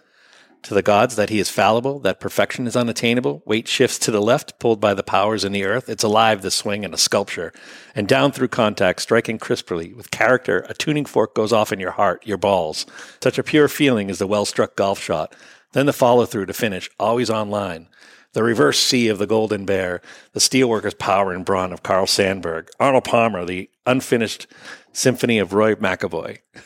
to 0.64 0.74
the 0.74 0.82
gods 0.82 1.18
that 1.18 1.30
he 1.30 1.40
is 1.40 1.50
fallible, 1.50 2.00
that 2.00 2.22
perfection 2.22 2.68
is 2.68 2.76
unattainable. 2.78 3.44
Weight 3.46 3.68
shifts 3.68 4.00
to 4.00 4.12
the 4.12 4.22
left, 4.22 4.60
pulled 4.60 4.80
by 4.80 4.94
the 4.94 5.04
powers 5.04 5.44
in 5.44 5.52
the 5.52 5.66
earth. 5.66 5.90
It's 5.90 6.06
alive, 6.06 6.42
the 6.42 6.52
swing, 6.52 6.86
and 6.86 6.94
a 6.94 6.98
sculpture. 6.98 7.52
And 7.94 8.08
down 8.08 8.32
through 8.32 8.48
contact, 8.48 9.02
striking 9.02 9.38
crisply, 9.38 9.94
with 9.94 10.10
character, 10.10 10.66
a 10.70 10.74
tuning 10.74 11.04
fork 11.04 11.36
goes 11.36 11.52
off 11.52 11.74
in 11.74 11.82
your 11.82 11.92
heart, 11.92 12.26
your 12.26 12.38
balls. 12.38 12.86
Such 13.22 13.38
a 13.38 13.44
pure 13.44 13.68
feeling 13.68 14.10
is 14.10 14.20
the 14.20 14.28
well 14.28 14.46
struck 14.46 14.78
golf 14.78 15.02
shot. 15.02 15.36
Then 15.74 15.86
the 15.86 15.92
follow 15.92 16.26
through 16.26 16.46
to 16.46 16.54
finish, 16.54 16.90
always 16.98 17.30
on 17.30 17.50
line. 17.50 17.90
The 18.34 18.44
reverse 18.44 18.80
C 18.80 19.08
of 19.08 19.20
the 19.20 19.28
Golden 19.28 19.66
Bear, 19.66 20.02
the 20.34 20.40
steelworker's 20.40 20.96
power 20.96 21.32
and 21.32 21.46
brawn 21.46 21.72
of 21.72 21.84
Carl 21.84 22.08
Sandburg, 22.08 22.70
Arnold 22.80 23.06
Palmer, 23.06 23.46
the 23.46 23.70
unfinished 23.86 24.48
symphony 24.92 25.40
of 25.40 25.54
Roy 25.54 25.76
McAvoy. 25.76 26.40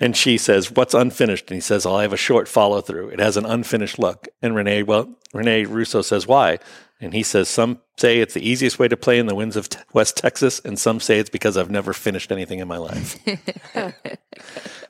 And 0.00 0.16
she 0.16 0.36
says, 0.36 0.72
"What's 0.72 0.94
unfinished?" 0.94 1.48
And 1.48 1.56
he 1.56 1.60
says, 1.60 1.86
"I'll 1.86 2.00
have 2.00 2.12
a 2.12 2.16
short 2.16 2.48
follow 2.48 2.80
through. 2.80 3.10
It 3.10 3.20
has 3.20 3.36
an 3.36 3.46
unfinished 3.46 4.00
look." 4.00 4.26
And 4.42 4.56
Rene, 4.56 4.82
well, 4.82 5.14
Rene 5.32 5.64
Russo 5.66 6.02
says, 6.02 6.26
"Why?" 6.26 6.58
And 7.02 7.14
he 7.14 7.22
says, 7.22 7.48
"Some 7.48 7.80
say 7.96 8.18
it's 8.20 8.34
the 8.34 8.46
easiest 8.46 8.78
way 8.78 8.86
to 8.86 8.96
play 8.96 9.18
in 9.18 9.26
the 9.26 9.34
winds 9.34 9.56
of 9.56 9.68
te- 9.70 9.78
West 9.94 10.16
Texas, 10.18 10.60
and 10.64 10.78
some 10.78 11.00
say 11.00 11.18
it's 11.18 11.30
because 11.30 11.56
I've 11.56 11.70
never 11.70 11.92
finished 11.94 12.30
anything 12.30 12.58
in 12.58 12.68
my 12.68 12.76
life." 12.76 13.18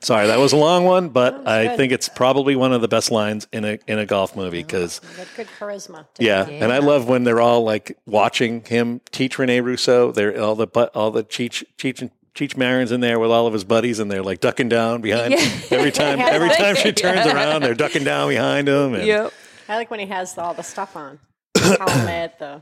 Sorry, 0.01 0.27
that 0.27 0.39
was 0.39 0.51
a 0.51 0.57
long 0.57 0.83
one, 0.85 1.09
but 1.09 1.47
I 1.47 1.67
good. 1.67 1.77
think 1.77 1.91
it's 1.93 2.09
probably 2.09 2.55
one 2.55 2.73
of 2.73 2.81
the 2.81 2.87
best 2.87 3.11
lines 3.11 3.47
in 3.53 3.63
a 3.63 3.77
in 3.87 3.99
a 3.99 4.05
golf 4.05 4.35
movie 4.35 4.63
because 4.63 4.99
You 5.17 5.25
good 5.37 5.47
charisma. 5.59 6.05
to 6.15 6.23
yeah, 6.23 6.45
and 6.47 6.71
I 6.71 6.79
love 6.79 7.07
when 7.07 7.23
they're 7.23 7.39
all 7.41 7.63
like 7.63 7.97
watching 8.05 8.63
him 8.65 8.99
teach 9.11 9.37
Rene 9.37 9.61
Russo. 9.61 10.11
They're 10.11 10.41
all 10.41 10.55
the 10.55 10.67
but 10.67 10.95
all 10.95 11.11
the 11.11 11.23
Cheech 11.23 11.63
Cheech 11.77 12.01
and 12.01 12.09
Cheech 12.33 12.57
Marin's 12.57 12.91
in 12.91 13.01
there 13.01 13.19
with 13.19 13.29
all 13.31 13.45
of 13.45 13.53
his 13.53 13.63
buddies, 13.63 13.99
and 13.99 14.09
they're 14.11 14.23
like 14.23 14.39
ducking 14.39 14.69
down 14.69 15.01
behind 15.01 15.33
every 15.71 15.91
time. 15.91 16.19
Every 16.19 16.49
time 16.55 16.75
she 16.75 16.91
turns 16.91 17.25
around, 17.27 17.61
they're 17.61 17.75
ducking 17.75 18.03
down 18.03 18.29
behind 18.29 18.67
him. 18.67 18.95
And, 18.95 19.05
Yep. 19.05 19.33
I 19.69 19.75
like 19.75 19.91
when 19.91 19.99
he 20.01 20.07
has 20.07 20.37
all 20.37 20.53
the 20.53 20.63
stuff 20.63 20.95
on. 20.97 21.19
The 21.61 21.77
helmet, 21.87 22.39
the 22.39 22.61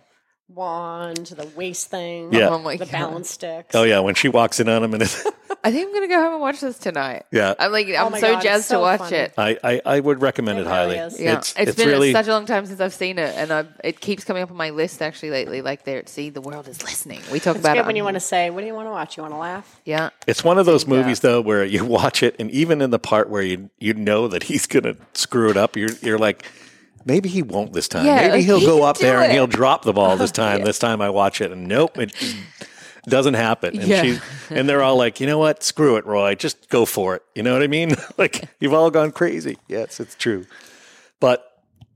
wand, 0.51 1.27
the 1.27 1.47
waist 1.55 1.91
thing, 1.91 2.33
Yeah. 2.33 2.49
Oh 2.49 2.57
my 2.59 2.75
the 2.75 2.85
God. 2.85 2.91
balance 2.91 3.29
sticks. 3.29 3.75
Oh 3.75 3.83
yeah, 3.83 3.99
when 3.99 4.15
she 4.15 4.29
walks 4.29 4.59
in 4.59 4.67
on 4.67 4.83
him, 4.83 4.93
and 4.95 5.03
I 5.63 5.71
think 5.71 5.88
I'm 5.88 5.93
gonna 5.93 6.07
go 6.07 6.19
home 6.21 6.33
and 6.33 6.41
watch 6.41 6.59
this 6.62 6.79
tonight. 6.79 7.25
Yeah. 7.31 7.53
I'm 7.59 7.71
like, 7.71 7.88
I'm 7.88 8.07
oh 8.07 8.09
my 8.09 8.19
so 8.19 8.33
God, 8.33 8.41
jazzed 8.41 8.65
so 8.65 8.75
to 8.77 8.81
watch 8.81 8.99
funny. 9.01 9.15
it. 9.17 9.33
I, 9.38 9.57
I, 9.63 9.81
I 9.85 9.99
would 9.99 10.21
recommend 10.23 10.57
it, 10.57 10.62
It 10.62 10.67
highly. 10.67 10.95
really 10.95 11.07
is. 11.07 11.19
Yeah, 11.19 11.38
It's, 11.38 11.51
it's 11.51 11.59
it's 11.71 11.75
been 11.77 11.89
really 11.89 12.12
such 12.13 12.27
a 12.27 12.31
long 12.31 12.47
time 12.47 12.65
since 12.65 12.79
I've 12.79 12.93
seen 12.95 13.19
it, 13.19 13.35
and 13.35 13.51
i 13.51 13.65
it 13.83 13.99
keeps 13.99 14.23
coming 14.23 14.41
up 14.41 14.49
on 14.49 14.57
my 14.57 14.71
list 14.71 15.01
actually 15.03 15.29
lately. 15.31 15.62
Like, 15.62 15.83
there, 15.83 16.01
see, 16.07 16.29
the 16.31 16.41
world 16.41 16.67
is 16.67 16.81
listening. 16.81 17.21
We 17.31 17.39
talk 17.39 17.55
It's 17.57 17.63
about 17.63 17.75
good 17.75 17.81
it 17.81 17.85
when 17.85 17.95
you 17.95 18.01
on- 18.01 18.05
want 18.05 18.15
to 18.15 18.19
say, 18.21 18.49
"What 18.49 18.62
do 18.62 18.67
you 18.67 18.73
want 18.73 18.88
to 18.88 18.91
watch? 18.91 19.17
You 19.17 19.23
want 19.23 19.33
to 19.35 19.39
laugh?" 19.39 19.79
Yeah, 19.85 20.09
It's 20.25 20.43
one 20.43 20.57
of 20.57 20.65
those 20.65 20.83
Think, 20.83 20.95
movies 20.97 21.19
though 21.19 21.41
where 21.41 21.63
you 21.63 21.85
watch 21.99 22.23
it, 22.23 22.35
and 22.39 22.49
even 22.49 22.81
in 22.81 22.89
the 22.89 22.99
part 22.99 23.29
where 23.29 23.43
you 23.43 23.69
you 23.77 23.93
know 23.93 24.27
that 24.29 24.43
he's 24.43 24.65
gonna 24.65 24.95
screw 25.13 25.51
it 25.51 25.57
up, 25.57 25.75
you're 25.75 25.91
you're 26.01 26.17
like, 26.17 26.49
maybe 27.05 27.29
he 27.29 27.41
won't 27.41 27.73
this 27.73 27.88
time. 27.88 28.05
Yeah, 28.05 28.27
maybe 28.29 28.43
he'll 28.43 28.59
he 28.59 28.65
go 28.65 28.83
up 28.83 28.97
there 28.97 29.19
and 29.21 29.31
he'll 29.31 29.47
drop 29.47 29.83
the 29.83 29.93
ball 29.93 30.17
this 30.17 30.31
time. 30.43 30.63
This 30.63 30.79
time 30.79 31.01
I 31.01 31.09
watch 31.09 31.41
it, 31.41 31.51
and 31.51 31.67
nope, 31.67 31.97
it 31.97 32.13
doesn't 33.07 33.33
happen. 33.35 33.79
And 33.79 33.88
Yeah. 33.88 34.01
she 34.03 34.19
and 34.49 34.67
they're 34.69 34.83
all 34.83 34.95
like, 34.97 35.19
you 35.19 35.27
know 35.27 35.38
what? 35.38 35.63
Screw 35.63 35.97
it, 35.97 36.05
Roy. 36.05 36.35
Just 36.35 36.69
go 36.69 36.85
for 36.85 37.15
it. 37.15 37.23
You 37.35 37.43
know 37.43 37.53
what 37.53 37.63
I 37.63 37.67
mean? 37.67 37.95
like 38.17 38.47
you've 38.59 38.73
all 38.73 38.91
gone 38.91 39.12
crazy. 39.12 39.57
Yes, 39.67 39.99
it's 39.99 40.15
true. 40.15 40.45
But 41.19 41.45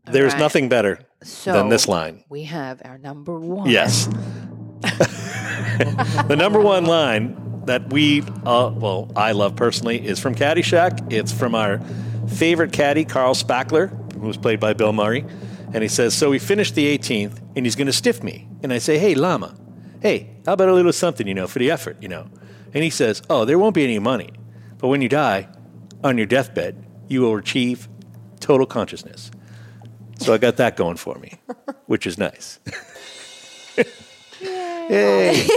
there's 0.05 0.33
right. 0.33 0.39
nothing 0.39 0.69
better 0.69 0.99
so 1.21 1.53
than 1.53 1.69
this 1.69 1.87
line. 1.87 2.23
We 2.29 2.43
have 2.43 2.81
our 2.83 2.97
number 2.97 3.39
one. 3.39 3.69
Yes. 3.69 4.07
the 6.27 6.35
number 6.37 6.59
one 6.59 6.85
line 6.85 7.63
that 7.65 7.91
we, 7.91 8.21
uh, 8.45 8.71
well, 8.75 9.11
I 9.15 9.31
love 9.31 9.55
personally 9.55 10.05
is 10.05 10.19
from 10.19 10.35
Caddyshack. 10.35 11.13
It's 11.13 11.31
from 11.31 11.55
our 11.55 11.79
favorite 12.27 12.73
caddy, 12.73 13.05
Carl 13.05 13.33
Spackler, 13.35 14.02
was 14.25 14.37
played 14.37 14.59
by 14.59 14.73
Bill 14.73 14.93
Murray. 14.93 15.25
And 15.73 15.81
he 15.81 15.87
says, 15.87 16.13
So 16.13 16.29
we 16.29 16.39
finished 16.39 16.75
the 16.75 16.97
18th, 16.97 17.39
and 17.55 17.65
he's 17.65 17.75
going 17.75 17.87
to 17.87 17.93
stiff 17.93 18.23
me. 18.23 18.47
And 18.61 18.71
I 18.71 18.77
say, 18.77 18.97
Hey, 18.97 19.15
Lama, 19.15 19.55
hey, 20.01 20.35
how 20.45 20.53
about 20.53 20.69
a 20.69 20.73
little 20.73 20.93
something, 20.93 21.27
you 21.27 21.33
know, 21.33 21.47
for 21.47 21.59
the 21.59 21.71
effort, 21.71 21.97
you 22.01 22.07
know? 22.07 22.29
And 22.73 22.83
he 22.83 22.89
says, 22.89 23.21
Oh, 23.29 23.45
there 23.45 23.59
won't 23.59 23.75
be 23.75 23.83
any 23.83 23.99
money. 23.99 24.31
But 24.77 24.89
when 24.89 25.01
you 25.01 25.09
die, 25.09 25.47
on 26.03 26.17
your 26.17 26.27
deathbed, 26.27 26.85
you 27.07 27.21
will 27.21 27.35
achieve 27.37 27.87
total 28.39 28.65
consciousness. 28.65 29.31
So 30.19 30.33
I 30.33 30.37
got 30.37 30.57
that 30.57 30.75
going 30.75 30.97
for 30.97 31.15
me, 31.15 31.39
which 31.85 32.05
is 32.05 32.17
nice. 32.17 32.59
Yay! 34.89 35.47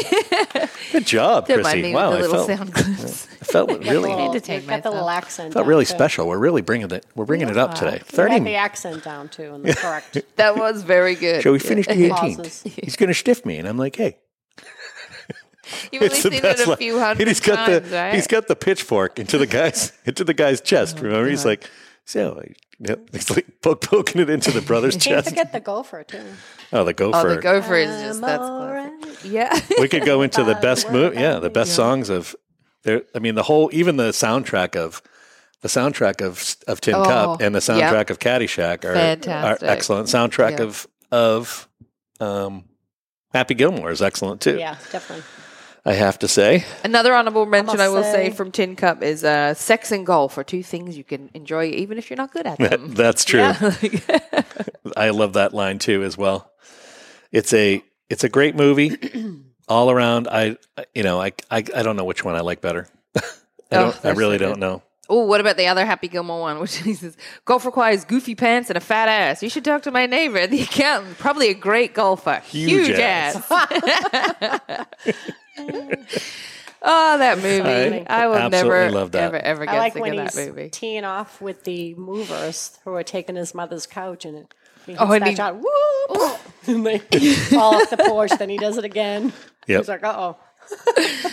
Good 0.92 1.06
job, 1.06 1.46
Don't 1.46 1.62
Chrissy. 1.62 1.92
Wow, 1.92 2.10
with 2.10 2.18
I 2.18 2.22
little 2.22 2.46
felt, 2.46 2.58
sound 2.58 2.74
clips. 2.74 3.28
I 3.42 3.44
felt 3.44 3.70
really 3.80 4.10
little, 4.10 4.28
entertain 4.28 4.62
you 4.62 4.68
got 4.68 4.82
the 4.82 4.90
little 4.90 5.08
accent. 5.10 5.52
felt 5.52 5.64
down, 5.64 5.68
really 5.68 5.84
too. 5.84 5.94
special. 5.94 6.28
We're 6.28 6.38
really 6.38 6.62
bringing 6.62 6.90
it. 6.90 7.06
We're 7.14 7.24
bringing 7.24 7.48
it 7.48 7.56
up 7.56 7.74
today. 7.74 7.92
You 7.92 7.98
had 7.98 8.06
Thirty. 8.06 8.38
the 8.40 8.54
accent 8.54 9.04
down 9.04 9.28
too, 9.28 9.54
and 9.54 9.64
the 9.64 9.74
correct 9.74 10.18
that 10.36 10.56
was 10.56 10.82
very 10.82 11.14
good. 11.14 11.42
So 11.42 11.52
we 11.52 11.58
finished 11.58 11.88
the 11.88 12.08
pauses. 12.10 12.62
18th. 12.64 12.84
He's 12.84 12.96
going 12.96 13.08
to 13.08 13.14
stiff 13.14 13.44
me, 13.44 13.58
and 13.58 13.68
I'm 13.68 13.78
like, 13.78 13.96
hey. 13.96 14.18
You've 15.90 16.02
only 16.04 16.14
seen 16.14 16.32
it 16.32 16.44
a 16.60 16.76
few 16.76 17.00
hundred 17.00 17.26
he's 17.26 17.40
got 17.40 17.66
times, 17.66 17.90
the 17.90 17.96
right? 17.96 18.14
he's 18.14 18.28
got 18.28 18.46
the 18.46 18.54
pitchfork 18.54 19.18
into 19.18 19.36
the 19.36 19.48
guy's 19.48 19.92
into 20.04 20.22
the 20.22 20.32
guy's 20.34 20.60
chest. 20.60 20.98
Oh, 21.00 21.02
Remember, 21.02 21.28
he's 21.28 21.44
like, 21.44 21.68
so 22.06 22.40
I- 22.42 22.54
yep. 22.78 23.00
he's 23.12 23.28
like 23.30 23.46
poke, 23.60 23.82
poking 23.82 24.22
it 24.22 24.30
into 24.30 24.50
the 24.50 24.62
brother's 24.62 24.94
Can't 24.94 25.04
chest. 25.24 25.28
forget 25.28 25.52
the 25.52 25.60
gopher 25.60 26.02
too. 26.04 26.24
Oh, 26.72 26.84
the 26.84 26.94
gopher. 26.94 27.18
oh, 27.28 27.34
the 27.34 27.40
gopher 27.42 27.74
is 27.76 27.90
just 28.00 28.16
I'm 28.22 28.26
that's 28.28 28.42
all 28.42 28.58
classic. 28.68 29.04
right. 29.04 29.24
Yeah. 29.24 29.60
we 29.78 29.88
could 29.88 30.04
go 30.06 30.22
into 30.22 30.42
the 30.44 30.54
best 30.62 30.86
word, 30.86 30.92
movie. 31.12 31.16
Yeah, 31.20 31.38
the 31.38 31.50
best 31.50 31.74
songs 31.74 32.08
of 32.08 32.34
there. 32.84 33.02
I 33.14 33.18
mean, 33.18 33.34
the 33.34 33.42
whole 33.42 33.68
even 33.72 33.96
the 33.98 34.10
soundtrack 34.10 34.74
of 34.76 35.02
the 35.62 35.68
soundtrack 35.68 36.22
of 36.24 36.56
of 36.68 36.80
Tin 36.80 36.94
Oh, 36.94 37.04
Cup 37.04 37.40
and 37.42 37.54
the 37.54 37.58
yeah. 37.76 37.90
soundtrack 37.92 38.10
of 38.10 38.18
Caddyshack 38.18 38.84
are, 38.84 39.28
are 39.46 39.58
excellent. 39.62 40.08
Soundtrack 40.08 40.58
Yeah. 40.58 40.64
of 40.64 40.86
of 41.12 41.68
um, 42.20 42.64
Happy 43.32 43.54
Gilmore 43.54 43.90
is 43.90 44.00
excellent 44.02 44.40
too. 44.40 44.58
Yeah, 44.58 44.76
definitely. 44.92 45.24
I 45.86 45.92
have 45.92 46.18
to 46.18 46.28
say. 46.28 46.64
Another 46.82 47.14
honorable 47.14 47.46
mention 47.46 47.76
must 47.76 47.80
I 47.80 47.88
will 47.88 48.02
say 48.02 48.30
say- 48.30 48.36
from 48.36 48.50
Tin 48.50 48.74
Cup 48.74 49.02
is 49.04 49.22
uh, 49.22 49.54
sex 49.54 49.92
and 49.92 50.04
golf 50.04 50.36
are 50.36 50.42
two 50.44 50.62
things 50.64 50.98
you 50.98 51.04
can 51.04 51.30
enjoy 51.32 51.66
even 51.66 51.96
if 51.96 52.10
you're 52.10 52.16
not 52.16 52.32
good 52.32 52.44
at 52.46 52.58
them. 52.58 52.88
That's 52.94 53.24
true. 53.24 53.38
Yeah. 53.40 53.72
I 54.96 55.10
love 55.10 55.34
that 55.34 55.54
line 55.54 55.78
too 55.78 56.02
as 56.02 56.18
well. 56.18 56.50
It's 57.30 57.52
a 57.54 57.82
it's 58.10 58.24
a 58.24 58.28
great 58.28 58.56
movie 58.56 58.96
all 59.68 59.90
around. 59.90 60.26
I 60.28 60.56
you 60.94 61.04
know 61.04 61.20
I 61.20 61.32
I, 61.50 61.58
I 61.58 61.82
don't 61.82 61.96
know 61.96 62.04
which 62.04 62.24
one 62.24 62.34
I 62.34 62.40
like 62.40 62.60
better. 62.60 62.88
I 63.16 63.20
Oh, 63.72 63.92
don't. 63.92 64.04
I 64.04 64.10
really 64.10 64.38
so 64.38 64.46
don't 64.48 64.58
know. 64.58 64.82
Oh, 65.08 65.24
what 65.24 65.40
about 65.40 65.56
the 65.56 65.68
other 65.68 65.86
Happy 65.86 66.08
Gilmore 66.08 66.40
one, 66.40 66.58
which 66.58 66.78
he 66.78 66.94
says, 66.94 67.16
golf 67.44 67.64
requires 67.64 68.04
goofy 68.04 68.34
pants 68.34 68.70
and 68.70 68.76
a 68.76 68.80
fat 68.80 69.08
ass. 69.08 69.40
You 69.40 69.48
should 69.48 69.64
talk 69.64 69.82
to 69.82 69.92
my 69.92 70.06
neighbor, 70.06 70.48
the 70.48 70.62
accountant. 70.62 71.16
Probably 71.18 71.48
a 71.48 71.54
great 71.54 71.94
golfer. 71.94 72.40
Huge 72.44 72.88
Huge, 72.88 72.98
ass. 72.98 73.36
ass. 73.48 74.86
oh, 76.82 77.18
that 77.18 77.38
movie. 77.38 78.06
I 78.06 78.24
I, 78.24 78.26
will 78.26 78.34
absolutely 78.36 78.70
never, 78.78 78.90
love 78.90 79.12
that. 79.12 79.22
ever, 79.34 79.36
ever 79.38 79.62
I 79.62 79.66
get 79.72 79.78
like 79.78 79.92
sick 79.94 80.02
when 80.02 80.18
of 80.18 80.24
he's 80.24 80.34
that 80.34 80.46
movie. 80.48 80.68
teeing 80.70 81.04
off 81.04 81.40
with 81.40 81.64
the 81.64 81.94
movers 81.94 82.78
who 82.84 82.94
are 82.94 83.02
taking 83.02 83.36
his 83.36 83.54
mother's 83.54 83.86
couch 83.86 84.24
and 84.24 84.36
it. 84.38 84.54
He 84.84 84.92
hits 84.92 85.02
Oh, 85.02 85.10
and 85.12 85.22
that 85.22 85.30
he- 85.30 85.36
shot, 85.36 85.56
whoop, 85.56 86.38
and 86.68 86.86
they 86.86 86.98
fall 86.98 87.74
off 87.76 87.90
the 87.90 87.96
porch. 87.96 88.30
Then 88.38 88.48
he 88.50 88.56
does 88.58 88.76
it 88.78 88.84
again. 88.84 89.32
Yep. 89.66 89.80
He's 89.80 89.88
like, 89.88 90.04
uh 90.04 90.14
oh. 90.16 90.36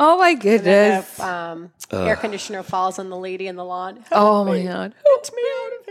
Oh, 0.00 0.16
my 0.16 0.28
And 0.28 0.40
goodness. 0.40 1.16
the 1.16 1.26
um, 1.26 1.72
air 1.90 2.14
conditioner 2.14 2.62
falls 2.62 3.00
on 3.00 3.10
the 3.10 3.16
lady 3.16 3.48
in 3.48 3.56
the 3.56 3.64
lawn. 3.64 4.04
oh, 4.12 4.44
my 4.44 4.62
God. 4.62 4.94
Get 5.04 5.30
me 5.34 5.42
out 5.42 5.72
of 5.80 5.86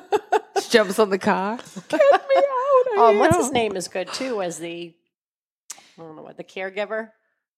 here. 0.00 0.40
Just 0.56 0.72
jumps 0.72 0.98
on 0.98 1.10
the 1.10 1.18
car. 1.18 1.56
Get 1.88 2.00
me 2.00 2.06
out! 2.08 2.12
of 2.16 2.92
Oh, 2.96 3.06
Um, 3.10 3.18
what's 3.20 3.36
his 3.36 3.52
name 3.52 3.76
is 3.76 3.86
good 3.86 4.08
too 4.12 4.42
as 4.42 4.58
the 4.58 4.92
I 6.00 6.02
don't 6.02 6.16
know 6.16 6.22
what 6.22 6.38
the 6.38 6.44
caregiver. 6.44 7.10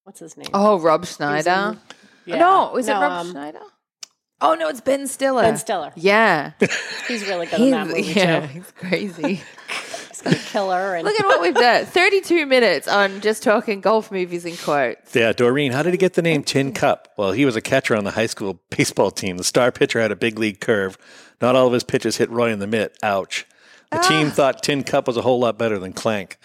What's 0.02 0.18
his 0.18 0.36
name? 0.36 0.48
Oh, 0.52 0.80
Rob 0.80 1.06
Schneider. 1.06 1.78
Yeah. 2.24 2.38
No, 2.38 2.76
is 2.76 2.88
it 2.88 2.92
Rob 2.92 3.12
um, 3.12 3.30
Schneider? 3.30 3.60
Oh, 4.40 4.54
no, 4.54 4.68
it's 4.68 4.80
Ben 4.80 5.06
Stiller. 5.06 5.42
Ben 5.42 5.56
Stiller. 5.56 5.92
Yeah. 5.94 6.52
He's 7.06 7.24
really 7.28 7.46
good 7.46 7.60
in 7.60 7.70
that 7.70 7.86
movie 7.86 8.02
yeah, 8.16 8.40
too. 8.40 8.46
he's 8.48 8.72
crazy. 8.72 9.42
He's 10.08 10.22
gonna 10.22 10.36
kill 10.36 10.72
her 10.72 10.96
and 10.96 11.04
Look 11.04 11.18
at 11.20 11.26
what 11.26 11.40
we've 11.40 11.54
done. 11.54 11.86
32 11.86 12.46
minutes 12.46 12.88
on 12.88 13.20
just 13.20 13.44
talking 13.44 13.80
golf 13.80 14.10
movies 14.10 14.44
and 14.44 14.58
quotes. 14.58 15.14
Yeah, 15.14 15.32
Doreen, 15.32 15.70
how 15.70 15.84
did 15.84 15.92
he 15.92 15.98
get 15.98 16.14
the 16.14 16.22
name 16.22 16.42
Tin 16.42 16.72
Cup? 16.72 17.08
Well, 17.16 17.30
he 17.30 17.44
was 17.44 17.54
a 17.54 17.60
catcher 17.60 17.96
on 17.96 18.02
the 18.02 18.10
high 18.12 18.26
school 18.26 18.60
baseball 18.70 19.12
team. 19.12 19.36
The 19.36 19.44
star 19.44 19.70
pitcher 19.70 20.00
had 20.00 20.10
a 20.10 20.16
big 20.16 20.36
league 20.38 20.60
curve. 20.60 20.98
Not 21.40 21.54
all 21.54 21.68
of 21.68 21.72
his 21.72 21.84
pitches 21.84 22.16
hit 22.16 22.28
Roy 22.30 22.52
in 22.52 22.58
the 22.58 22.66
mitt. 22.66 22.96
Ouch. 23.04 23.46
The 23.92 23.98
team 24.08 24.30
thought 24.30 24.62
Tin 24.62 24.82
Cup 24.84 25.06
was 25.06 25.16
a 25.16 25.22
whole 25.22 25.38
lot 25.40 25.58
better 25.58 25.78
than 25.78 25.92
Clank. 26.02 26.38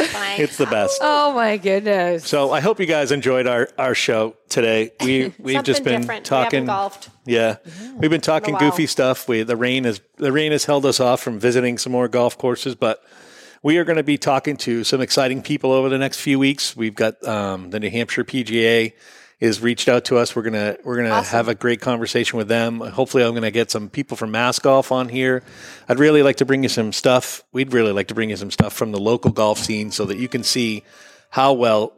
It's 0.00 0.56
the 0.56 0.66
best. 0.66 1.00
Oh, 1.02 1.32
my 1.34 1.56
goodness. 1.56 2.24
So 2.24 2.52
I 2.52 2.60
hope 2.60 2.78
you 2.78 2.86
guys 2.86 3.10
enjoyed 3.10 3.46
our, 3.48 3.68
our 3.76 3.94
show 3.94 4.36
today. 4.48 4.92
We 5.02 5.34
we've 5.38 5.64
just 5.64 5.82
been 5.82 6.02
different. 6.02 6.24
talking. 6.24 6.64
We 6.64 6.66
haven't 6.68 6.74
golfed. 6.74 7.10
Yeah, 7.26 7.56
we've 7.96 8.10
been 8.10 8.20
talking 8.20 8.54
goofy 8.54 8.86
stuff. 8.86 9.28
We 9.28 9.42
the 9.42 9.56
rain 9.56 9.84
has 9.84 10.00
the 10.16 10.30
rain 10.30 10.52
has 10.52 10.64
held 10.64 10.86
us 10.86 11.00
off 11.00 11.20
from 11.20 11.40
visiting 11.40 11.78
some 11.78 11.92
more 11.92 12.06
golf 12.08 12.38
courses, 12.38 12.74
but 12.74 13.02
we 13.62 13.76
are 13.78 13.84
going 13.84 13.96
to 13.96 14.04
be 14.04 14.16
talking 14.18 14.56
to 14.58 14.84
some 14.84 15.00
exciting 15.00 15.42
people 15.42 15.72
over 15.72 15.88
the 15.88 15.98
next 15.98 16.20
few 16.20 16.38
weeks. 16.38 16.76
We've 16.76 16.94
got 16.94 17.22
um, 17.26 17.70
the 17.70 17.80
New 17.80 17.90
Hampshire 17.90 18.24
PGA 18.24 18.92
is 19.40 19.60
reached 19.60 19.88
out 19.88 20.04
to 20.06 20.16
us. 20.16 20.34
We're 20.34 20.42
gonna 20.42 20.76
we're 20.84 20.96
gonna 20.96 21.22
have 21.22 21.48
a 21.48 21.54
great 21.54 21.80
conversation 21.80 22.38
with 22.38 22.48
them. 22.48 22.80
Hopefully, 22.80 23.22
I'm 23.22 23.34
gonna 23.34 23.50
get 23.50 23.70
some 23.70 23.88
people 23.88 24.16
from 24.16 24.30
Mass 24.30 24.58
Golf 24.58 24.90
on 24.90 25.08
here. 25.08 25.42
I'd 25.88 25.98
really 25.98 26.22
like 26.22 26.36
to 26.36 26.44
bring 26.44 26.62
you 26.62 26.68
some 26.68 26.92
stuff. 26.92 27.44
We'd 27.52 27.72
really 27.72 27.92
like 27.92 28.08
to 28.08 28.14
bring 28.14 28.30
you 28.30 28.36
some 28.36 28.50
stuff 28.50 28.72
from 28.72 28.92
the 28.92 29.00
local 29.00 29.30
golf 29.30 29.58
scene 29.58 29.90
so 29.90 30.04
that 30.06 30.18
you 30.18 30.28
can 30.28 30.42
see 30.42 30.82
how 31.30 31.52
well 31.52 31.92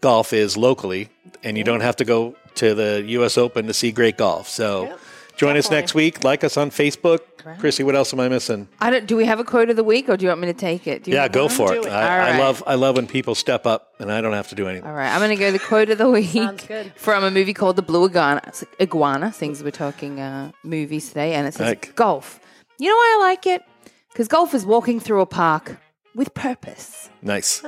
golf 0.00 0.32
is 0.32 0.56
locally, 0.56 1.10
and 1.44 1.58
you 1.58 1.64
don't 1.64 1.82
have 1.82 1.96
to 1.96 2.04
go 2.04 2.34
to 2.56 2.74
the 2.74 3.04
U.S. 3.08 3.36
Open 3.36 3.66
to 3.66 3.74
see 3.74 3.92
great 3.92 4.16
golf. 4.16 4.48
So. 4.48 4.98
Join 5.40 5.56
us 5.56 5.70
next 5.70 5.94
week. 5.94 6.22
Like 6.22 6.44
us 6.44 6.58
on 6.58 6.70
Facebook. 6.70 7.20
Chrissy, 7.58 7.82
what 7.82 7.96
else 7.96 8.12
am 8.12 8.20
I 8.20 8.28
missing? 8.28 8.68
I 8.78 8.90
don't, 8.90 9.06
do 9.06 9.16
we 9.16 9.24
have 9.24 9.40
a 9.40 9.44
quote 9.44 9.70
of 9.70 9.76
the 9.76 9.82
week 9.82 10.10
or 10.10 10.18
do 10.18 10.24
you 10.24 10.28
want 10.28 10.42
me 10.42 10.48
to 10.48 10.52
take 10.52 10.86
it? 10.86 11.04
Do 11.04 11.10
you 11.10 11.16
Yeah, 11.16 11.28
go 11.28 11.46
one? 11.46 11.54
for 11.54 11.74
it. 11.74 11.86
it. 11.86 11.88
I, 11.90 12.28
All 12.28 12.34
I 12.34 12.38
love 12.38 12.62
I 12.66 12.74
love 12.74 12.96
when 12.96 13.06
people 13.06 13.34
step 13.34 13.64
up 13.66 13.94
and 13.98 14.12
I 14.12 14.20
don't 14.20 14.34
have 14.34 14.48
to 14.48 14.54
do 14.54 14.68
anything. 14.68 14.86
All 14.86 14.94
right, 14.94 15.10
I'm 15.10 15.18
going 15.20 15.30
to 15.30 15.36
go 15.42 15.50
the 15.50 15.58
quote 15.58 15.88
of 15.88 15.96
the 15.96 16.10
week 16.10 16.68
good. 16.68 16.92
from 16.96 17.24
a 17.24 17.30
movie 17.30 17.54
called 17.54 17.76
The 17.76 17.82
Blue 17.82 18.04
Iguana. 18.06 18.42
It's 18.46 18.60
like 18.62 18.82
Iguana. 18.82 19.32
Things 19.32 19.64
we're 19.64 19.70
talking 19.70 20.20
uh, 20.20 20.52
movies 20.62 21.08
today, 21.08 21.32
and 21.32 21.46
it 21.46 21.54
says 21.54 21.68
Like- 21.68 21.94
golf. 21.96 22.38
You 22.78 22.88
know 22.90 22.94
why 22.96 23.18
I 23.20 23.28
like 23.28 23.46
it? 23.46 23.62
Because 24.12 24.28
golf 24.28 24.52
is 24.52 24.66
walking 24.66 25.00
through 25.00 25.22
a 25.22 25.26
park 25.26 25.78
with 26.14 26.34
purpose. 26.34 27.08
Nice. 27.22 27.62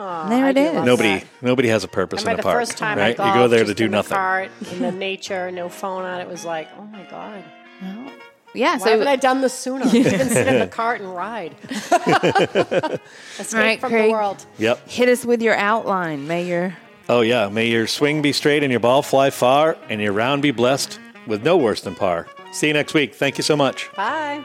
Oh, 0.00 0.28
There 0.28 0.44
I 0.44 0.50
it 0.50 0.54
do 0.54 0.60
is. 0.60 0.74
love 0.74 0.84
Nobody 0.84 1.08
that. 1.18 1.26
nobody 1.42 1.68
has 1.68 1.82
a 1.84 1.88
purpose 1.88 2.22
in 2.22 2.26
remember 2.28 2.40
a 2.40 2.42
the 2.42 2.48
park. 2.50 2.58
first 2.66 2.78
time 2.78 2.98
right? 2.98 3.08
I 3.10 3.12
golfed, 3.14 3.34
you 3.36 3.42
go 3.42 3.48
there 3.48 3.64
to 3.64 3.74
do 3.74 3.84
in 3.86 3.90
the 3.90 3.96
nothing. 3.98 4.14
cart, 4.16 4.50
in 4.72 4.78
the 4.80 4.92
nature, 5.08 5.50
no 5.50 5.68
phone 5.68 6.04
on. 6.04 6.20
It 6.20 6.28
was 6.28 6.44
like, 6.44 6.68
oh 6.78 6.84
my 6.84 7.02
god, 7.10 7.42
Yeah, 8.54 8.72
why 8.72 8.78
so 8.78 8.90
haven't 8.90 9.08
I 9.08 9.16
done 9.16 9.40
this 9.40 9.52
sooner? 9.54 9.86
Even 9.92 10.28
sit 10.28 10.46
in 10.46 10.58
the 10.60 10.66
cart 10.80 11.00
and 11.00 11.14
ride. 11.14 11.54
Escape 13.38 13.52
Right, 13.52 13.80
from 13.80 13.90
Craig. 13.90 14.06
the 14.06 14.12
world. 14.12 14.46
Yep. 14.58 14.88
hit 14.88 15.08
us 15.08 15.24
with 15.24 15.42
your 15.42 15.54
outline, 15.56 16.26
Mayor. 16.26 16.76
Oh 17.08 17.20
yeah. 17.22 17.48
May 17.48 17.68
your 17.68 17.86
swing 17.86 18.22
be 18.22 18.32
straight 18.32 18.62
and 18.62 18.70
your 18.70 18.80
ball 18.80 19.02
fly 19.02 19.30
far 19.30 19.76
and 19.88 20.00
your 20.00 20.12
round 20.12 20.42
be 20.42 20.50
blessed 20.50 20.98
with 21.26 21.42
no 21.42 21.56
worse 21.56 21.80
than 21.80 21.94
par. 21.94 22.26
See 22.52 22.68
you 22.68 22.72
next 22.74 22.94
week. 22.94 23.14
Thank 23.14 23.36
you 23.38 23.42
so 23.44 23.56
much. 23.56 23.90
Bye. 23.96 24.44